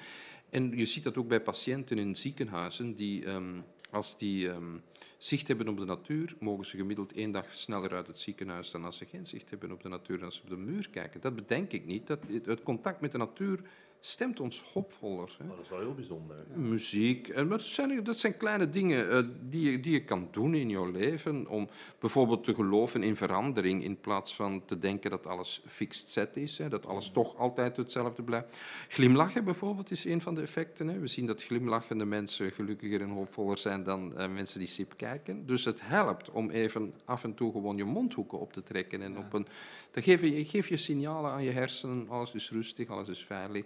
En 0.50 0.78
je 0.78 0.86
ziet 0.86 1.04
dat 1.04 1.18
ook 1.18 1.28
bij 1.28 1.42
patiënten 1.42 1.98
in 1.98 2.16
ziekenhuizen 2.16 2.96
die... 2.96 3.28
Um, 3.28 3.64
als 3.90 4.18
die 4.18 4.50
um, 4.50 4.82
zicht 5.18 5.48
hebben 5.48 5.68
op 5.68 5.78
de 5.78 5.86
natuur, 5.86 6.36
mogen 6.40 6.66
ze 6.66 6.78
gemiddeld 6.78 7.14
één 7.14 7.32
dag 7.32 7.56
sneller 7.56 7.94
uit 7.94 8.08
het 8.08 8.20
ziekenhuis 8.20 8.72
dan 8.72 8.86
als 8.86 8.98
ze 8.98 9.06
geen 9.06 9.26
zicht 9.26 9.50
hebben 9.50 9.72
op 9.72 9.82
de 9.82 9.90
natuur 9.90 10.20
en 10.20 10.26
als 10.26 10.36
ze 10.36 10.42
op 10.42 10.50
de 10.50 10.58
muur 10.58 10.90
kijken. 10.90 11.22
Dat 11.22 11.36
bedenk 11.36 11.72
ik 11.72 11.86
niet. 11.86 12.08
Dat, 12.08 12.20
het 12.44 12.64
contact 12.64 13.02
met 13.02 13.12
de 13.12 13.18
natuur 13.18 13.60
stemt 14.00 14.40
ons 14.40 14.62
hoopvoller. 14.74 15.36
Hè. 15.38 15.44
Oh, 15.44 15.50
dat 15.50 15.60
is 15.64 15.70
wel 15.70 15.80
heel 15.80 15.94
bijzonder. 15.94 16.46
Muziek, 16.54 17.28
en 17.28 17.48
dat, 17.48 17.62
zijn, 17.62 18.04
dat 18.04 18.18
zijn 18.18 18.38
kleine 18.38 18.70
dingen 18.70 19.12
uh, 19.12 19.32
die, 19.42 19.72
je, 19.72 19.80
die 19.80 19.92
je 19.92 20.04
kan 20.04 20.28
doen 20.32 20.56
in 20.56 20.70
jouw 20.70 20.92
leven. 20.92 21.48
Om 21.48 21.70
bijvoorbeeld 22.00 22.44
te 22.44 22.54
geloven 22.54 23.04
in 23.04 23.16
verandering 23.16 23.84
in 23.84 24.00
plaats 24.00 24.36
van 24.36 24.66
te 24.66 24.78
denken 24.78 25.10
dat 25.10 25.28
alles 25.28 25.62
fixed 25.68 26.10
set 26.10 26.38
is. 26.38 26.58
Hè, 26.58 26.70
dat 26.70 26.86
alles 26.86 27.10
toch 27.10 27.38
altijd 27.38 27.78
hetzelfde 27.78 28.24
blijft. 28.24 28.58
Glimlachen 28.88 29.44
bijvoorbeeld 29.44 29.92
is 29.92 30.06
een 30.06 30.22
van 30.22 30.36
de 30.36 30.42
effecten. 30.42 30.88
Hè. 30.88 31.00
We 31.00 31.08
zien 31.08 31.26
dat 31.26 31.44
glimlachende 31.44 32.06
mensen 32.06 32.52
gelukkiger 32.52 33.02
en 33.02 33.10
hoopvoller 33.10 33.58
zijn 33.58 33.84
dan 33.84 34.14
uh, 34.18 34.28
mensen 34.28 34.60
die 34.60 34.68
sip 34.68 34.94
kijken. 34.98 35.46
Dus 35.46 35.66
het 35.66 35.82
helpt 35.84 36.30
om 36.30 36.50
even 36.50 36.94
af 37.06 37.24
en 37.24 37.34
toe 37.34 37.52
gewoon 37.52 37.78
je 37.78 37.86
mondhoeken 37.86 38.40
op 38.40 38.54
te 38.54 38.64
trekken. 38.64 39.02
En 39.02 39.18
op 39.18 39.34
een, 39.34 39.48
dan 39.92 40.04
geef 40.04 40.22
je, 40.22 40.46
geef 40.46 40.68
je 40.68 40.78
signalen 40.78 41.32
aan 41.32 41.44
je 41.44 41.52
hersenen. 41.52 42.10
Alles 42.10 42.32
is 42.32 42.52
rustig, 42.52 42.90
alles 42.90 43.08
is 43.08 43.26
veilig. 43.26 43.66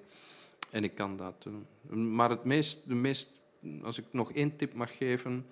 En 0.71 0.83
ik 0.83 0.95
kan 0.95 1.17
dat 1.17 1.43
doen. 1.43 2.15
Maar 2.15 2.29
het 2.29 2.43
meest, 2.43 2.88
de 2.88 2.95
meest, 2.95 3.29
als 3.81 3.97
ik 3.97 4.05
nog 4.12 4.31
één 4.31 4.55
tip 4.55 4.73
mag 4.73 4.97
geven, 4.97 5.45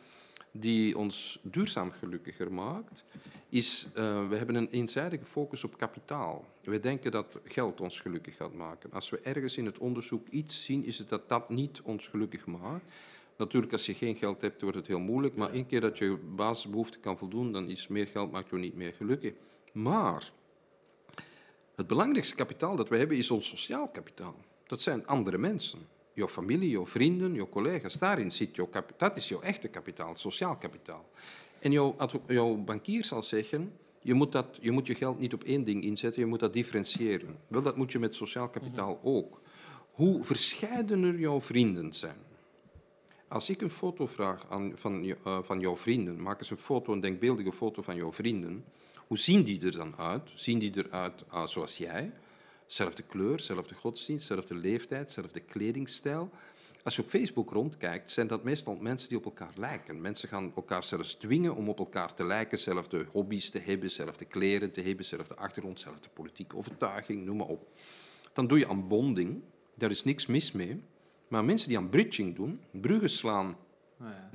die 0.51 0.97
ons 0.97 1.39
duurzaam 1.41 1.91
gelukkiger 1.91 2.51
maakt, 2.53 3.03
is 3.49 3.87
uh, 3.97 4.29
we 4.29 4.35
hebben 4.35 4.55
een 4.55 4.69
eenzijdige 4.69 5.25
focus 5.25 5.63
op 5.63 5.77
kapitaal. 5.77 6.45
We 6.63 6.79
denken 6.79 7.11
dat 7.11 7.37
geld 7.43 7.81
ons 7.81 7.99
gelukkig 7.99 8.35
gaat 8.35 8.53
maken. 8.53 8.91
Als 8.91 9.09
we 9.09 9.19
ergens 9.19 9.57
in 9.57 9.65
het 9.65 9.79
onderzoek 9.79 10.27
iets 10.27 10.63
zien, 10.63 10.85
is 10.85 10.97
het 10.97 11.09
dat 11.09 11.29
dat 11.29 11.49
niet 11.49 11.81
ons 11.81 12.07
gelukkig 12.07 12.45
maakt. 12.45 12.85
Natuurlijk, 13.37 13.71
als 13.71 13.85
je 13.85 13.93
geen 13.93 14.15
geld 14.15 14.41
hebt, 14.41 14.61
wordt 14.61 14.77
het 14.77 14.87
heel 14.87 14.99
moeilijk. 14.99 15.35
Maar 15.35 15.53
één 15.53 15.65
keer 15.65 15.81
dat 15.81 15.97
je 15.97 16.17
basisbehoeften 16.35 17.01
kan 17.01 17.17
voldoen, 17.17 17.51
dan 17.51 17.69
is 17.69 17.87
meer 17.87 18.07
geld 18.07 18.31
maakt 18.31 18.49
je 18.49 18.57
niet 18.57 18.75
meer 18.75 18.93
gelukkig. 18.93 19.33
Maar 19.73 20.31
het 21.81 21.89
belangrijkste 21.89 22.35
kapitaal 22.35 22.75
dat 22.75 22.89
we 22.89 22.97
hebben, 22.97 23.17
is 23.17 23.31
ons 23.31 23.47
sociaal 23.47 23.87
kapitaal. 23.87 24.35
Dat 24.65 24.81
zijn 24.81 25.07
andere 25.07 25.37
mensen. 25.37 25.79
Jouw 26.13 26.27
familie, 26.27 26.69
jouw 26.69 26.87
vrienden, 26.87 27.33
jouw 27.33 27.49
collega's. 27.49 27.93
Daarin 27.93 28.31
zit 28.31 28.55
jouw 28.55 28.67
kapitaal. 28.67 29.09
Dat 29.09 29.17
is 29.17 29.27
jouw 29.27 29.41
echte 29.41 29.67
kapitaal, 29.67 30.09
het 30.09 30.19
sociaal 30.19 30.57
kapitaal. 30.57 31.09
En 31.59 31.71
jouw, 31.71 31.95
jouw 32.27 32.55
bankier 32.55 33.05
zal 33.05 33.21
zeggen, 33.21 33.73
je 34.01 34.13
moet, 34.13 34.31
dat, 34.31 34.57
je 34.61 34.71
moet 34.71 34.87
je 34.87 34.95
geld 34.95 35.19
niet 35.19 35.33
op 35.33 35.43
één 35.43 35.63
ding 35.63 35.83
inzetten, 35.83 36.21
je 36.21 36.27
moet 36.27 36.39
dat 36.39 36.53
differentiëren. 36.53 37.37
Wel, 37.47 37.61
dat 37.61 37.77
moet 37.77 37.91
je 37.91 37.99
met 37.99 38.15
sociaal 38.15 38.49
kapitaal 38.49 38.99
ook. 39.03 39.41
Hoe 39.91 40.23
verscheidener 40.23 41.19
jouw 41.19 41.41
vrienden 41.41 41.93
zijn. 41.93 42.17
Als 43.27 43.49
ik 43.49 43.61
een 43.61 43.69
foto 43.69 44.05
vraag 44.05 44.49
aan, 44.49 44.71
van, 44.75 45.03
uh, 45.03 45.15
van 45.41 45.59
jouw 45.59 45.77
vrienden, 45.77 46.21
maak 46.21 46.39
eens 46.39 46.49
een 46.49 46.57
foto, 46.57 46.93
een 46.93 46.99
denkbeeldige 46.99 47.51
foto 47.51 47.81
van 47.81 47.95
jouw 47.95 48.13
vrienden. 48.13 48.65
Hoe 49.11 49.19
zien 49.19 49.43
die 49.43 49.65
er 49.65 49.71
dan 49.71 49.95
uit? 49.97 50.29
Zien 50.35 50.59
die 50.59 50.71
eruit 50.77 51.23
uh, 51.33 51.45
zoals 51.45 51.77
jij? 51.77 52.11
Zelfde 52.65 53.03
kleur, 53.03 53.39
zelfde 53.39 53.75
godsdienst, 53.75 54.27
zelfde 54.27 54.55
leeftijd, 54.55 55.11
zelfde 55.11 55.39
kledingstijl. 55.39 56.29
Als 56.83 56.95
je 56.95 57.01
op 57.01 57.09
Facebook 57.09 57.51
rondkijkt, 57.51 58.11
zijn 58.11 58.27
dat 58.27 58.43
meestal 58.43 58.75
mensen 58.75 59.09
die 59.09 59.17
op 59.17 59.25
elkaar 59.25 59.53
lijken. 59.55 60.01
Mensen 60.01 60.29
gaan 60.29 60.51
elkaar 60.55 60.83
zelfs 60.83 61.15
dwingen 61.15 61.55
om 61.55 61.69
op 61.69 61.79
elkaar 61.79 62.13
te 62.13 62.25
lijken, 62.25 62.59
zelfde 62.59 63.05
hobby's 63.11 63.49
te 63.49 63.59
hebben, 63.59 63.91
zelfde 63.91 64.25
kleren 64.25 64.71
te 64.71 64.81
hebben, 64.81 65.05
zelfde 65.05 65.35
achtergrond, 65.35 65.79
zelfde 65.79 66.09
politieke 66.09 66.55
overtuiging, 66.55 67.25
noem 67.25 67.37
maar 67.37 67.47
op. 67.47 67.67
Dan 68.33 68.47
doe 68.47 68.59
je 68.59 68.67
aan 68.67 68.87
bonding, 68.87 69.41
daar 69.75 69.91
is 69.91 70.03
niks 70.03 70.25
mis 70.25 70.51
mee. 70.51 70.83
Maar 71.27 71.45
mensen 71.45 71.67
die 71.67 71.77
aan 71.77 71.89
bridging 71.89 72.35
doen, 72.35 72.61
bruggen 72.71 73.09
slaan 73.09 73.57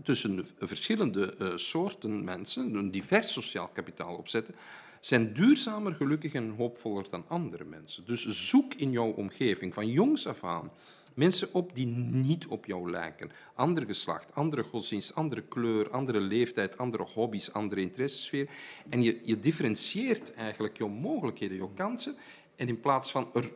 tussen 0.02 0.46
verschillende 0.59 1.35
uh, 1.38 1.57
soorten 1.57 2.24
mensen, 2.24 2.74
een 2.74 2.90
divers 2.90 3.33
sociaal 3.33 3.68
kapitaal 3.68 4.16
opzetten, 4.16 4.55
zijn 5.00 5.33
duurzamer, 5.33 5.94
gelukkig 5.94 6.33
en 6.33 6.55
hoopvoller 6.57 7.09
dan 7.11 7.24
andere 7.29 7.64
mensen. 7.64 8.05
Dus 8.07 8.48
zoek 8.48 8.74
in 8.74 8.90
jouw 8.90 9.11
omgeving, 9.11 9.74
van 9.74 9.88
jongs 9.88 10.26
af 10.26 10.44
aan, 10.44 10.70
mensen 11.14 11.48
op 11.52 11.74
die 11.74 11.87
niet 11.87 12.46
op 12.46 12.66
jou 12.66 12.90
lijken. 12.90 13.31
Ander 13.55 13.87
geslacht, 13.87 14.35
andere 14.35 14.62
godsdienst, 14.62 15.14
andere 15.14 15.42
kleur, 15.42 15.90
andere 15.90 16.20
leeftijd, 16.20 16.79
andere 16.79 17.07
hobby's, 17.14 17.52
andere 17.52 17.81
interessesfeer. 17.81 18.48
En 18.88 19.02
je, 19.02 19.20
je 19.22 19.38
differentieert 19.38 20.35
eigenlijk 20.35 20.76
jouw 20.76 20.88
mogelijkheden, 20.88 21.57
jouw 21.57 21.72
kansen. 21.74 22.16
En 22.57 22.68
in 22.68 22.81
plaats 22.81 23.11
van 23.11 23.29
er, 23.35 23.52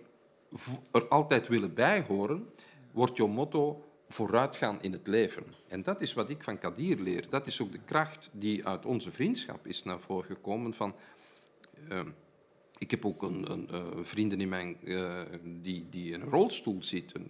er 0.93 1.09
altijd 1.09 1.49
willen 1.49 1.75
bijhoren, 1.75 2.47
wordt 2.93 3.17
jouw 3.17 3.27
motto 3.27 3.90
vooruitgaan 4.13 4.83
in 4.83 4.93
het 4.93 5.07
leven. 5.07 5.45
En 5.69 5.83
dat 5.83 6.01
is 6.01 6.13
wat 6.13 6.31
ik 6.31 6.43
van 6.43 6.59
Kadir 6.59 6.99
leer. 6.99 7.29
Dat 7.29 7.47
is 7.47 7.63
ook 7.63 7.73
de 7.73 7.81
kracht 7.85 8.31
die 8.33 8.67
uit 8.67 8.87
onze 8.87 9.11
vriendschap 9.11 9.67
is 9.67 9.83
naar 9.83 10.01
voren 10.01 10.25
gekomen. 10.25 10.75
Van, 10.75 10.95
uh, 11.91 12.01
ik 12.79 12.91
heb 12.91 13.05
ook 13.05 13.23
een, 13.23 13.51
een 13.51 13.69
uh, 13.73 13.87
vrienden 14.03 14.41
in 14.41 14.49
mijn, 14.49 14.77
uh, 14.83 15.21
die, 15.43 15.87
die 15.91 16.13
in 16.13 16.21
een 16.21 16.29
rolstoel 16.29 16.83
zitten 16.83 17.27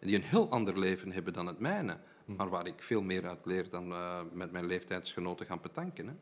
en 0.00 0.06
die 0.06 0.16
een 0.16 0.22
heel 0.22 0.50
ander 0.50 0.78
leven 0.78 1.12
hebben 1.12 1.32
dan 1.32 1.46
het 1.46 1.58
mijne. 1.58 1.98
Hm. 2.24 2.34
Maar 2.34 2.48
waar 2.48 2.66
ik 2.66 2.82
veel 2.82 3.02
meer 3.02 3.26
uit 3.26 3.46
leer 3.46 3.70
dan 3.70 3.94
met 4.32 4.52
mijn 4.52 4.66
leeftijdsgenoten 4.66 5.46
gaan 5.46 5.60
betanken. 5.60 6.06
Hè. 6.06 6.14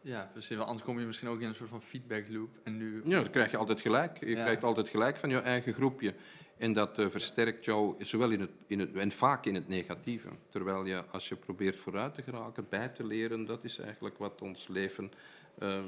Ja, 0.00 0.30
precies. 0.32 0.56
Want 0.56 0.68
anders 0.68 0.86
kom 0.86 1.00
je 1.00 1.06
misschien 1.06 1.28
ook 1.28 1.40
in 1.40 1.48
een 1.48 1.54
soort 1.54 1.70
van 1.70 1.82
feedback 1.82 2.28
loop. 2.28 2.50
En 2.62 2.76
nu... 2.76 3.02
Ja, 3.04 3.20
dan 3.20 3.30
krijg 3.30 3.50
je 3.50 3.56
altijd 3.56 3.80
gelijk. 3.80 4.20
Je 4.20 4.26
ja. 4.26 4.42
krijgt 4.42 4.64
altijd 4.64 4.88
gelijk 4.88 5.16
van 5.16 5.30
je 5.30 5.38
eigen 5.38 5.72
groepje. 5.72 6.14
En 6.58 6.72
dat 6.72 6.98
uh, 6.98 7.08
versterkt 7.08 7.64
jou 7.64 8.04
zowel 8.04 8.30
in 8.30 8.40
het, 8.40 8.50
in 8.66 8.78
het, 8.78 8.94
en 8.94 9.12
vaak 9.12 9.46
in 9.46 9.54
het 9.54 9.68
negatieve. 9.68 10.28
Terwijl 10.48 10.84
je, 10.84 11.04
als 11.04 11.28
je 11.28 11.36
probeert 11.36 11.78
vooruit 11.78 12.14
te 12.14 12.22
geraken, 12.22 12.66
bij 12.68 12.88
te 12.88 13.06
leren, 13.06 13.44
dat 13.44 13.64
is 13.64 13.78
eigenlijk 13.78 14.18
wat 14.18 14.42
ons 14.42 14.68
leven 14.68 15.12
uh, 15.58 15.80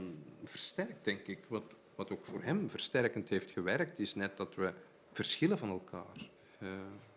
versterkt, 0.44 1.04
denk 1.04 1.26
ik. 1.26 1.38
Wat, 1.48 1.62
wat 1.94 2.11
ook 2.11 2.24
voor 2.24 2.42
hem 2.42 2.70
versterkend 2.70 3.28
heeft 3.28 3.50
gewerkt, 3.50 3.98
is 3.98 4.14
net 4.14 4.37
dat 4.37 4.54
we 4.54 4.72
verschillen 5.12 5.59
van 5.59 5.68
elkaar. 5.68 6.30
Uh, 6.62 6.68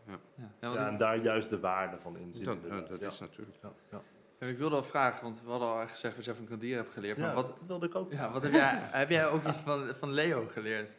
ja. 0.08 0.20
Ja, 0.60 0.74
ja, 0.74 0.88
en 0.88 0.98
daar 0.98 1.18
juist 1.18 1.50
de 1.50 1.60
waarde 1.60 1.98
van 1.98 2.18
inzien. 2.18 2.44
Dat, 2.44 2.90
dat 2.90 3.02
is 3.02 3.20
natuurlijk. 3.20 3.58
Ja. 3.92 4.02
En 4.38 4.50
ik 4.50 4.58
wilde 4.58 4.76
al 4.76 4.84
vragen, 4.84 5.24
want 5.24 5.42
we 5.44 5.50
hadden 5.50 5.68
al 5.68 5.88
gezegd 5.88 6.16
wat 6.16 6.26
jij 6.26 6.36
van 6.36 6.46
Kadir 6.46 6.76
hebt 6.76 6.94
geleerd. 6.94 7.18
Maar 7.18 7.34
wat, 7.34 7.48
dat 7.48 7.62
wilde 7.68 7.86
ik 7.86 7.96
ook. 7.96 8.12
Ja, 8.12 8.32
wat 8.32 8.44
heb, 8.44 8.52
jij, 8.52 8.80
heb 8.82 9.10
jij 9.10 9.28
ook 9.28 9.48
iets 9.48 9.58
van, 9.58 9.86
van 9.86 10.12
Leo 10.12 10.48
geleerd? 10.48 10.96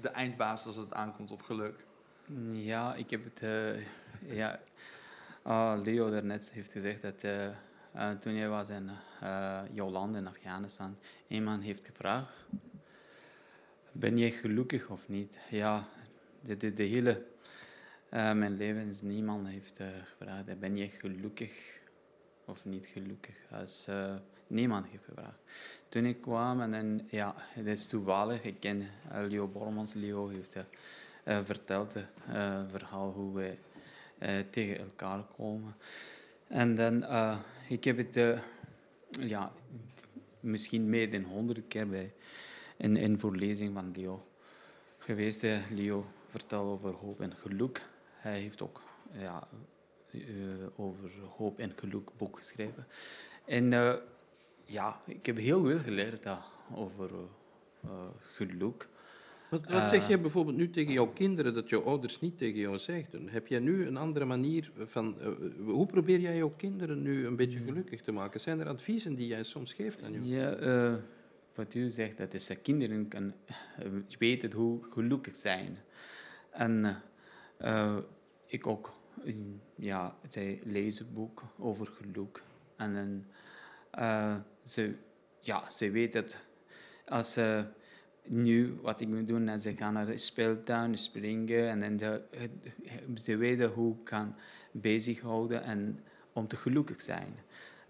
De 0.00 0.08
eindbaas 0.08 0.66
als 0.66 0.76
het 0.76 0.92
aankomt 0.92 1.30
op 1.30 1.42
geluk. 1.42 1.84
Ja, 2.52 2.94
ik 2.94 3.10
heb 3.10 3.24
het. 3.24 3.42
Uh, 3.42 3.86
ja, 4.36 4.60
uh, 5.46 5.74
Leo 5.82 6.10
daarnet 6.10 6.52
heeft 6.52 6.72
gezegd 6.72 7.02
dat 7.02 7.24
uh, 7.24 8.10
toen 8.10 8.34
jij 8.34 8.48
was 8.48 8.68
in 8.68 8.90
jouw 9.72 9.90
land 9.90 10.16
in 10.16 10.26
Afghanistan, 10.26 10.96
iemand 11.28 11.62
heeft 11.62 11.84
gevraagd: 11.84 12.46
Ben 13.92 14.18
je 14.18 14.30
gelukkig 14.30 14.88
of 14.88 15.08
niet? 15.08 15.38
Ja, 15.50 15.88
de, 16.40 16.56
de, 16.56 16.72
de 16.72 16.82
hele. 16.82 17.26
mijn 18.10 18.56
leven 18.56 18.88
is 18.88 19.00
niemand 19.00 19.48
heeft 19.48 19.80
gevraagd: 20.02 20.58
Ben 20.58 20.76
je 20.76 20.88
gelukkig 20.88 21.80
of 22.44 22.64
niet 22.64 22.86
gelukkig? 22.86 23.36
Als, 23.50 23.88
niemand 24.46 24.86
heeft 24.86 25.04
gevraagd. 25.04 25.38
Toen 25.88 26.04
ik 26.04 26.20
kwam 26.20 26.60
en 26.60 26.70
dan, 26.70 27.06
ja, 27.10 27.34
het 27.36 27.66
is 27.66 27.88
toevallig, 27.88 28.42
ik 28.42 28.60
ken 28.60 28.88
Leo 29.28 29.46
Bormans. 29.46 29.92
Leo 29.92 30.28
heeft 30.28 30.56
vertelt 31.24 31.94
het 31.94 32.06
uh, 32.28 32.60
verhaal 32.70 33.10
hoe 33.10 33.34
wij 33.34 33.58
uh, 34.18 34.28
tegen 34.50 34.78
elkaar 34.78 35.22
komen. 35.36 35.76
En 36.46 36.74
dan, 36.74 37.04
ik 37.68 37.84
heb 37.84 37.96
het 37.96 38.40
ja, 39.20 39.52
misschien 40.40 40.88
meer 40.88 41.10
dan 41.10 41.22
honderd 41.22 41.68
keer 41.68 41.88
bij 41.88 42.12
in, 42.76 42.96
in 42.96 43.18
voorlezing 43.18 43.74
van 43.74 43.92
Leo 43.96 44.26
geweest. 44.98 45.46
Leo 45.70 46.06
vertelt 46.28 46.66
over 46.66 46.94
hoop 46.94 47.20
en 47.20 47.36
geluk. 47.36 47.82
Hij 48.14 48.40
heeft 48.40 48.62
ook 48.62 48.82
ja, 49.12 49.48
over 50.76 51.10
hoop 51.36 51.58
en 51.58 51.72
geluk 51.76 52.10
boek 52.16 52.36
geschreven. 52.36 52.86
En 53.44 53.70
ja, 54.64 55.00
ik 55.06 55.26
heb 55.26 55.36
heel 55.36 55.64
veel 55.64 55.78
geleerd 55.78 56.26
over 56.74 57.10
geluk. 58.20 58.88
Wat, 59.50 59.70
wat 59.70 59.88
zeg 59.88 60.08
je 60.08 60.18
bijvoorbeeld 60.18 60.56
nu 60.56 60.70
tegen 60.70 60.92
jouw 60.92 61.06
kinderen 61.06 61.54
dat 61.54 61.68
jouw 61.68 61.82
ouders 61.82 62.20
niet 62.20 62.38
tegen 62.38 62.60
jou 62.60 62.78
zeggen? 62.78 63.28
Heb 63.28 63.46
jij 63.46 63.58
nu 63.58 63.86
een 63.86 63.96
andere 63.96 64.24
manier 64.24 64.70
van... 64.76 65.16
Uh, 65.20 65.28
hoe 65.66 65.86
probeer 65.86 66.20
jij 66.20 66.36
jouw 66.36 66.52
kinderen 66.56 67.02
nu 67.02 67.26
een 67.26 67.36
beetje 67.36 67.58
gelukkig 67.58 68.02
te 68.02 68.12
maken? 68.12 68.40
Zijn 68.40 68.60
er 68.60 68.68
adviezen 68.68 69.14
die 69.14 69.26
jij 69.26 69.42
soms 69.42 69.72
geeft 69.72 70.02
aan 70.02 70.12
jou? 70.12 70.24
Ja, 70.24 70.58
uh, 70.58 70.94
wat 71.54 71.74
u 71.74 71.88
zegt, 71.88 72.16
dat 72.16 72.34
is 72.34 72.46
dat 72.46 72.62
kinderen 72.62 73.08
kan, 73.08 73.32
uh, 73.80 73.86
weten 74.18 74.52
hoe 74.52 74.82
gelukkig 74.90 75.36
zijn. 75.36 75.78
En 76.50 77.02
ik 78.46 78.66
ook. 78.66 78.92
Ja, 79.74 80.16
zij 80.28 80.60
lezen 80.64 81.14
boek 81.14 81.42
over 81.58 81.86
geluk. 81.86 82.42
En 82.76 83.26
ze, 84.62 84.94
ja, 85.40 85.70
ze 85.70 85.90
weten 85.90 86.22
dat 86.22 86.36
als 87.06 87.32
ze 87.32 87.64
nu 88.28 88.78
wat 88.82 89.00
ik 89.00 89.08
moet 89.08 89.28
doen, 89.28 89.48
en 89.48 89.60
ze 89.60 89.74
gaan 89.76 89.92
naar 89.92 90.06
de 90.06 90.18
speeltuin 90.18 90.98
springen 90.98 91.68
en 91.68 91.80
dan 91.80 91.96
de, 91.96 92.20
ze 93.14 93.36
weten 93.36 93.70
hoe 93.70 93.92
ik 93.92 94.04
kan 94.04 94.34
bezighouden 94.72 95.62
en 95.62 95.98
om 96.32 96.46
te 96.46 96.56
gelukkig 96.56 97.02
zijn. 97.02 97.28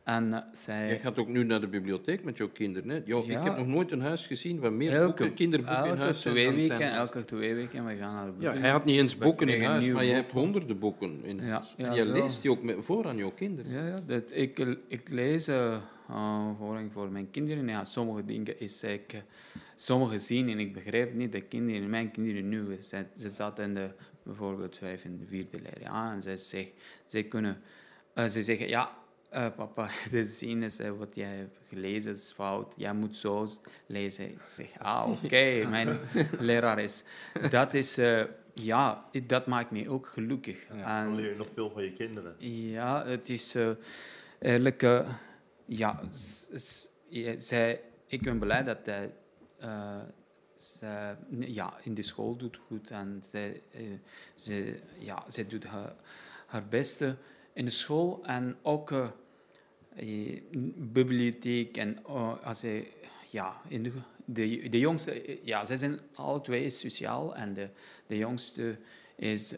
En 0.02 0.28
uh, 0.28 0.38
zij... 0.52 0.88
Je 0.88 0.98
gaat 0.98 1.18
ook 1.18 1.28
nu 1.28 1.44
naar 1.44 1.60
de 1.60 1.68
bibliotheek 1.68 2.24
met 2.24 2.36
jouw 2.36 2.48
kinderen. 2.48 2.88
Hè? 2.88 3.02
Jo, 3.04 3.24
ja. 3.26 3.38
Ik 3.38 3.44
heb 3.44 3.56
nog 3.56 3.66
nooit 3.66 3.92
een 3.92 4.00
huis 4.00 4.26
gezien 4.26 4.60
waar 4.60 4.72
meer 4.72 4.92
elke, 4.92 5.06
boeken, 5.06 5.34
kinderboeken 5.34 5.86
in 5.86 5.96
huis 5.96 6.20
twee 6.20 6.44
zijn. 6.44 6.54
Weken, 6.54 6.92
elke 6.92 7.24
twee 7.24 7.54
weken 7.54 7.86
we 7.86 7.96
gaan 7.96 8.14
naar 8.14 8.24
de 8.24 8.30
bibliotheek. 8.30 8.58
Ja, 8.58 8.64
hij 8.66 8.70
had 8.70 8.84
niet 8.84 8.98
eens 8.98 9.18
boeken 9.18 9.48
in 9.48 9.62
huis, 9.62 9.88
maar 9.88 10.04
je 10.04 10.12
hebt 10.12 10.32
honderden 10.32 10.78
boeken 10.78 11.20
in 11.22 11.40
huis. 11.40 11.74
Ja, 11.76 11.88
en 11.88 11.94
je 11.94 12.04
leest 12.04 12.42
die 12.42 12.50
ook 12.50 12.60
voor 12.78 13.06
aan 13.06 13.16
jouw 13.16 13.32
kinderen. 13.34 13.72
Ja, 13.72 13.86
ja 13.86 14.00
dat, 14.06 14.30
ik, 14.30 14.58
ik 14.88 15.08
lees 15.08 15.48
uh, 15.48 15.76
voor, 16.58 16.82
voor 16.92 17.10
mijn 17.10 17.30
kinderen. 17.30 17.68
Ja, 17.68 17.84
sommige 17.84 18.24
dingen 18.24 18.60
is 18.60 18.82
ik 18.82 19.22
sommige 19.74 20.18
zien 20.18 20.48
en 20.48 20.58
ik 20.58 20.72
begrijp 20.72 21.14
niet 21.14 21.32
dat 21.32 21.48
kinderen, 21.48 21.90
mijn 21.90 22.10
kinderen 22.10 22.48
nu, 22.48 22.82
ze, 22.82 23.06
ze 23.14 23.28
zaten 23.28 23.64
in 23.64 23.74
de, 23.74 23.90
bijvoorbeeld 24.22 24.78
vijf 24.78 25.04
en 25.04 25.18
de 25.18 25.26
vierde 25.26 25.60
leer 25.60 25.80
ja, 25.80 26.12
en 26.12 26.22
ze, 26.22 26.36
zeg, 26.36 26.66
ze 27.06 27.22
kunnen, 27.22 27.62
uh, 28.14 28.24
ze 28.24 28.42
zeggen, 28.42 28.68
ja, 28.68 28.98
uh, 29.34 29.46
papa, 29.56 29.88
de 30.10 30.24
zin 30.24 30.62
is 30.62 30.80
uh, 30.80 30.90
wat 30.98 31.14
jij 31.14 31.36
hebt 31.36 31.58
gelezen 31.68 32.12
is 32.12 32.32
fout, 32.34 32.74
jij 32.76 32.94
moet 32.94 33.16
zo 33.16 33.46
lezen. 33.86 34.30
Ik 34.30 34.42
zeg, 34.42 34.78
ah, 34.78 35.10
oké, 35.10 35.24
okay, 35.24 35.64
mijn 35.76 35.98
leraar 36.38 36.78
is. 36.78 37.04
Dat 37.50 37.74
is, 37.74 37.94
ja, 38.54 39.04
dat 39.26 39.46
maakt 39.46 39.70
me 39.70 39.88
ook 39.88 40.06
gelukkig. 40.06 40.66
Ja, 40.76 41.04
dan 41.04 41.14
leer 41.14 41.30
je 41.30 41.36
nog 41.36 41.48
veel 41.54 41.70
van 41.70 41.82
je 41.82 41.92
kinderen. 41.92 42.34
Ja, 42.38 43.06
het 43.06 43.28
is 43.28 43.56
eigenlijk, 44.44 44.82
eh, 44.82 45.08
ja, 45.64 46.00
zij, 47.36 47.80
ik 48.06 48.22
ben 48.22 48.38
blij 48.38 48.62
dat 48.62 48.90
eh, 49.64 50.00
zij, 50.54 51.16
ja, 51.38 51.74
in 51.82 51.94
de 51.94 52.02
school 52.02 52.36
doet 52.36 52.56
goed 52.66 52.90
en 52.90 53.22
zij, 53.30 53.62
eh, 53.70 53.82
ze, 54.34 54.80
ja, 54.98 55.24
zij 55.28 55.46
doet 55.46 55.64
haar, 55.64 55.94
haar 56.46 56.68
beste 56.68 57.16
in 57.52 57.64
de 57.64 57.70
school 57.70 58.20
en 58.24 58.56
ook 58.62 58.92
eh, 59.96 60.40
bibliotheek 60.76 61.76
en 61.76 62.04
als 62.42 62.62
hij, 62.62 62.92
ja, 63.30 63.60
in 63.68 63.82
de, 63.82 63.92
de, 64.24 64.68
de 64.68 64.78
jongste, 64.78 65.38
ja, 65.42 65.64
zij 65.64 65.76
zijn 65.76 66.00
alle 66.14 66.40
twee 66.40 66.68
sociaal 66.68 67.36
en 67.36 67.54
de, 67.54 67.68
de 68.06 68.16
jongste 68.16 68.78
is 69.16 69.54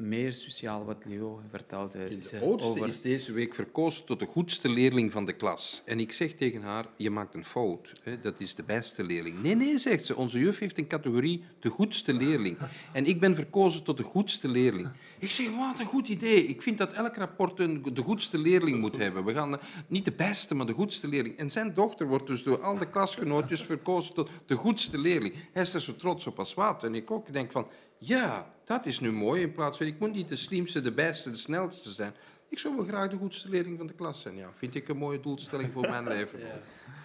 meer 0.00 0.32
sociaal, 0.32 0.84
wat 0.84 1.04
Leo 1.04 1.40
vertelde. 1.50 2.04
is, 2.04 2.28
De 2.28 2.36
eh, 2.36 2.42
oudste 2.42 2.70
over- 2.70 2.88
is 2.88 3.00
deze 3.00 3.32
week 3.32 3.54
verkozen 3.54 4.04
tot 4.06 4.18
de 4.18 4.26
goedste 4.26 4.68
leerling 4.68 5.12
van 5.12 5.24
de 5.24 5.32
klas. 5.32 5.82
En 5.84 6.00
ik 6.00 6.12
zeg 6.12 6.32
tegen 6.32 6.62
haar, 6.62 6.86
je 6.96 7.10
maakt 7.10 7.34
een 7.34 7.44
fout. 7.44 7.92
Hè? 8.02 8.20
Dat 8.20 8.34
is 8.40 8.54
de 8.54 8.62
beste 8.62 9.04
leerling. 9.04 9.42
Nee, 9.42 9.54
nee, 9.56 9.78
zegt 9.78 10.06
ze. 10.06 10.16
Onze 10.16 10.38
juf 10.38 10.58
heeft 10.58 10.78
een 10.78 10.86
categorie 10.86 11.44
de 11.60 11.68
goedste 11.68 12.12
leerling. 12.12 12.58
En 12.92 13.06
ik 13.06 13.20
ben 13.20 13.34
verkozen 13.34 13.82
tot 13.84 13.96
de 13.96 14.02
goedste 14.02 14.48
leerling. 14.48 14.88
Ik 15.18 15.30
zeg, 15.30 15.50
wat 15.56 15.78
een 15.78 15.86
goed 15.86 16.08
idee. 16.08 16.46
Ik 16.46 16.62
vind 16.62 16.78
dat 16.78 16.92
elk 16.92 17.16
rapport 17.16 17.58
een, 17.58 17.82
de 17.94 18.02
goedste 18.02 18.38
leerling 18.38 18.78
moet 18.80 18.96
hebben. 18.96 19.24
We 19.24 19.34
gaan 19.34 19.58
eh, 19.58 19.64
niet 19.86 20.04
de 20.04 20.12
beste, 20.12 20.54
maar 20.54 20.66
de 20.66 20.72
goedste 20.72 21.08
leerling. 21.08 21.36
En 21.36 21.50
zijn 21.50 21.74
dochter 21.74 22.06
wordt 22.08 22.26
dus 22.26 22.42
door 22.42 22.62
al 22.62 22.78
de 22.78 22.90
klasgenootjes 22.90 23.62
verkozen 23.62 24.14
tot 24.14 24.30
de 24.46 24.54
goedste 24.54 24.98
leerling. 24.98 25.34
Hij 25.52 25.62
is 25.62 25.74
er 25.74 25.80
zo 25.80 25.96
trots 25.96 26.26
op 26.26 26.38
als 26.38 26.54
wat. 26.54 26.82
En 26.84 26.94
ik 26.94 27.10
ook 27.10 27.26
Ik 27.26 27.32
denk 27.32 27.52
van, 27.52 27.66
ja, 27.98 28.54
dat 28.70 28.86
is 28.86 29.00
nu 29.00 29.12
mooi. 29.12 29.42
In 29.42 29.52
plaats 29.52 29.76
van, 29.76 29.86
ik 29.86 29.98
moet 29.98 30.12
niet 30.12 30.28
de 30.28 30.36
slimste, 30.36 30.80
de 30.80 30.92
beste, 30.92 31.30
de 31.30 31.36
snelste 31.36 31.92
zijn. 31.92 32.12
Ik 32.48 32.58
zou 32.58 32.76
wel 32.76 32.84
graag 32.84 33.10
de 33.10 33.16
goedste 33.16 33.48
leerling 33.48 33.76
van 33.78 33.86
de 33.86 33.92
klas 33.94 34.20
zijn. 34.20 34.36
Ja, 34.36 34.52
vind 34.54 34.74
ik 34.74 34.88
een 34.88 34.96
mooie 34.96 35.20
doelstelling 35.20 35.72
voor 35.72 35.88
mijn 35.88 36.06
leven. 36.14 36.38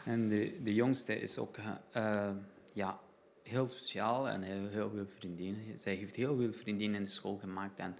En 0.04 0.30
de, 0.30 0.54
de 0.64 0.74
jongste 0.74 1.20
is 1.20 1.38
ook 1.38 1.58
eh, 1.58 2.28
eh, 2.28 2.36
ja, 2.74 3.00
heel 3.44 3.70
sociaal 3.70 4.30
en 4.30 4.42
heel, 4.42 4.68
heel 4.68 4.90
veel 4.96 5.06
vriendinnen. 5.18 5.80
Zij 5.80 5.96
heeft 5.96 6.16
heel 6.16 6.36
veel 6.38 6.52
vriendinnen 6.52 6.98
in 6.98 7.04
de 7.04 7.10
school 7.12 7.38
gemaakt. 7.38 7.80
En 7.80 7.96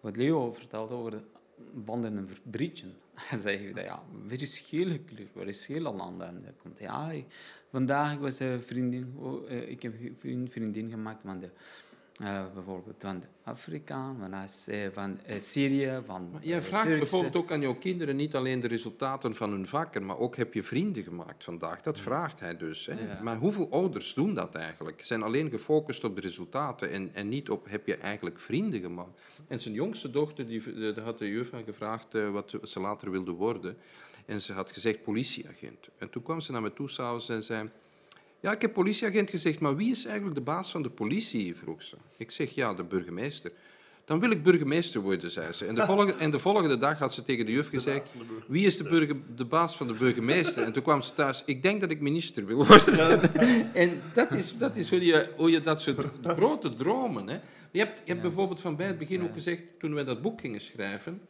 wat 0.00 0.16
Leo 0.16 0.52
vertelt 0.52 0.90
over 0.90 1.10
de 1.10 1.22
banden 1.74 2.16
en 2.16 2.28
verbriechen. 2.28 2.92
Zij 3.40 3.56
heeft 3.62 3.74
dat, 3.74 3.84
ja, 3.84 4.02
verschillende 4.26 5.00
verschillende 5.34 5.96
landen. 5.96 6.26
En 6.26 6.42
dan 6.44 6.52
komt, 6.62 6.78
ja, 6.78 7.10
ik- 7.10 7.26
vandaag 7.70 8.16
was 8.18 8.38
een 8.38 8.62
vriendin, 8.62 9.14
oh, 9.16 9.50
eh, 9.50 9.68
ik 9.70 9.82
heb 9.82 9.94
een 10.22 10.50
vriendin 10.50 10.90
gemaakt 10.90 11.20
van 11.24 11.40
de, 11.40 11.50
eh, 12.20 12.44
bijvoorbeeld 12.54 12.96
van 12.98 13.20
de 13.20 13.26
Afrika, 13.44 14.14
van, 14.18 14.32
eh, 14.66 14.86
van 14.92 15.20
eh, 15.24 15.38
Syrië, 15.38 16.00
van 16.06 16.30
Maar 16.30 16.44
jij 16.44 16.56
eh, 16.56 16.62
vraagt 16.62 16.84
Turkse. 16.84 16.98
bijvoorbeeld 17.00 17.36
ook 17.36 17.52
aan 17.52 17.60
jouw 17.60 17.74
kinderen 17.74 18.16
niet 18.16 18.34
alleen 18.34 18.60
de 18.60 18.66
resultaten 18.68 19.34
van 19.34 19.50
hun 19.50 19.66
vakken, 19.66 20.06
maar 20.06 20.18
ook 20.18 20.36
heb 20.36 20.54
je 20.54 20.62
vrienden 20.62 21.02
gemaakt 21.02 21.44
vandaag. 21.44 21.82
Dat 21.82 22.00
vraagt 22.00 22.40
hij 22.40 22.56
dus. 22.56 22.86
Hè. 22.86 22.92
Ja. 22.92 23.22
Maar 23.22 23.36
hoeveel 23.36 23.70
ouders 23.70 24.14
doen 24.14 24.34
dat 24.34 24.54
eigenlijk? 24.54 25.04
Zijn 25.04 25.22
alleen 25.22 25.50
gefocust 25.50 26.04
op 26.04 26.14
de 26.14 26.20
resultaten 26.20 26.90
en, 26.90 27.10
en 27.14 27.28
niet 27.28 27.50
op 27.50 27.68
heb 27.68 27.86
je 27.86 27.96
eigenlijk 27.96 28.40
vrienden 28.40 28.80
gemaakt. 28.80 29.20
En 29.48 29.60
zijn 29.60 29.74
jongste 29.74 30.10
dochter, 30.10 30.46
die, 30.46 30.62
eh, 30.74 30.94
daar 30.94 31.04
had 31.04 31.18
de 31.18 31.28
juf 31.28 31.52
aan 31.52 31.64
gevraagd 31.64 32.14
eh, 32.14 32.30
wat 32.30 32.54
ze 32.62 32.80
later 32.80 33.10
wilde 33.10 33.32
worden. 33.32 33.76
En 34.26 34.40
ze 34.40 34.52
had 34.52 34.72
gezegd 34.72 35.02
politieagent. 35.02 35.88
En 35.98 36.10
toen 36.10 36.22
kwam 36.22 36.40
ze 36.40 36.52
naar 36.52 36.62
me 36.62 36.72
toe 36.72 36.88
s'avonds 36.88 37.28
en 37.28 37.42
zei... 37.42 37.70
Ja, 38.40 38.52
ik 38.52 38.60
heb 38.60 38.72
politieagent 38.72 39.30
gezegd, 39.30 39.60
maar 39.60 39.76
wie 39.76 39.90
is 39.90 40.04
eigenlijk 40.04 40.34
de 40.34 40.40
baas 40.40 40.70
van 40.70 40.82
de 40.82 40.90
politie? 40.90 41.56
vroeg 41.56 41.82
ze. 41.82 41.96
Ik 42.16 42.30
zeg, 42.30 42.54
ja, 42.54 42.74
de 42.74 42.84
burgemeester. 42.84 43.52
Dan 44.04 44.20
wil 44.20 44.30
ik 44.30 44.42
burgemeester 44.42 45.00
worden, 45.00 45.30
zei 45.30 45.52
ze. 45.52 45.66
En 45.66 45.74
de 45.74 45.84
volgende, 45.90 46.12
en 46.12 46.30
de 46.30 46.38
volgende 46.38 46.78
dag 46.78 46.98
had 46.98 47.14
ze 47.14 47.22
tegen 47.22 47.46
de 47.46 47.52
juf 47.52 47.68
gezegd, 47.68 48.14
wie 48.46 48.66
is 48.66 48.76
de, 48.76 48.88
burger, 48.88 49.16
de 49.36 49.44
baas 49.44 49.76
van 49.76 49.86
de 49.86 49.94
burgemeester? 49.94 50.62
En 50.62 50.72
toen 50.72 50.82
kwam 50.82 51.02
ze 51.02 51.14
thuis, 51.14 51.42
ik 51.46 51.62
denk 51.62 51.80
dat 51.80 51.90
ik 51.90 52.00
minister 52.00 52.46
wil 52.46 52.66
worden. 52.66 53.34
En 53.72 54.00
dat 54.14 54.32
is, 54.32 54.56
dat 54.58 54.76
is 54.76 54.90
hoe, 54.90 55.04
je, 55.04 55.30
hoe 55.36 55.50
je 55.50 55.60
dat 55.60 55.80
soort 55.80 56.06
grote 56.22 56.74
dromen... 56.74 57.28
Hè. 57.28 57.38
Je 57.70 57.78
hebt, 57.78 58.02
je 58.04 58.10
hebt 58.12 58.22
bijvoorbeeld 58.22 58.60
van 58.60 58.76
bij 58.76 58.86
het 58.86 58.98
begin 58.98 59.22
ook 59.22 59.32
gezegd, 59.32 59.62
toen 59.78 59.94
wij 59.94 60.04
dat 60.04 60.22
boek 60.22 60.40
gingen 60.40 60.60
schrijven, 60.60 61.20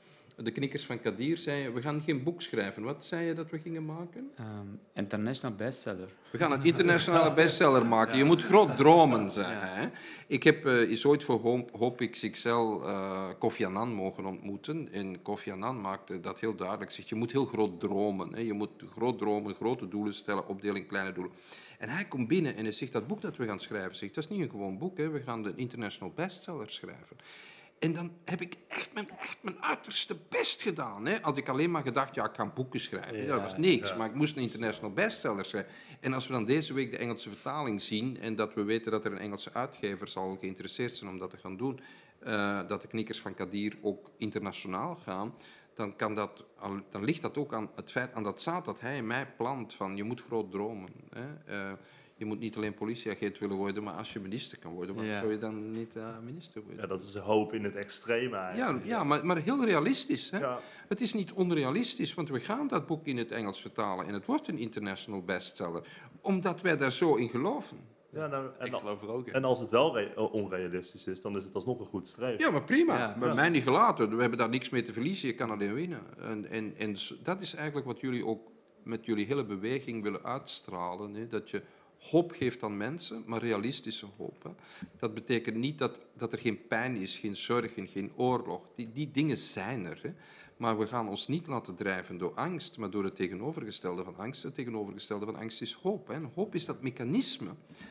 de 0.42 0.50
knikkers 0.50 0.86
van 0.86 1.00
Kadir 1.00 1.36
zeiden, 1.36 1.74
we 1.74 1.82
gaan 1.82 2.02
geen 2.02 2.22
boek 2.22 2.42
schrijven. 2.42 2.82
Wat 2.82 3.04
zei 3.04 3.26
je 3.26 3.32
dat 3.32 3.50
we 3.50 3.58
gingen 3.58 3.84
maken? 3.84 4.30
Ehm, 4.36 4.66
international 4.94 5.56
bestseller. 5.56 6.08
We 6.32 6.38
gaan 6.38 6.52
een 6.52 6.64
internationale 6.64 7.32
bestseller 7.32 7.86
maken. 7.86 8.16
Je 8.16 8.24
moet 8.24 8.42
groot 8.42 8.76
dromen, 8.76 9.30
zei 9.30 9.54
hij. 9.54 9.90
Ik 10.26 10.42
heb 10.42 10.64
eens 10.64 11.06
ooit 11.06 11.24
voor 11.24 11.40
Hoop, 11.40 11.70
Hoop 11.78 11.98
XXL 12.10 12.50
eh, 12.50 13.28
Kofi 13.38 13.64
Annan 13.64 13.92
mogen 13.92 14.24
ontmoeten. 14.24 14.88
En 14.92 15.22
Kofi 15.22 15.50
Annan 15.50 15.80
maakte 15.80 16.20
dat 16.20 16.40
heel 16.40 16.54
duidelijk. 16.54 16.90
Zegt, 16.90 17.08
je 17.08 17.14
moet 17.14 17.32
heel 17.32 17.46
groot 17.46 17.80
dromen. 17.80 18.34
Hè. 18.34 18.40
Je 18.40 18.52
moet 18.52 18.70
groot 18.86 19.18
dromen, 19.18 19.54
grote 19.54 19.88
doelen 19.88 20.14
stellen, 20.14 20.48
opdeling 20.48 20.86
kleine 20.86 21.12
doelen. 21.12 21.32
En 21.78 21.88
hij 21.88 22.04
komt 22.04 22.28
binnen 22.28 22.56
en 22.56 22.62
hij 22.62 22.72
zegt, 22.72 22.92
dat 22.92 23.06
boek 23.06 23.20
dat 23.20 23.36
we 23.36 23.46
gaan 23.46 23.60
schrijven, 23.60 23.96
zegt, 23.96 24.14
dat 24.14 24.24
is 24.24 24.30
niet 24.30 24.40
een 24.40 24.50
gewoon 24.50 24.78
boek. 24.78 24.98
Hè. 24.98 25.08
We 25.08 25.20
gaan 25.20 25.42
de 25.42 25.52
international 25.56 26.12
bestseller 26.14 26.70
schrijven. 26.70 27.16
En 27.80 27.92
dan 27.94 28.12
heb 28.24 28.40
ik 28.40 28.56
echt 28.68 28.94
mijn, 28.94 29.08
echt 29.08 29.38
mijn 29.40 29.62
uiterste 29.62 30.16
best 30.28 30.62
gedaan. 30.62 31.06
Hè. 31.06 31.16
Had 31.22 31.36
ik 31.36 31.48
alleen 31.48 31.70
maar 31.70 31.82
gedacht, 31.82 32.14
ja, 32.14 32.24
ik 32.24 32.34
ga 32.34 32.46
boeken 32.46 32.80
schrijven. 32.80 33.22
Ja, 33.22 33.26
dat 33.26 33.42
was 33.42 33.56
niks, 33.56 33.88
ja. 33.88 33.96
maar 33.96 34.06
ik 34.06 34.14
moest 34.14 34.36
een 34.36 34.42
international 34.42 34.92
bestseller 34.92 35.44
schrijven. 35.44 35.72
En 36.00 36.12
als 36.12 36.26
we 36.26 36.32
dan 36.32 36.44
deze 36.44 36.74
week 36.74 36.90
de 36.90 36.96
Engelse 36.96 37.28
vertaling 37.28 37.82
zien 37.82 38.20
en 38.20 38.36
dat 38.36 38.54
we 38.54 38.62
weten 38.62 38.90
dat 38.90 39.04
er 39.04 39.12
een 39.12 39.18
Engelse 39.18 39.52
uitgever 39.52 40.08
zal 40.08 40.36
geïnteresseerd 40.40 40.96
zijn 40.96 41.10
om 41.10 41.18
dat 41.18 41.30
te 41.30 41.36
gaan 41.36 41.56
doen, 41.56 41.80
eh, 42.18 42.68
dat 42.68 42.82
de 42.82 42.88
knikkers 42.88 43.20
van 43.20 43.34
Kadir 43.34 43.76
ook 43.82 44.10
internationaal 44.16 44.96
gaan, 44.96 45.34
dan, 45.74 45.96
kan 45.96 46.14
dat, 46.14 46.44
dan 46.90 47.04
ligt 47.04 47.22
dat 47.22 47.38
ook 47.38 47.54
aan 47.54 47.70
het 47.74 47.90
feit, 47.90 48.12
aan 48.12 48.22
dat 48.22 48.42
zaad 48.42 48.64
dat 48.64 48.80
hij 48.80 48.96
in 48.96 49.06
mij 49.06 49.26
plant 49.36 49.74
van 49.74 49.96
je 49.96 50.04
moet 50.04 50.22
groot 50.22 50.50
dromen. 50.50 50.90
Hè. 51.10 51.26
Eh, 51.44 51.72
je 52.20 52.26
moet 52.26 52.38
niet 52.38 52.56
alleen 52.56 52.74
politieagent 52.74 53.38
willen 53.38 53.56
worden, 53.56 53.82
maar 53.82 53.94
als 53.94 54.12
je 54.12 54.20
minister 54.20 54.58
kan 54.58 54.72
worden, 54.72 54.94
waarom 54.94 55.12
Ja. 55.12 55.20
zou 55.20 55.32
je 55.32 55.38
dan 55.38 55.70
niet 55.70 55.96
eh, 55.96 56.18
minister 56.24 56.62
worden? 56.62 56.80
Ja, 56.80 56.86
dat 56.86 57.02
is 57.02 57.14
hoop 57.14 57.52
in 57.52 57.64
het 57.64 57.74
extreme 57.76 58.36
Ja, 58.36 58.48
eigenlijk. 58.48 58.86
ja 58.86 59.04
maar, 59.04 59.26
maar 59.26 59.38
heel 59.42 59.64
realistisch. 59.64 60.30
Hè? 60.30 60.38
Ja. 60.38 60.60
Het 60.88 61.00
is 61.00 61.12
niet 61.12 61.32
onrealistisch, 61.32 62.14
want 62.14 62.28
we 62.28 62.40
gaan 62.40 62.68
dat 62.68 62.86
boek 62.86 63.06
in 63.06 63.16
het 63.16 63.32
Engels 63.32 63.60
vertalen 63.60 64.06
en 64.06 64.14
het 64.14 64.26
wordt 64.26 64.48
een 64.48 64.58
international 64.58 65.22
bestseller, 65.22 65.86
omdat 66.20 66.60
wij 66.60 66.76
daar 66.76 66.92
zo 66.92 67.14
in 67.14 67.28
geloven. 67.28 67.76
Ja, 68.12 68.26
nou, 68.26 68.46
Ik 68.46 68.52
en, 68.72 68.78
geloof 68.78 69.02
er 69.02 69.08
ook 69.08 69.26
in. 69.26 69.32
en 69.32 69.44
als 69.44 69.58
het 69.58 69.70
wel 69.70 69.96
re- 69.96 70.12
eh, 70.16 70.32
onrealistisch 70.34 71.06
is, 71.06 71.20
dan 71.20 71.36
is 71.36 71.44
het 71.44 71.54
alsnog 71.54 71.80
een 71.80 71.86
goed 71.86 72.06
streven. 72.06 72.44
Ja, 72.44 72.50
maar 72.50 72.64
prima. 72.64 72.98
Ja. 72.98 73.16
Bij 73.18 73.28
Ja. 73.28 73.34
mij 73.34 73.48
niet 73.48 73.62
gelaten. 73.62 74.14
We 74.16 74.20
hebben 74.20 74.38
daar 74.38 74.48
niks 74.48 74.68
mee 74.68 74.82
te 74.82 74.92
verliezen. 74.92 75.28
Je 75.28 75.34
kan 75.34 75.50
alleen 75.50 75.74
winnen. 75.74 76.00
En, 76.18 76.46
en, 76.50 76.74
en 76.78 76.94
dat 77.22 77.40
is 77.40 77.54
eigenlijk 77.54 77.86
wat 77.86 78.00
jullie 78.00 78.26
ook 78.26 78.48
met 78.84 79.04
jullie 79.04 79.26
hele 79.26 79.44
beweging 79.44 80.02
willen 80.02 80.22
uitstralen. 80.24 81.14
Hè? 81.14 81.26
Dat 81.26 81.50
je 81.50 81.62
hoop 82.00 82.32
geeft 82.32 82.62
aan 82.62 82.76
mensen, 82.76 83.22
maar 83.26 83.40
realistische 83.40 84.06
hoop. 84.16 84.54
Dat 84.96 85.14
betekent 85.14 85.56
niet 85.56 85.78
dat, 85.78 86.00
dat 86.16 86.32
er 86.32 86.38
geen 86.38 86.66
pijn 86.66 86.96
is, 86.96 87.18
geen 87.18 87.36
zorgen, 87.36 87.86
geen 87.86 88.12
oorlog. 88.16 88.68
Die, 88.74 88.92
die 88.92 89.10
dingen 89.10 89.36
zijn 89.36 89.84
er. 89.84 90.00
Hè? 90.02 90.12
Maar 90.56 90.78
we 90.78 90.86
gaan 90.86 91.08
ons 91.08 91.28
niet 91.28 91.46
laten 91.46 91.74
drijven 91.74 92.18
door 92.18 92.34
angst, 92.34 92.78
maar 92.78 92.90
door 92.90 93.04
het 93.04 93.14
tegenovergestelde 93.14 94.04
van 94.04 94.16
angst. 94.16 94.42
Het 94.42 94.54
tegenovergestelde 94.54 95.24
van 95.24 95.36
angst 95.36 95.62
is 95.62 95.72
hoop. 95.72 96.08
Hè? 96.08 96.14
En 96.14 96.30
hoop 96.34 96.54
is 96.54 96.64
dat 96.64 96.82
mechanisme. 96.82 97.50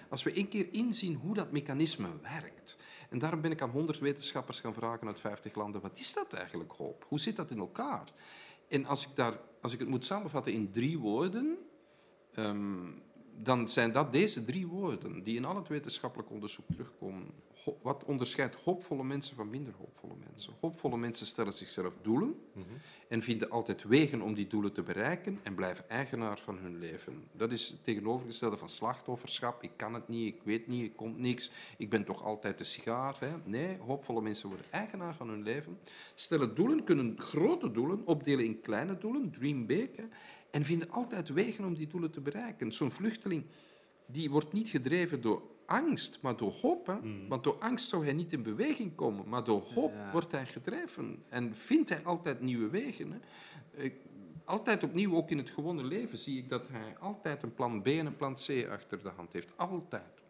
Als 0.09 0.23
we 0.23 0.31
één 0.31 0.47
keer 0.47 0.67
inzien 0.71 1.15
hoe 1.15 1.33
dat 1.33 1.51
mechanisme 1.51 2.07
werkt. 2.21 2.77
En 3.09 3.19
daarom 3.19 3.41
ben 3.41 3.51
ik 3.51 3.61
aan 3.61 3.69
100 3.69 3.99
wetenschappers 3.99 4.59
gaan 4.59 4.73
vragen 4.73 5.07
uit 5.07 5.19
50 5.19 5.55
landen: 5.55 5.81
wat 5.81 5.97
is 5.97 6.13
dat 6.13 6.33
eigenlijk 6.33 6.71
hoop? 6.71 7.05
Hoe 7.07 7.19
zit 7.19 7.35
dat 7.35 7.51
in 7.51 7.59
elkaar? 7.59 8.13
En 8.67 8.85
als 8.85 9.07
ik, 9.07 9.15
daar, 9.15 9.39
als 9.61 9.73
ik 9.73 9.79
het 9.79 9.87
moet 9.87 10.05
samenvatten 10.05 10.53
in 10.53 10.71
drie 10.71 10.99
woorden, 10.99 11.57
ehm, 12.33 12.87
dan 13.43 13.69
zijn 13.69 13.91
dat 13.91 14.11
deze 14.11 14.45
drie 14.45 14.67
woorden 14.67 15.23
die 15.23 15.35
in 15.35 15.45
al 15.45 15.55
het 15.55 15.67
wetenschappelijk 15.67 16.29
onderzoek 16.31 16.65
terugkomen. 16.71 17.27
Ho- 17.63 17.77
wat 17.81 18.03
onderscheidt 18.03 18.55
hoopvolle 18.55 19.03
mensen 19.03 19.35
van 19.35 19.49
minder 19.49 19.73
hoopvolle 19.77 20.13
mensen? 20.29 20.53
Hoopvolle 20.59 20.97
mensen 20.97 21.25
stellen 21.25 21.53
zichzelf 21.53 21.97
doelen 22.01 22.35
en 23.07 23.21
vinden 23.21 23.49
altijd 23.49 23.83
wegen 23.83 24.21
om 24.21 24.33
die 24.33 24.47
doelen 24.47 24.73
te 24.73 24.83
bereiken 24.83 25.39
en 25.43 25.55
blijven 25.55 25.89
eigenaar 25.89 26.39
van 26.39 26.57
hun 26.57 26.77
leven. 26.77 27.23
Dat 27.31 27.51
is 27.51 27.69
het 27.69 27.83
tegenovergestelde 27.83 28.57
van 28.57 28.69
slachtofferschap. 28.69 29.63
Ik 29.63 29.71
kan 29.75 29.93
het 29.93 30.07
niet, 30.07 30.35
ik 30.35 30.41
weet 30.43 30.67
niet, 30.67 30.83
ik 30.83 30.95
komt 30.95 31.17
niks, 31.17 31.51
ik 31.77 31.89
ben 31.89 32.03
toch 32.03 32.23
altijd 32.23 32.57
de 32.57 32.63
sigaar. 32.63 33.15
Hè? 33.19 33.31
Nee, 33.43 33.77
hoopvolle 33.77 34.21
mensen 34.21 34.47
worden 34.47 34.65
eigenaar 34.69 35.15
van 35.15 35.29
hun 35.29 35.43
leven, 35.43 35.77
stellen 36.15 36.55
doelen, 36.55 36.83
kunnen 36.83 37.19
grote 37.19 37.71
doelen 37.71 38.05
opdelen 38.05 38.45
in 38.45 38.61
kleine 38.61 38.97
doelen, 38.97 39.31
dream 39.31 39.65
big, 39.65 39.95
hè? 39.95 40.03
En 40.51 40.63
vinden 40.63 40.89
altijd 40.91 41.29
wegen 41.29 41.65
om 41.65 41.73
die 41.73 41.87
doelen 41.87 42.11
te 42.11 42.21
bereiken. 42.21 42.71
Zo'n 42.71 42.91
vluchteling 42.91 43.45
die 44.05 44.29
wordt 44.29 44.53
niet 44.53 44.69
gedreven 44.69 45.21
door 45.21 45.41
angst, 45.65 46.21
maar 46.21 46.37
door 46.37 46.51
hoop. 46.51 46.87
Hè? 46.87 46.95
Want 47.27 47.43
door 47.43 47.57
angst 47.59 47.89
zou 47.89 48.03
hij 48.03 48.13
niet 48.13 48.33
in 48.33 48.43
beweging 48.43 48.95
komen, 48.95 49.29
maar 49.29 49.43
door 49.43 49.61
hoop 49.61 49.93
Ja. 49.93 50.11
wordt 50.11 50.31
hij 50.31 50.45
gedreven. 50.45 51.23
En 51.29 51.55
vindt 51.55 51.89
hij 51.89 52.03
altijd 52.03 52.41
nieuwe 52.41 52.69
wegen. 52.69 53.11
Hè? 53.11 53.19
Ik- 53.83 54.01
altijd 54.45 54.83
opnieuw, 54.83 55.15
ook 55.15 55.29
in 55.31 55.37
het 55.37 55.49
gewone 55.49 55.83
leven, 55.83 56.17
zie 56.17 56.37
ik 56.37 56.49
dat 56.49 56.67
hij 56.67 56.97
altijd 56.99 57.43
een 57.43 57.53
plan 57.53 57.81
B 57.81 57.87
en 57.87 58.05
een 58.05 58.15
plan 58.15 58.33
C 58.33 58.67
achter 58.69 59.03
de 59.03 59.09
hand 59.09 59.33
heeft. 59.33 59.57
Altijd. 59.57 60.21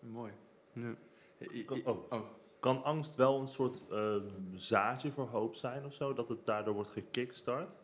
Mooi. 0.00 0.32
Ja. 0.72 0.94
Kan- 1.66 1.84
oh. 1.86 2.12
oh. 2.12 2.20
Kan 2.60 2.84
angst 2.84 3.16
wel 3.16 3.40
een 3.40 3.48
soort 3.48 3.82
eh, 3.90 4.16
zaadje 4.54 5.10
voor 5.10 5.26
hoop 5.26 5.54
zijn 5.54 5.84
of 5.84 5.94
zo? 5.94 6.12
Dat 6.12 6.28
het 6.28 6.46
daardoor 6.46 6.74
wordt 6.74 6.90
gekickstart? 6.90 7.78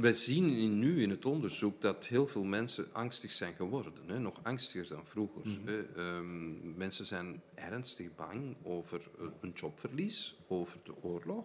Wij 0.00 0.12
zien 0.12 0.78
nu 0.78 1.02
in 1.02 1.10
het 1.10 1.24
onderzoek 1.24 1.80
dat 1.80 2.06
heel 2.06 2.26
veel 2.26 2.44
mensen 2.44 2.86
angstig 2.92 3.32
zijn 3.32 3.54
geworden. 3.54 3.92
Hè? 4.06 4.18
Nog 4.18 4.40
angstiger 4.42 4.88
dan 4.88 5.06
vroeger. 5.06 5.42
hè. 5.64 5.82
Ehm, 5.96 6.76
mensen 6.76 7.06
zijn 7.06 7.42
ernstig 7.54 8.14
bang 8.14 8.56
over 8.62 9.10
een 9.40 9.52
jobverlies, 9.54 10.36
over 10.46 10.78
de 10.82 11.02
oorlog, 11.02 11.44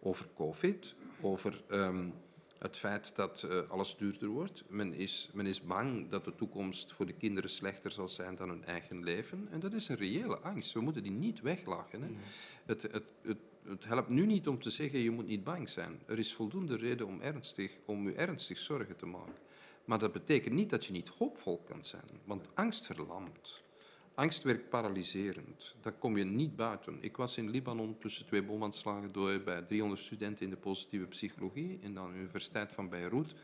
over 0.00 0.26
covid, 0.34 0.94
over 1.20 1.62
ehm, 1.68 2.08
het 2.58 2.78
feit 2.78 3.16
dat 3.16 3.42
eh, 3.42 3.70
alles 3.70 3.96
duurder 3.96 4.28
wordt. 4.28 4.64
Men 4.68 4.94
is, 4.94 5.30
men 5.32 5.46
is 5.46 5.62
bang 5.62 6.08
dat 6.10 6.24
de 6.24 6.34
toekomst 6.34 6.92
voor 6.92 7.06
de 7.06 7.12
kinderen 7.12 7.50
slechter 7.50 7.90
zal 7.90 8.08
zijn 8.08 8.34
dan 8.34 8.48
hun 8.48 8.64
eigen 8.64 9.04
leven. 9.04 9.48
En 9.50 9.60
dat 9.60 9.72
is 9.72 9.88
een 9.88 9.96
reële 9.96 10.38
angst. 10.38 10.72
We 10.72 10.80
moeten 10.80 11.02
die 11.02 11.12
niet 11.12 11.40
weglachen. 11.40 12.02
Hè? 12.02 12.08
Het, 12.64 12.82
het, 12.82 13.04
het, 13.22 13.38
het 13.68 13.84
helpt 13.84 14.08
nu 14.08 14.26
niet 14.26 14.48
om 14.48 14.60
te 14.60 14.70
zeggen 14.70 14.98
je 14.98 15.10
moet 15.10 15.26
niet 15.26 15.44
bang 15.44 15.68
zijn. 15.68 16.00
Er 16.06 16.18
is 16.18 16.34
voldoende 16.34 16.76
reden 16.76 17.06
om, 17.06 17.20
ernstig, 17.20 17.76
om 17.84 18.08
je 18.08 18.14
ernstig 18.14 18.58
zorgen 18.58 18.96
te 18.96 19.06
maken. 19.06 19.34
Maar 19.84 19.98
dat 19.98 20.12
betekent 20.12 20.54
niet 20.54 20.70
dat 20.70 20.84
je 20.84 20.92
niet 20.92 21.08
hoopvol 21.08 21.62
kan 21.68 21.84
zijn. 21.84 22.08
Want 22.24 22.48
angst 22.54 22.86
verlamt. 22.86 23.62
Angst 24.14 24.42
werkt 24.42 24.68
paralyserend. 24.68 25.76
Daar 25.80 25.92
kom 25.92 26.16
je 26.16 26.24
niet 26.24 26.56
buiten. 26.56 26.98
Ik 27.00 27.16
was 27.16 27.36
in 27.36 27.50
Libanon 27.50 27.98
tussen 27.98 28.26
twee 28.26 28.42
bomaanslagen 28.42 29.12
door 29.12 29.40
bij 29.40 29.62
300 29.62 30.00
studenten 30.00 30.44
in 30.44 30.50
de 30.50 30.56
positieve 30.56 31.06
psychologie 31.06 31.78
in 31.80 31.94
de 31.94 32.00
Universiteit 32.14 32.74
van 32.74 32.88
Beirut. 32.88 33.34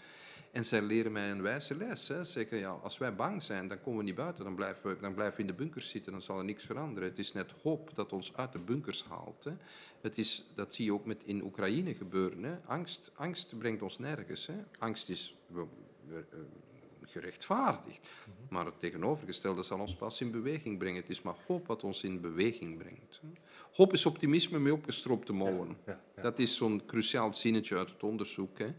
En 0.57 0.65
zij 0.65 0.83
leren 0.83 1.13
mij 1.13 1.31
een 1.31 1.43
wijze 1.43 1.77
les. 1.77 2.09
Hè. 2.09 2.25
Ze 2.25 2.31
zeggen, 2.33 2.59
ja, 2.59 2.69
als 2.69 2.99
wij 2.99 3.15
bang 3.15 3.43
zijn, 3.43 3.69
dan 3.69 3.81
komen 3.81 3.99
we 3.99 4.05
niet 4.05 4.15
buiten. 4.15 4.45
Dan 4.45 4.55
blijven, 4.55 4.91
we, 4.91 5.01
dan 5.01 5.15
blijven 5.15 5.35
we 5.37 5.41
in 5.41 5.47
de 5.47 5.55
bunkers 5.55 5.91
zitten, 5.91 6.13
dan 6.13 6.23
zal 6.23 6.39
er 6.39 6.45
niks 6.45 6.65
veranderen. 6.65 7.09
Het 7.09 7.19
is 7.19 7.33
net 7.33 7.53
hoop 7.63 7.91
dat 7.95 8.13
ons 8.13 8.37
uit 8.37 8.53
de 8.53 8.59
bunkers 8.59 9.05
haalt. 9.05 9.45
Hè. 9.45 9.53
Het 10.01 10.19
is, 10.19 10.47
dat 10.55 10.75
zie 10.75 10.85
je 10.85 10.93
ook 10.93 11.07
met 11.07 11.23
in 11.25 11.43
Oekraïne 11.45 11.95
gebeuren. 11.95 12.43
Hè. 12.43 12.57
Angst, 12.67 13.11
angst 13.15 13.59
brengt 13.59 13.83
ons 13.83 13.99
nergens. 13.99 14.47
Hè. 14.47 14.55
Angst 14.79 15.09
is 15.09 15.37
we- 15.47 15.67
we- 16.07 16.25
eh, 16.31 16.39
gerechtvaardigd. 17.03 18.09
Maar 18.49 18.65
het 18.67 18.79
tegenovergestelde 18.79 19.63
zal 19.63 19.79
ons 19.81 19.95
pas 19.97 20.21
in 20.21 20.31
beweging 20.31 20.79
brengen. 20.79 21.01
Het 21.01 21.11
is 21.11 21.23
maar 21.23 21.37
hoop 21.47 21.67
wat 21.67 21.85
ons 21.85 22.03
in 22.05 22.21
beweging 22.21 22.79
brengt. 22.79 23.21
Hoop 23.73 23.93
is 23.93 24.07
optimisme 24.07 24.59
met 24.59 24.73
opgestroopte 24.73 25.33
mouwen. 25.33 25.77
Ja, 25.87 26.01
ja. 26.17 26.23
Dat 26.23 26.39
is 26.39 26.57
zo'n 26.57 26.83
cruciaal 26.87 27.33
zinnetje 27.33 27.77
uit 27.77 27.91
het 27.91 28.03
onderzoek. 28.03 28.59
Hè. 28.59 28.75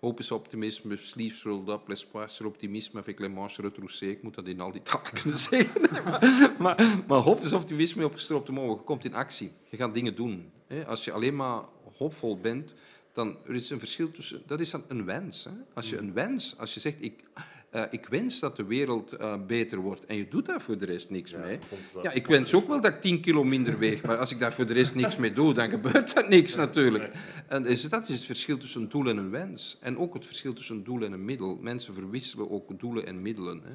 Hoop 0.00 0.18
is 0.18 0.30
optimisme, 0.30 0.96
sleeves 0.96 1.42
rolled 1.42 1.68
up, 1.68 1.88
l'espoir 1.88 2.30
sur 2.30 2.46
optimisme 2.46 2.98
avec 2.98 3.18
les 3.20 3.28
manches 3.28 3.58
retroussées. 3.58 4.10
Ik 4.10 4.22
moet 4.22 4.34
dat 4.34 4.46
in 4.46 4.60
al 4.60 4.72
die 4.72 4.82
talen 4.82 5.12
kunnen 5.22 5.38
zeggen. 5.38 5.80
maar, 6.04 6.54
maar, 6.58 7.02
maar 7.06 7.18
hoop 7.18 7.40
is 7.40 7.52
optimisme 7.52 8.04
op 8.04 8.48
mouwen. 8.48 8.76
Je 8.76 8.82
komt 8.84 9.04
in 9.04 9.14
actie. 9.14 9.52
Je 9.68 9.76
gaat 9.76 9.94
dingen 9.94 10.14
doen. 10.14 10.50
Als 10.86 11.04
je 11.04 11.12
alleen 11.12 11.36
maar 11.36 11.62
hoopvol 11.96 12.40
bent, 12.40 12.74
dan 13.12 13.36
er 13.46 13.54
is 13.54 13.70
een 13.70 13.78
verschil 13.78 14.10
tussen... 14.10 14.42
Dat 14.46 14.60
is 14.60 14.70
dan 14.70 14.84
een 14.88 15.04
wens. 15.04 15.48
Als 15.74 15.90
je 15.90 15.98
een 15.98 16.12
wens, 16.12 16.58
als 16.58 16.74
je 16.74 16.80
zegt... 16.80 16.96
Ik, 17.00 17.24
eh, 17.70 17.82
ik 17.90 18.06
wens 18.06 18.40
dat 18.40 18.56
de 18.56 18.64
wereld 18.64 19.12
eh, 19.12 19.34
beter 19.46 19.78
wordt 19.78 20.04
en 20.04 20.16
je 20.16 20.28
doet 20.28 20.46
daar 20.46 20.60
voor 20.60 20.78
de 20.78 20.84
rest 20.84 21.10
niks 21.10 21.30
Ja, 21.30 21.38
mee. 21.38 21.58
Ja, 22.02 22.12
ik 22.12 22.26
wens 22.26 22.54
ook 22.54 22.66
wel 22.66 22.80
dat 22.80 22.92
ik 22.92 23.00
10 23.00 23.20
kilo 23.20 23.44
minder 23.44 23.78
weeg, 23.78 24.02
maar 24.02 24.16
als 24.16 24.30
ik 24.30 24.38
daar 24.38 24.52
voor 24.52 24.66
de 24.66 24.72
rest 24.72 24.94
niks 24.94 25.16
mee 25.16 25.32
doe, 25.32 25.54
dan 25.54 25.70
gebeurt 25.70 26.16
er 26.16 26.28
niks 26.28 26.54
natuurlijk. 26.54 27.10
En 27.46 27.62
dus 27.62 27.88
dat 27.88 28.08
is 28.08 28.14
het 28.14 28.24
verschil 28.24 28.56
tussen 28.56 28.82
een 28.82 28.88
doel 28.88 29.08
en 29.08 29.16
een 29.16 29.30
wens. 29.30 29.78
En 29.80 29.98
ook 29.98 30.14
het 30.14 30.26
verschil 30.26 30.52
tussen 30.52 30.76
een 30.76 30.84
doel 30.84 31.02
en 31.02 31.12
een 31.12 31.24
middel. 31.24 31.58
Mensen 31.60 31.94
verwisselen 31.94 32.50
ook 32.50 32.80
doelen 32.80 33.06
en 33.06 33.22
middelen. 33.22 33.62
Hè. 33.64 33.72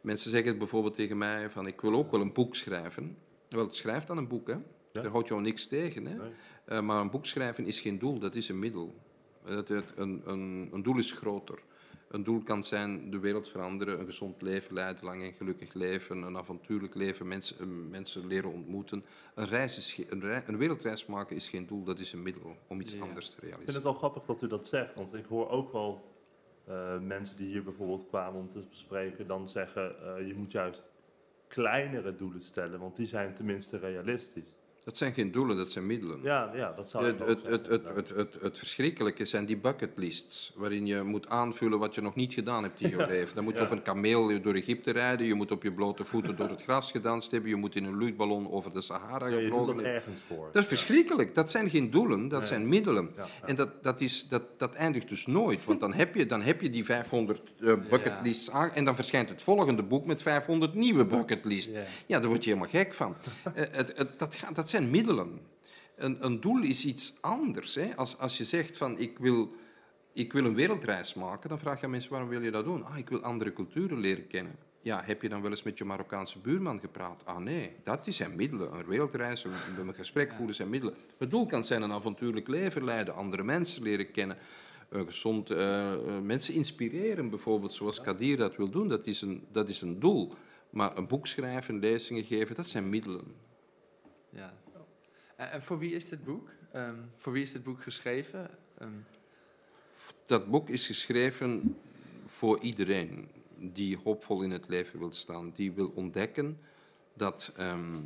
Mensen 0.00 0.30
zeggen 0.30 0.58
bijvoorbeeld 0.58 0.94
tegen 0.94 1.18
mij 1.18 1.50
van 1.50 1.66
ik 1.66 1.80
wil 1.80 1.94
ook 1.94 2.10
wel 2.10 2.20
een 2.20 2.32
boek 2.32 2.54
schrijven. 2.54 3.16
Wel, 3.48 3.70
schrijf 3.70 4.04
dan 4.04 4.16
een 4.16 4.28
boek, 4.28 4.48
hè. 4.48 4.56
Daar 4.92 5.06
houdt 5.06 5.28
jou 5.28 5.40
niks 5.40 5.66
tegen. 5.66 6.06
Hè. 6.06 6.14
Nee. 6.14 6.30
Eh, 6.64 6.80
maar 6.80 7.00
een 7.00 7.10
boek 7.10 7.26
schrijven 7.26 7.66
is 7.66 7.80
geen 7.80 7.98
doel, 7.98 8.18
dat 8.18 8.34
is 8.34 8.48
een 8.48 8.58
middel. 8.58 8.94
Een, 9.44 9.82
een, 10.24 10.68
een 10.72 10.82
doel 10.82 10.98
is 10.98 11.12
groter. 11.12 11.58
Een 12.14 12.24
doel 12.24 12.42
kan 12.42 12.64
zijn 12.64 13.10
de 13.10 13.18
wereld 13.18 13.48
veranderen, 13.48 13.98
een 14.00 14.04
gezond 14.06 14.42
leven 14.42 14.74
leiden, 14.74 15.04
lang 15.04 15.22
en 15.22 15.32
gelukkig 15.32 15.72
leven, 15.74 16.22
een 16.22 16.36
avontuurlijk 16.36 16.94
leven, 16.94 17.28
mensen, 17.28 17.58
eh, 17.60 17.66
mensen 17.90 18.26
leren 18.26 18.52
ontmoeten. 18.52 19.04
Een, 19.34 19.46
reis 19.46 19.76
is 19.76 19.92
ge- 19.92 20.06
een, 20.10 20.20
rei- 20.20 20.42
een 20.46 20.56
wereldreis 20.56 21.06
maken 21.06 21.36
is 21.36 21.48
geen 21.48 21.66
doel, 21.66 21.84
dat 21.84 21.98
is 21.98 22.12
een 22.12 22.22
middel 22.22 22.56
om 22.66 22.80
iets 22.80 22.94
Ja. 22.94 23.00
anders 23.02 23.26
te 23.28 23.32
Ik 23.32 23.38
vind 23.38 23.50
realiseren. 23.50 23.74
het 23.74 23.82
wel 23.84 23.94
grappig 23.94 24.24
dat 24.24 24.42
u 24.42 24.46
dat 24.46 24.68
zegt, 24.68 24.94
want 24.94 25.14
ik 25.14 25.24
hoor 25.26 25.48
ook 25.50 25.72
wel 25.72 26.12
eh, 26.64 26.98
mensen 27.00 27.36
die 27.36 27.46
hier 27.46 27.62
bijvoorbeeld 27.62 28.06
kwamen 28.08 28.40
om 28.40 28.48
te 28.48 28.64
bespreken, 28.70 29.26
dan 29.26 29.48
zeggen 29.48 29.96
uh, 30.02 30.26
je 30.26 30.34
moet 30.34 30.52
juist 30.52 30.82
kleinere 31.48 32.14
doelen 32.14 32.42
stellen, 32.42 32.80
want 32.80 32.96
die 32.96 33.06
zijn 33.06 33.34
tenminste 33.34 33.78
realistisch. 33.78 34.52
Dat 34.84 34.96
zijn 34.96 35.12
geen 35.14 35.30
doelen, 35.32 35.56
dat 35.56 35.72
zijn 35.72 35.86
middelen. 35.86 36.18
Ja, 36.22 36.50
ja 36.54 36.72
dat 36.76 36.90
zou 36.90 37.04
Het, 37.06 37.18
het, 37.18 37.42
het, 37.46 37.66
het, 37.66 37.84
het, 37.94 38.08
het, 38.08 38.36
het 38.40 38.58
verschrikkelijke 38.58 39.24
zijn 39.24 39.44
die 39.44 39.56
bucketlists, 39.56 40.52
waarin 40.56 40.86
je 40.86 41.02
moet 41.02 41.28
aanvullen 41.28 41.78
wat 41.78 41.94
je 41.94 42.00
nog 42.00 42.14
niet 42.14 42.34
gedaan 42.34 42.62
hebt 42.62 42.80
in 42.80 42.90
je 42.90 43.06
leven. 43.14 43.34
Dan 43.34 43.44
moet 43.44 43.52
je 43.52 43.58
Ja. 43.58 43.64
op 43.66 43.70
een 43.72 43.82
kameel 43.82 44.42
door 44.42 44.54
Egypte 44.54 44.90
rijden, 44.90 45.26
je 45.26 45.34
moet 45.34 45.50
op 45.50 45.62
je 45.62 45.72
blote 45.72 46.04
voeten 46.04 46.36
door 46.36 46.48
het 46.48 46.62
gras 46.62 46.90
gedanst 46.90 47.30
hebben, 47.30 47.50
je 47.50 47.56
moet 47.56 47.74
in 47.76 47.84
een 47.84 47.98
luchtballon 47.98 48.50
over 48.50 48.72
de 48.72 48.80
Sahara 48.80 49.26
Ja, 49.26 49.36
gevlogen 49.40 49.66
dat 49.66 49.74
hebben. 49.74 49.92
ergens 49.94 50.18
voor. 50.28 50.48
Dat 50.52 50.62
is 50.62 50.68
verschrikkelijk. 50.68 51.34
Dat 51.34 51.50
zijn 51.50 51.70
geen 51.70 51.90
doelen, 51.90 52.28
dat 52.28 52.38
Nee. 52.38 52.48
zijn 52.48 52.68
middelen. 52.68 53.10
Ja, 53.16 53.26
ja. 53.40 53.46
En 53.46 53.54
dat, 53.56 53.82
dat, 53.82 54.00
is, 54.00 54.28
dat, 54.28 54.42
dat 54.56 54.74
eindigt 54.74 55.08
dus 55.08 55.26
nooit, 55.26 55.64
want 55.64 55.80
dan 55.80 55.92
heb 55.94 56.14
je, 56.14 56.26
dan 56.26 56.42
heb 56.42 56.60
je 56.60 56.70
die 56.70 56.84
500 56.84 57.42
eh, 57.60 57.72
bucketlists 57.90 58.50
aan 58.50 58.70
en 58.70 58.84
dan 58.84 58.94
verschijnt 58.94 59.28
het 59.28 59.42
volgende 59.42 59.82
boek 59.82 60.06
met 60.06 60.22
500 60.22 60.74
nieuwe 60.74 61.06
bucketlists. 61.06 61.72
Ja. 61.72 61.80
Ja, 62.06 62.18
daar 62.20 62.28
word 62.28 62.44
je 62.44 62.50
helemaal 62.50 62.70
gek 62.70 62.94
van. 62.94 63.16
Eh, 63.54 63.64
het, 63.70 63.92
het, 63.96 64.18
dat, 64.18 64.34
gaat, 64.34 64.54
dat 64.54 64.68
zijn 64.74 64.90
middelen. 64.90 65.40
Een, 65.96 66.24
een 66.24 66.40
doel 66.40 66.62
is 66.62 66.84
iets 66.84 67.18
anders. 67.20 67.74
Hè. 67.74 67.96
Als, 67.96 68.18
als 68.18 68.36
je 68.36 68.44
zegt 68.44 68.76
van 68.76 68.98
ik 68.98 69.18
wil, 69.18 69.54
ik 70.12 70.32
wil 70.32 70.44
een 70.44 70.54
wereldreis 70.54 71.14
maken, 71.14 71.48
dan 71.48 71.58
vraag 71.58 71.78
je 71.78 71.84
aan 71.84 71.90
mensen 71.90 72.10
waarom 72.10 72.28
wil 72.28 72.42
je 72.42 72.50
dat 72.50 72.64
doen? 72.64 72.84
Ah, 72.84 72.98
ik 72.98 73.08
wil 73.08 73.20
andere 73.20 73.52
culturen 73.52 73.98
leren 73.98 74.26
kennen. 74.26 74.56
Ja, 74.80 75.02
heb 75.04 75.22
je 75.22 75.28
dan 75.28 75.42
wel 75.42 75.50
eens 75.50 75.62
met 75.62 75.78
je 75.78 75.84
Marokkaanse 75.84 76.38
buurman 76.38 76.80
gepraat? 76.80 77.26
Ah 77.26 77.38
nee, 77.38 77.70
dat 77.84 78.06
is 78.06 78.16
zijn 78.16 78.36
middelen. 78.36 78.74
Een 78.74 78.86
wereldreis, 78.86 79.44
een, 79.44 79.52
een 79.78 79.94
gesprek 79.94 80.32
voeren 80.32 80.54
zijn 80.54 80.68
middelen. 80.68 80.94
Het 81.18 81.30
doel 81.30 81.46
kan 81.46 81.64
zijn 81.64 81.82
een 81.82 81.92
avontuurlijk 81.92 82.48
leven 82.48 82.84
leiden, 82.84 83.14
andere 83.14 83.42
mensen 83.42 83.82
leren 83.82 84.10
kennen, 84.10 84.36
eh, 84.88 85.00
gezond 85.00 85.50
eh, 85.50 85.92
eh, 85.92 86.22
mensen 86.22 86.54
inspireren, 86.54 87.30
bijvoorbeeld 87.30 87.72
zoals 87.72 88.00
Kadir 88.00 88.36
dat 88.36 88.56
wil 88.56 88.70
doen. 88.70 88.88
Dat 88.88 89.06
is, 89.06 89.22
een, 89.22 89.46
dat 89.52 89.68
is 89.68 89.82
een 89.82 90.00
doel. 90.00 90.32
Maar 90.70 90.96
een 90.96 91.06
boek 91.06 91.26
schrijven, 91.26 91.78
lezingen 91.78 92.24
geven, 92.24 92.54
dat 92.54 92.66
zijn 92.66 92.88
middelen. 92.88 93.24
Ja. 94.30 94.63
En, 95.44 95.50
en 95.50 95.62
voor 95.62 95.78
wie 95.78 95.94
is 95.94 96.08
dit 96.08 96.24
boek? 96.24 96.48
Ehm, 96.72 96.96
voor 97.16 97.32
wie 97.32 97.42
is 97.42 97.52
dit 97.52 97.62
boek 97.62 97.82
geschreven? 97.82 98.50
Ehm, 98.78 98.90
Dat 100.26 100.50
boek 100.50 100.68
is 100.68 100.86
geschreven 100.86 101.76
voor 102.26 102.58
iedereen 102.60 103.28
die 103.58 103.98
hoopvol 104.04 104.42
in 104.42 104.50
het 104.50 104.68
leven 104.68 104.98
wil 104.98 105.12
staan, 105.12 105.52
die 105.54 105.72
wil 105.72 105.92
ontdekken 105.94 106.58
dat, 107.14 107.52
ehm, 107.56 108.00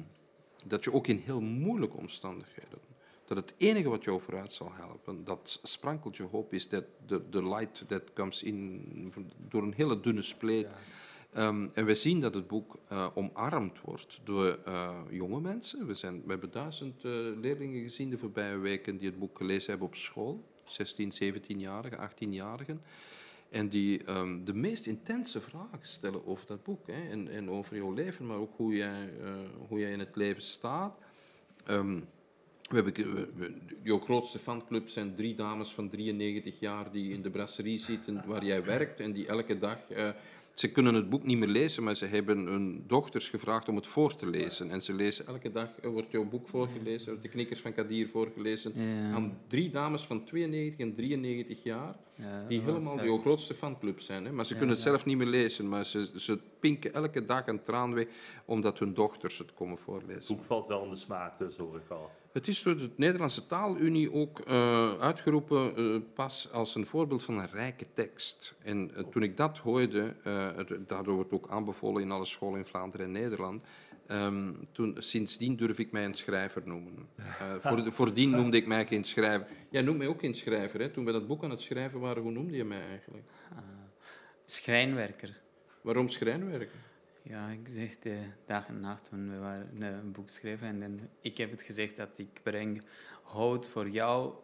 dat 0.64 0.84
je 0.84 0.92
ook 0.92 1.06
in 1.06 1.16
heel 1.16 1.40
moeilijke 1.40 1.96
omstandigheden, 1.96 2.78
dat 3.24 3.36
het 3.36 3.54
enige 3.56 3.88
wat 3.88 4.04
jou 4.04 4.20
vooruit 4.20 4.52
zal 4.52 4.72
helpen, 4.72 5.24
dat 5.24 5.60
sprankeltje 5.62 6.24
hoop 6.24 6.52
is, 6.52 6.68
dat 6.68 6.84
the 7.06 7.44
light 7.48 7.88
that 7.88 8.12
comes 8.12 8.42
in 8.42 9.12
door 9.48 9.62
een 9.62 9.74
hele 9.74 10.00
dunne 10.00 10.22
spleet. 10.22 10.70
ja. 10.70 10.76
Ehm, 11.32 11.68
en 11.74 11.84
we 11.84 11.94
zien 11.94 12.20
dat 12.20 12.34
het 12.34 12.46
boek 12.46 12.78
eh, 12.88 13.06
omarmd 13.14 13.80
wordt 13.80 14.20
door 14.24 14.58
eh, 14.64 14.98
jonge 15.10 15.40
mensen. 15.40 15.86
We, 15.86 15.94
zijn, 15.94 16.22
we 16.24 16.30
hebben 16.30 16.50
duizend 16.50 17.04
eh, 17.04 17.10
leerlingen 17.40 17.82
gezien 17.82 18.10
de 18.10 18.18
voorbije 18.18 18.56
weken 18.58 18.96
die 18.96 19.08
het 19.08 19.18
boek 19.18 19.36
gelezen 19.36 19.70
hebben 19.70 19.88
op 19.88 19.94
school. 19.94 20.44
16, 20.64 21.12
17-jarigen, 21.22 22.10
18-jarigen. 22.10 22.80
En 23.50 23.68
die 23.68 24.04
ehm, 24.04 24.44
de 24.44 24.54
meest 24.54 24.86
intense 24.86 25.40
vragen 25.40 25.78
stellen 25.80 26.26
over 26.26 26.46
dat 26.46 26.62
boek. 26.62 26.86
Hè. 26.86 27.08
En, 27.10 27.28
en 27.28 27.50
over 27.50 27.76
jouw 27.76 27.92
leven, 27.92 28.26
maar 28.26 28.36
ook 28.36 28.56
hoe 28.56 28.74
jij, 28.76 29.10
hoe 29.68 29.78
jij 29.78 29.92
in 29.92 29.98
het 29.98 30.16
leven 30.16 30.42
staat. 30.42 30.98
Ehm, 31.66 32.00
we 32.68 32.74
hebben, 32.74 32.94
we- 33.36 33.54
jouw 33.82 33.98
grootste 33.98 34.38
fanclub 34.38 34.88
zijn 34.88 35.14
drie 35.14 35.34
dames 35.34 35.70
van 35.70 35.88
93 35.88 36.60
jaar 36.60 36.90
die 36.90 37.12
in 37.12 37.22
de 37.22 37.30
brasserie 37.30 37.78
zitten 37.78 38.22
waar 38.26 38.44
jij 38.44 38.64
werkt 38.64 39.00
en 39.00 39.12
die 39.12 39.26
elke 39.26 39.58
dag... 39.58 39.78
ze 40.58 40.70
kunnen 40.72 40.94
het 40.94 41.10
boek 41.10 41.24
niet 41.24 41.38
meer 41.38 41.48
lezen, 41.48 41.82
maar 41.82 41.96
ze 41.96 42.06
hebben 42.06 42.46
hun 42.46 42.84
dochters 42.86 43.28
gevraagd 43.28 43.68
om 43.68 43.76
het 43.76 43.86
voor 43.86 44.16
te 44.16 44.26
lezen. 44.26 44.70
En 44.70 44.80
ze 44.80 44.92
lezen 44.94 45.26
elke 45.26 45.50
dag, 45.50 45.70
wordt 45.82 46.10
jouw 46.10 46.24
boek 46.24 46.48
voorgelezen, 46.48 47.08
wordt 47.08 47.22
de 47.22 47.28
knikkers 47.28 47.60
van 47.60 47.72
Kadir 47.72 48.08
voorgelezen. 48.08 48.72
Aan 49.14 49.38
drie 49.46 49.70
dames 49.70 50.02
van 50.02 50.24
92 50.24 50.86
en 50.86 50.94
93 50.94 51.62
jaar, 51.62 51.96
Ja, 52.20 52.44
die 52.48 52.60
helemaal 52.60 53.04
jouw 53.04 53.18
grootste 53.18 53.54
fanclub 53.54 54.00
zijn. 54.00 54.24
Hè? 54.24 54.32
Maar 54.32 54.44
ze 54.44 54.52
Ja, 54.52 54.58
kunnen 54.58 54.76
het 54.76 54.84
ja. 54.84 54.90
zelf 54.90 55.04
niet 55.04 55.16
meer 55.16 55.26
lezen, 55.26 55.68
maar 55.68 55.84
ze, 55.84 56.10
ze 56.14 56.38
pinken 56.60 56.94
elke 56.94 57.24
dag 57.24 57.46
een 57.46 57.60
traan 57.60 57.94
weg, 57.94 58.06
omdat 58.44 58.78
hun 58.78 58.94
dochters 58.94 59.38
het 59.38 59.54
komen 59.54 59.74
Het 59.74 59.82
voorlezen. 59.82 60.36
boek 60.36 60.44
valt 60.44 60.66
wel 60.66 60.84
in 60.84 60.90
de 60.90 60.96
smaak, 60.96 61.38
dus 61.38 61.56
hoor 61.56 61.76
ik 61.76 61.90
al. 61.90 62.10
Het 62.32 62.48
is 62.48 62.62
door 62.62 62.76
de 62.76 62.90
Nederlandse 62.96 63.46
Taalunie 63.46 64.12
ook 64.12 64.38
eh, 64.40 64.98
uitgeroepen 65.00 65.76
eh, 65.76 65.84
pas 66.14 66.52
als 66.52 66.74
een 66.74 66.86
voorbeeld 66.86 67.22
van 67.22 67.38
een 67.38 67.48
rijke 67.52 67.86
tekst. 67.92 68.54
En 68.62 68.90
eh, 68.94 69.02
toen 69.10 69.22
ik 69.22 69.36
dat 69.36 69.58
hoorde, 69.58 70.14
eh, 70.24 70.56
het- 70.56 70.88
daardoor 70.88 71.14
wordt 71.14 71.32
ook 71.32 71.48
aanbevolen 71.50 72.02
in 72.02 72.10
alle 72.10 72.24
scholen 72.24 72.58
in 72.58 72.64
Vlaanderen 72.66 73.06
en 73.06 73.12
Nederland, 73.12 73.62
Ehm, 74.08 74.54
toen, 74.72 74.96
sindsdien 74.98 75.56
durf 75.56 75.78
ik 75.78 75.92
mij 75.92 76.04
een 76.04 76.14
schrijver 76.14 76.62
noemen. 76.64 77.08
Eh, 77.16 77.54
voor, 77.60 77.92
voordien 77.92 78.30
noemde 78.30 78.56
ik 78.56 78.66
mij 78.66 78.86
geen 78.86 79.04
schrijver. 79.04 79.48
Jij 79.70 79.82
noemt 79.82 79.98
mij 79.98 80.06
ook 80.06 80.20
geen 80.20 80.34
schrijver. 80.34 80.80
Hè? 80.80 80.90
Toen 80.90 81.04
we 81.04 81.12
dat 81.12 81.26
boek 81.26 81.44
aan 81.44 81.50
het 81.50 81.60
schrijven 81.60 82.00
waren, 82.00 82.22
hoe 82.22 82.32
noemde 82.32 82.56
je 82.56 82.64
mij 82.64 82.86
eigenlijk? 82.88 83.28
Ah, 83.50 83.58
schrijnwerker. 84.44 85.40
Waarom 85.80 86.08
schrijnwerker? 86.08 86.78
Ja, 87.22 87.48
ik 87.48 87.68
zeg 87.68 87.98
de 87.98 88.18
dag 88.46 88.68
en 88.68 88.80
nacht 88.80 89.04
toen 89.04 89.30
we 89.30 89.38
waren 89.38 89.82
eh, 89.82 89.88
een 89.88 90.12
boek 90.12 90.28
schrijven. 90.28 90.68
En 90.68 90.80
dan, 90.80 91.00
ik 91.20 91.36
heb 91.36 91.50
het 91.50 91.62
gezegd 91.62 91.96
dat 91.96 92.18
ik 92.18 92.40
breng 92.42 92.84
hout 93.22 93.68
voor 93.68 93.88
jou. 93.88 94.34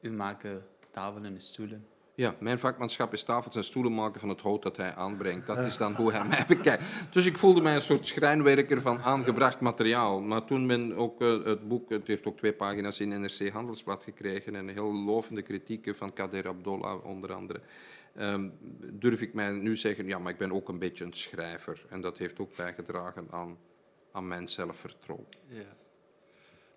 U 0.00 0.10
maken 0.10 0.66
tafelen 0.90 1.34
en 1.34 1.40
stoelen. 1.40 1.86
Ja, 2.22 2.34
mijn 2.38 2.58
vakmanschap 2.58 3.12
is 3.12 3.24
tafels 3.24 3.56
en 3.56 3.64
stoelen 3.64 3.94
maken 3.94 4.20
van 4.20 4.28
het 4.28 4.40
hout 4.40 4.62
dat 4.62 4.76
hij 4.76 4.94
aanbrengt. 4.94 5.46
Dat 5.46 5.58
is 5.58 5.76
dan 5.76 5.94
hoe 5.94 6.12
hij 6.12 6.24
mij 6.34 6.44
bekijkt. 6.48 7.08
Dus 7.12 7.26
ik 7.26 7.38
voelde 7.38 7.60
mij 7.60 7.74
een 7.74 7.80
soort 7.80 8.06
schrijnwerker 8.06 8.82
van 8.82 9.00
aangebracht 9.00 9.60
materiaal. 9.60 10.20
Maar 10.20 10.44
toen 10.44 10.66
men 10.66 10.94
ook 10.94 11.20
eh, 11.20 11.44
het 11.44 11.68
boek, 11.68 11.90
het 11.90 12.06
heeft 12.06 12.26
ook 12.26 12.36
twee 12.36 12.52
pagina's 12.52 13.00
in 13.00 13.20
NRC 13.20 13.48
Handelsblad 13.48 14.04
gekregen 14.04 14.54
en 14.54 14.68
heel 14.68 14.94
lovende 14.94 15.42
kritieken 15.42 15.96
van 15.96 16.12
Kader 16.12 16.48
Abdollah 16.48 17.04
onder 17.04 17.32
andere. 17.32 17.60
Ehm, 18.14 18.48
durf 18.92 19.20
ik 19.20 19.34
mij 19.34 19.52
nu 19.52 19.76
zeggen, 19.76 20.06
ja, 20.06 20.18
maar 20.18 20.32
ik 20.32 20.38
ben 20.38 20.52
ook 20.52 20.68
een 20.68 20.78
beetje 20.78 21.04
een 21.04 21.12
schrijver. 21.12 21.84
En 21.88 22.00
dat 22.00 22.18
heeft 22.18 22.40
ook 22.40 22.56
bijgedragen 22.56 23.26
aan, 23.30 23.58
aan 24.12 24.28
mijn 24.28 24.48
zelfvertrouwen. 24.48 25.26
Ja. 25.46 25.81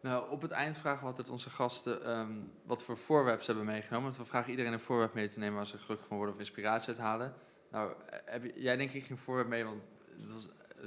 Nou, 0.05 0.29
op 0.29 0.41
het 0.41 0.51
eind 0.51 0.77
vragen 0.77 0.99
we 0.99 1.05
altijd 1.05 1.29
onze 1.29 1.49
gasten 1.49 2.05
ehm, 2.05 2.31
wat 2.65 2.83
voor 2.83 2.97
voorwerpen 2.97 3.45
ze 3.45 3.51
hebben 3.51 3.69
meegenomen. 3.69 4.07
Want 4.07 4.17
we 4.17 4.25
vragen 4.25 4.49
iedereen 4.49 4.73
een 4.73 4.79
voorwerp 4.79 5.13
mee 5.13 5.27
te 5.27 5.39
nemen 5.39 5.55
waar 5.55 5.67
ze 5.67 5.77
gelukkig 5.77 6.07
van 6.07 6.17
worden 6.17 6.35
of 6.35 6.41
inspiratie 6.41 6.89
uit 6.89 6.97
halen. 6.97 7.33
Nou, 7.71 7.91
eh, 8.09 8.19
heb 8.25 8.43
je, 8.43 8.53
jij 8.55 8.77
denk 8.77 8.91
ik 8.91 9.03
geen 9.03 9.17
voorwerp 9.17 9.47
mee, 9.47 9.63
want 9.63 9.81
het 10.21 10.31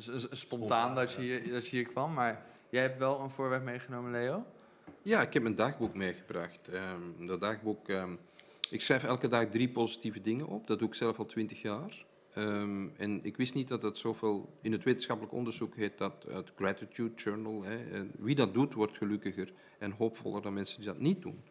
was 0.07 0.27
spontaan 0.31 0.95
dat 0.95 1.12
je, 1.12 1.21
hier, 1.21 1.51
dat 1.53 1.69
je 1.69 1.77
hier 1.77 1.87
kwam. 1.87 2.12
Maar 2.12 2.45
jij 2.69 2.83
hebt 2.83 2.99
wel 2.99 3.21
een 3.21 3.31
voorwerp 3.31 3.62
meegenomen, 3.62 4.11
Leo? 4.11 4.45
Ja, 5.03 5.21
ik 5.21 5.33
heb 5.33 5.45
een 5.45 5.55
dagboek 5.55 5.95
meegebracht. 5.95 6.69
Ehm, 6.69 7.27
dat 7.27 7.41
dagboek, 7.41 7.89
ehm, 7.89 8.14
ik 8.71 8.81
schrijf 8.81 9.05
elke 9.05 9.29
dag 9.29 9.49
drie 9.49 9.69
positieve 9.69 10.21
dingen 10.21 10.47
op. 10.47 10.66
Dat 10.66 10.79
doe 10.79 10.89
ik 10.89 10.95
zelf 10.95 11.19
al 11.19 11.27
twintig 11.27 11.62
jaar. 11.62 12.05
Ehm, 12.39 12.89
en 12.97 13.24
ik 13.24 13.36
wist 13.36 13.55
niet 13.55 13.68
dat 13.68 13.80
dat 13.80 13.99
zoveel... 13.99 14.59
In 14.61 14.72
het 14.72 14.84
wetenschappelijk 14.84 15.34
onderzoek 15.34 15.76
heet 15.76 15.99
dat 15.99 16.24
het 16.28 16.53
Gratitude 16.57 17.14
Journal. 17.14 17.62
Hè. 17.62 17.76
En 17.76 18.11
wie 18.18 18.34
dat 18.34 18.55
doet, 18.55 18.74
wordt 18.74 18.97
gelukkiger 18.97 19.53
en 19.78 19.91
hoopvoller 19.91 20.43
dan 20.43 20.55
mensen 20.55 20.76
die 20.76 20.86
dat 20.86 20.99
niet 20.99 21.22
doen. 21.22 21.43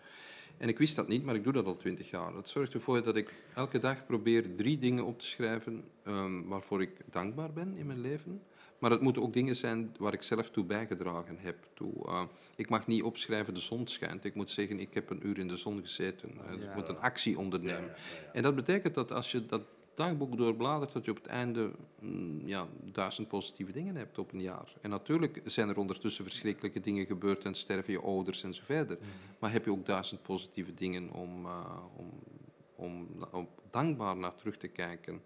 En 0.57 0.67
ik 0.67 0.77
wist 0.77 0.95
dat 0.95 1.07
niet, 1.07 1.23
maar 1.23 1.35
ik 1.35 1.43
doe 1.43 1.53
dat 1.53 1.65
al 1.65 1.77
twintig 1.77 2.09
jaar. 2.09 2.33
Dat 2.33 2.49
zorgt 2.49 2.73
ervoor 2.73 3.03
dat 3.03 3.15
ik 3.15 3.33
elke 3.55 3.79
dag 3.79 4.05
probeer 4.05 4.55
drie 4.55 4.77
dingen 4.77 5.05
op 5.05 5.19
te 5.19 5.25
schrijven 5.25 5.83
ehm, 6.03 6.43
waarvoor 6.43 6.81
ik 6.81 6.91
dankbaar 7.09 7.53
ben 7.53 7.75
in 7.75 7.85
mijn 7.87 8.01
leven. 8.01 8.41
Maar 8.79 8.91
het 8.91 9.01
moeten 9.01 9.21
ook 9.21 9.33
dingen 9.33 9.55
zijn 9.55 9.95
waar 9.99 10.13
ik 10.13 10.21
zelf 10.21 10.49
toe 10.49 10.65
bijgedragen 10.65 11.37
heb. 11.39 11.67
Toe, 11.73 12.05
eh, 12.05 12.23
ik 12.55 12.69
mag 12.69 12.87
niet 12.87 13.03
opschrijven 13.03 13.53
de 13.53 13.59
zon 13.59 13.87
schijnt. 13.87 14.23
Ik 14.23 14.35
moet 14.35 14.49
zeggen, 14.49 14.79
ik 14.79 14.93
heb 14.93 15.09
een 15.09 15.27
uur 15.27 15.37
in 15.37 15.47
de 15.47 15.57
zon 15.57 15.81
gezeten. 15.81 16.31
Ja. 16.45 16.69
Ik 16.69 16.75
moet 16.75 16.87
een 16.87 16.99
actie 16.99 17.37
ondernemen. 17.37 17.95
En 18.33 18.43
dat 18.43 18.55
betekent 18.55 18.95
dat 18.95 19.11
als 19.11 19.31
je 19.31 19.45
dat 19.45 19.61
dagboek 19.97 20.37
doorbladert, 20.37 20.91
dat 20.91 21.05
je 21.05 21.11
op 21.11 21.17
het 21.17 21.27
einde 21.27 21.71
mm, 21.99 22.47
ja, 22.47 22.67
duizend 22.83 23.27
positieve 23.27 23.71
dingen 23.71 23.95
hebt 23.95 24.17
op 24.17 24.33
een 24.33 24.41
jaar. 24.41 24.73
En 24.81 24.89
natuurlijk 24.89 25.41
zijn 25.45 25.69
er 25.69 25.77
ondertussen 25.77 26.23
verschrikkelijke 26.23 26.79
dingen 26.79 27.05
gebeurd 27.05 27.45
en 27.45 27.53
sterven 27.53 27.93
je 27.93 28.01
ouders 28.01 28.43
en 28.43 28.53
zo 28.53 28.63
verder. 28.65 28.97
Maar 29.39 29.51
heb 29.51 29.65
je 29.65 29.71
ook 29.71 29.85
duizend 29.85 30.21
positieve 30.21 30.73
dingen 30.73 31.11
om, 31.11 31.45
eh, 31.45 31.83
om, 31.95 32.09
om, 32.75 33.07
om 33.31 33.49
dankbaar 33.69 34.17
naar 34.17 34.35
terug 34.35 34.57
te 34.57 34.67
kijken. 34.67 35.21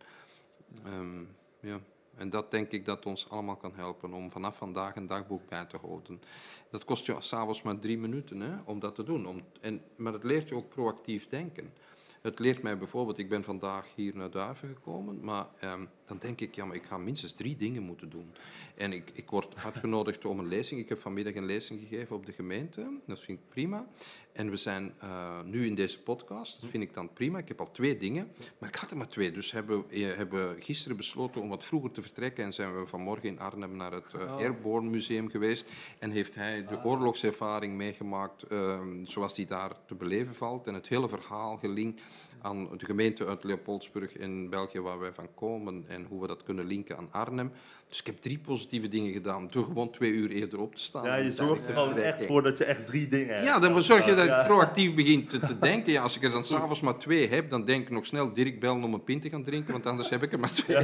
Ehm, 0.84 1.24
ja. 1.60 1.80
En 2.16 2.30
dat 2.30 2.52
denk 2.52 2.72
ik 2.72 2.86
dat 2.86 3.06
ons 3.06 3.30
allemaal 3.30 3.56
kan 3.56 3.74
helpen 3.76 4.14
om 4.14 4.32
vanaf 4.32 4.58
vandaag 4.58 4.96
een 4.96 5.06
dagboek 5.06 5.48
bij 5.50 5.66
te 5.66 5.78
houden. 5.78 6.22
Dat 6.70 6.86
kost 6.86 7.06
je 7.06 7.16
s'avonds 7.20 7.62
maar 7.62 7.80
drie 7.80 7.98
minuten 7.98 8.40
hè, 8.40 8.58
om 8.66 8.80
dat 8.80 8.96
te 8.96 9.04
doen. 9.04 9.28
Om, 9.28 9.42
en, 9.62 9.82
maar 9.96 10.14
het 10.14 10.24
leert 10.24 10.50
je 10.50 10.56
ook 10.56 10.70
proactief 10.70 11.28
denken. 11.28 11.74
Het 12.22 12.40
leert 12.40 12.62
mij 12.62 12.78
bijvoorbeeld, 12.78 13.18
ik 13.18 13.30
ben 13.30 13.44
vandaag 13.44 13.96
hier 13.96 14.16
naar 14.16 14.32
Duiven 14.32 14.68
gekomen, 14.68 15.24
maar 15.24 15.48
ehm, 15.60 15.86
dan 16.12 16.20
denk 16.20 16.42
ik, 16.42 16.56
ja, 16.56 16.66
maar 16.66 16.76
ik 16.76 16.84
ga 16.84 16.98
minstens 16.98 17.32
drie 17.32 17.56
dingen 17.56 17.84
moeten 17.84 18.10
doen. 18.10 18.32
En 18.76 18.94
ik, 18.94 19.12
ik 19.14 19.30
word 19.30 19.56
uitgenodigd 19.56 20.26
om 20.26 20.40
een 20.40 20.48
lezing. 20.48 20.82
Ik 20.82 20.90
heb 20.90 21.00
vanmiddag 21.00 21.36
een 21.36 21.46
lezing 21.46 21.80
gegeven 21.80 22.16
op 22.16 22.26
de 22.26 22.32
gemeente, 22.32 23.00
dat 23.06 23.20
vind 23.20 23.40
ik 23.40 23.50
prima. 23.50 23.88
En 24.34 24.50
we 24.50 24.56
zijn 24.56 24.94
eh, 25.00 25.42
nu 25.44 25.66
in 25.66 25.76
deze 25.76 26.02
podcast, 26.02 26.62
dat 26.62 26.70
vind 26.70 26.84
ik 26.84 26.94
dan 26.94 27.14
prima. 27.14 27.38
Ik 27.38 27.48
heb 27.48 27.60
al 27.60 27.72
twee 27.72 27.98
dingen, 27.98 28.32
maar 28.58 28.70
ik 28.70 28.76
had 28.76 28.92
er 28.92 28.98
maar 28.98 29.08
twee. 29.08 29.32
Dus 29.32 29.52
hebben 29.52 29.84
we 29.88 29.98
hebben 30.00 30.62
gisteren 30.62 30.98
besloten 30.98 31.42
om 31.42 31.50
wat 31.50 31.64
vroeger 31.64 31.92
te 31.92 32.02
vertrekken 32.02 32.44
en 32.44 32.54
zijn 32.54 32.80
we 32.80 32.88
vanmorgen 32.88 33.30
in 33.30 33.40
Arnhem 33.40 33.76
naar 33.76 33.92
het 33.92 34.14
eh, 34.14 34.20
Oh. 34.22 34.38
Airborne 34.38 34.90
Museum 34.90 35.30
geweest. 35.30 35.70
En 36.00 36.12
heeft 36.12 36.36
hij 36.36 36.66
de 36.66 36.84
oorlogservaring 36.84 37.76
meegemaakt 37.76 38.44
ehm, 38.44 39.06
zoals 39.06 39.34
die 39.34 39.46
daar 39.46 39.72
te 39.86 39.96
beleven 39.96 40.36
valt. 40.36 40.68
En 40.68 40.74
het 40.74 40.88
hele 40.88 41.10
verhaal 41.10 41.58
gelinkt 41.58 42.02
aan 42.42 42.78
de 42.78 42.86
gemeente 42.86 43.26
uit 43.26 43.44
Leopoldsburg 43.44 44.18
in 44.18 44.50
België 44.50 44.80
waar 44.80 45.00
wij 45.00 45.14
van 45.14 45.34
komen 45.34 45.84
en 45.88 46.01
hoe 46.10 46.22
we 46.22 46.28
dat 46.28 46.44
kunnen 46.44 46.66
linken 46.66 46.98
aan 46.98 47.08
Arnhem. 47.12 47.52
Dus 47.88 48.00
ik 48.00 48.06
heb 48.06 48.22
drie 48.22 48.40
positieve 48.40 48.88
dingen 48.88 49.14
gedaan 49.14 49.48
door 49.52 49.64
gewoon 49.64 49.92
twee 49.92 50.12
uur 50.12 50.30
eerder 50.30 50.60
op 50.60 50.76
te 50.76 50.82
staan. 50.82 51.04
Ja, 51.04 51.18
en 51.18 51.24
je 51.24 51.32
zorgt 51.32 51.68
er 51.68 51.74
gewoon 51.74 51.98
echt 51.98 52.26
voor 52.26 52.42
dat 52.44 52.58
je 52.58 52.66
echt 52.66 52.86
drie 52.86 53.08
dingen 53.08 53.34
hebt. 53.34 53.46
Ja, 53.46 53.60
dan 53.60 53.84
zorg 53.84 54.06
je 54.06 54.14
dat 54.14 54.26
Ja. 54.26 54.40
ik 54.42 54.48
proactief 54.48 54.94
begin 54.96 55.28
te, 55.28 55.40
te 55.40 55.58
denken. 55.58 55.92
Ja, 55.92 56.02
als 56.02 56.16
ik 56.16 56.24
er 56.24 56.32
dan 56.32 56.44
s'avonds 56.44 56.82
maar 56.82 56.98
twee 56.98 57.28
heb, 57.28 57.50
dan 57.50 57.66
denk 57.66 57.82
ik 57.82 57.90
nog 57.90 58.06
snel 58.06 58.34
Dirk 58.34 58.60
bellen 58.60 58.84
om 58.84 58.94
een 58.94 59.04
pint 59.04 59.22
te 59.22 59.30
gaan 59.30 59.44
drinken, 59.44 59.72
want 59.72 59.86
anders 59.86 60.10
heb 60.10 60.24
ik 60.24 60.32
er 60.34 60.40
maar 60.40 60.54
twee. 60.54 60.84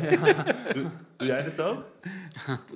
Doe, 0.73 0.85
doe 1.17 1.27
jij 1.27 1.43
dat 1.55 1.65
ook? 1.65 1.83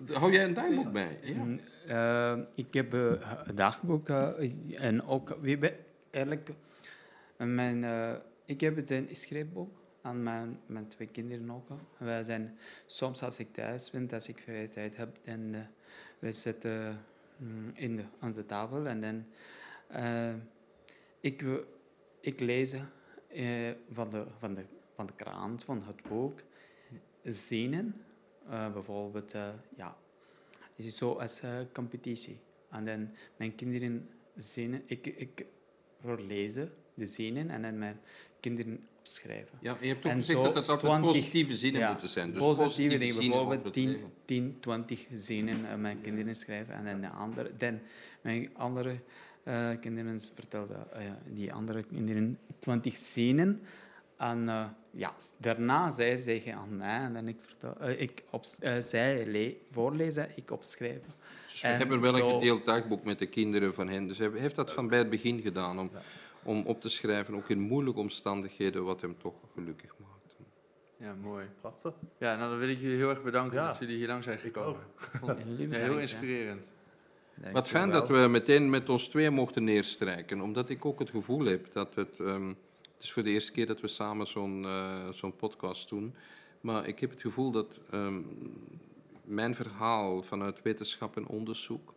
Hou 0.19 0.31
jij 0.31 0.43
een 0.43 0.53
dagboek 0.53 0.91
bij? 0.91 1.19
Ja. 1.23 1.43
Mm, 1.43 1.59
eh, 1.87 2.33
ik 2.55 2.73
heb 2.73 2.93
eh, 2.93 3.01
een 3.43 3.55
dagboek 3.55 4.09
eh, 4.09 4.27
en 4.75 5.03
ook, 5.05 5.37
we 5.41 5.49
hebben 5.49 5.71
eigenlijk, 6.11 6.49
mijn, 7.37 7.83
eh, 7.83 8.09
ik 8.45 8.61
heb 8.61 8.75
het 8.75 8.89
een 8.89 9.07
schrijfboek 9.11 9.69
aan 10.01 10.23
mijn, 10.23 10.59
mijn 10.65 10.87
twee 10.87 11.07
kinderen 11.07 11.51
ook. 11.51 11.67
Wij 11.97 12.23
zijn, 12.23 12.57
soms 12.85 13.23
als 13.23 13.39
ik 13.39 13.53
thuis 13.53 13.89
ben, 13.89 14.09
als 14.11 14.27
ik 14.27 14.37
vrije 14.37 14.67
tijd 14.67 14.97
heb, 14.97 15.17
dan 15.23 15.53
eh 15.53 15.61
we 16.19 16.31
zitten 16.31 17.05
mm, 17.37 17.71
in 17.73 17.95
de, 17.95 18.03
aan 18.19 18.33
de 18.33 18.45
tafel 18.45 18.87
en 18.87 19.01
dan, 19.01 19.25
eh, 19.87 20.33
ik, 21.19 21.45
ik 22.19 22.39
lees 22.39 22.73
eh, 23.27 23.71
van, 23.89 24.09
de, 24.09 24.25
van, 24.37 24.53
de, 24.53 24.63
van 24.95 25.05
de 25.05 25.13
krant, 25.15 25.63
van 25.63 25.83
het 25.83 26.01
boek, 26.03 26.39
zinnen, 27.23 28.03
bijvoorbeeld, 28.47 29.31
ja, 29.75 29.97
is 30.75 30.85
het 30.85 30.95
zo 30.95 31.13
als 31.13 31.41
competitie. 31.73 32.39
En 32.69 32.85
dan 32.85 33.09
mijn 33.37 33.55
kinderen 33.55 34.09
zinnen, 34.35 34.83
ik, 34.85 35.07
ik 35.07 35.45
voorlezen 36.01 36.73
de 36.93 37.07
zinnen 37.07 37.49
en 37.49 37.61
dan 37.61 37.77
mijn 37.77 37.99
kinderen 38.39 38.87
opschrijven. 39.01 39.57
Ja, 39.61 39.77
je 39.81 39.87
hebt 39.87 40.05
ook 40.05 40.11
En 40.11 40.17
gezegd 40.17 40.43
dat 40.43 40.55
het 40.55 40.69
altijd 40.69 40.91
20 40.91 41.11
positieve 41.11 41.57
zinnen 41.57 41.81
ja, 41.81 41.89
moeten 41.91 42.09
zijn. 42.09 42.31
Dus 42.31 42.41
positieve 42.41 42.97
dingen, 42.97 43.13
zinnen 43.13 43.39
over 43.39 43.47
bijvoorbeeld 43.47 43.63
het 43.63 43.73
10, 43.73 43.91
leven. 43.91 44.11
10, 44.25 44.57
20 44.59 45.07
zinnen 45.13 45.59
uh, 45.59 45.75
mijn 45.75 46.01
kinderen 46.01 46.35
schrijven 46.35 46.73
en 46.73 46.85
dan 46.85 47.01
de 47.01 47.09
andere, 47.09 47.51
dan 47.57 47.79
mijn 48.21 48.49
andere 48.53 48.95
uh, 49.43 49.69
kinderen 49.79 50.19
vertelden, 50.19 50.87
uh, 50.93 51.01
die 51.33 51.53
andere 51.53 51.83
kinderen 51.83 52.37
20 52.59 52.97
zinnen. 52.97 53.61
En 54.17 54.43
uh, 54.43 54.65
ja, 54.91 55.13
daarna 55.37 55.89
zij 55.89 56.17
zeggen 56.17 56.53
aan 56.53 56.77
mij 56.77 56.99
en 56.99 57.13
dan 57.13 57.27
ik, 57.27 57.37
vertel, 57.45 57.89
ik 57.89 58.23
op, 58.29 58.45
zij 58.79 59.25
le 59.25 59.57
voorlezen, 59.71 60.29
ik 60.35 60.51
opschrijven. 60.51 61.13
Dus 61.45 61.61
we 61.61 61.67
en 61.67 61.77
hebben 61.77 62.01
wel 62.01 62.11
zo... 62.11 62.27
een 62.27 62.33
gedeeld 62.33 62.65
dagboek 62.65 63.03
met 63.03 63.19
de 63.19 63.25
kinderen 63.25 63.73
van 63.73 63.89
hen. 63.89 64.07
Dus 64.07 64.17
heeft 64.17 64.55
dat 64.55 64.71
van 64.71 64.87
bij 64.87 64.97
het 64.97 65.09
begin 65.09 65.41
gedaan 65.41 65.79
om. 65.79 65.91
Om 66.43 66.65
op 66.65 66.81
te 66.81 66.89
schrijven, 66.89 67.35
ook 67.35 67.49
in 67.49 67.59
moeilijke 67.59 67.99
omstandigheden, 67.99 68.83
wat 68.83 69.01
hem 69.01 69.17
toch 69.17 69.35
gelukkig 69.53 69.93
maakt. 69.97 70.11
Ja, 70.97 71.13
mooi. 71.21 71.45
Prachtig. 71.61 71.93
Ja, 72.17 72.35
nou 72.35 72.49
dan 72.49 72.59
wil 72.59 72.69
ik 72.69 72.79
jullie 72.79 72.97
heel 72.97 73.09
erg 73.09 73.23
bedanken 73.23 73.57
ja. 73.57 73.67
dat 73.67 73.77
jullie 73.77 73.97
hier 73.97 74.07
lang 74.07 74.23
zijn 74.23 74.37
gekomen. 74.37 74.81
Ik 75.57 75.71
ja, 75.71 75.77
heel 75.77 75.99
inspirerend. 75.99 76.73
Wat 77.51 77.69
fijn 77.69 77.89
dat 77.89 78.07
we 78.07 78.27
meteen 78.29 78.69
met 78.69 78.89
ons 78.89 79.07
twee 79.07 79.29
mochten 79.29 79.63
neerstrijken, 79.63 80.41
omdat 80.41 80.69
ik 80.69 80.85
ook 80.85 80.99
het 80.99 81.09
gevoel 81.09 81.45
heb 81.45 81.71
dat 81.71 81.95
het... 81.95 82.19
Um, 82.19 82.57
het 82.93 83.09
is 83.09 83.15
voor 83.15 83.23
de 83.23 83.29
eerste 83.29 83.51
keer 83.51 83.67
dat 83.67 83.81
we 83.81 83.87
samen 83.87 84.27
zo'n 84.27 84.63
uh, 84.63 85.09
zo'n 85.09 85.35
podcast 85.35 85.89
doen. 85.89 86.15
Maar 86.61 86.87
ik 86.87 86.99
heb 86.99 87.09
het 87.09 87.21
gevoel 87.21 87.51
dat 87.51 87.81
um, 87.93 88.25
mijn 89.23 89.55
verhaal 89.55 90.21
vanuit 90.21 90.61
wetenschap 90.61 91.17
en 91.17 91.27
onderzoek 91.27 91.93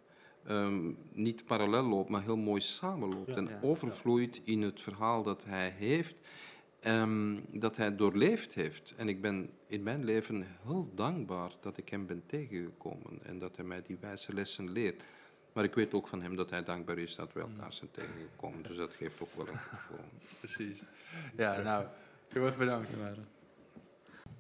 um, 0.49 0.97
niet 1.12 1.45
parallel 1.45 1.82
loopt, 1.82 2.09
maar 2.09 2.22
heel 2.22 2.36
mooi 2.36 2.61
samenloopt. 2.61 3.28
Ja, 3.28 3.34
en 3.34 3.47
ja, 3.47 3.59
overvloeit 3.62 4.40
in 4.45 4.62
het 4.62 4.82
verhaal 4.82 5.22
dat 5.22 5.45
hij 5.45 5.74
heeft, 5.76 6.16
um, 6.86 7.45
dat 7.51 7.76
hij 7.76 7.97
doorleefd 7.97 8.55
heeft. 8.55 8.95
En 8.97 9.09
ik 9.09 9.20
ben 9.20 9.51
in 9.66 9.82
mijn 9.82 10.05
leven 10.05 10.47
heel 10.62 10.90
dankbaar 10.95 11.51
dat 11.61 11.76
ik 11.76 11.88
hem 11.88 12.07
ben 12.07 12.22
tegengekomen 12.26 13.18
en 13.22 13.38
dat 13.38 13.57
hij 13.57 13.64
mij 13.64 13.82
die 13.86 13.97
wijze 14.01 14.34
lessen 14.34 14.70
leert. 14.70 15.03
Maar 15.53 15.64
ik 15.64 15.74
weet 15.74 15.95
ook 15.95 16.09
van 16.09 16.22
hem 16.22 16.36
dat 16.36 16.51
hij 16.51 16.62
dankbaar 16.62 16.99
is 16.99 17.14
dat 17.14 17.32
we 17.32 17.40
elkaar 17.40 17.72
zijn 17.72 17.90
tegengekomen. 17.90 18.62
Dus 18.62 18.76
dat 18.76 18.92
geeft 18.92 19.20
ook 19.20 19.34
wel 19.36 19.49
een 19.49 19.59
gevoel. 19.59 19.99
Precies. 20.40 20.84
Ja, 21.36 21.61
nou, 21.61 21.86
heel 22.28 22.47
erg 22.47 22.57
bedankt. 22.57 22.95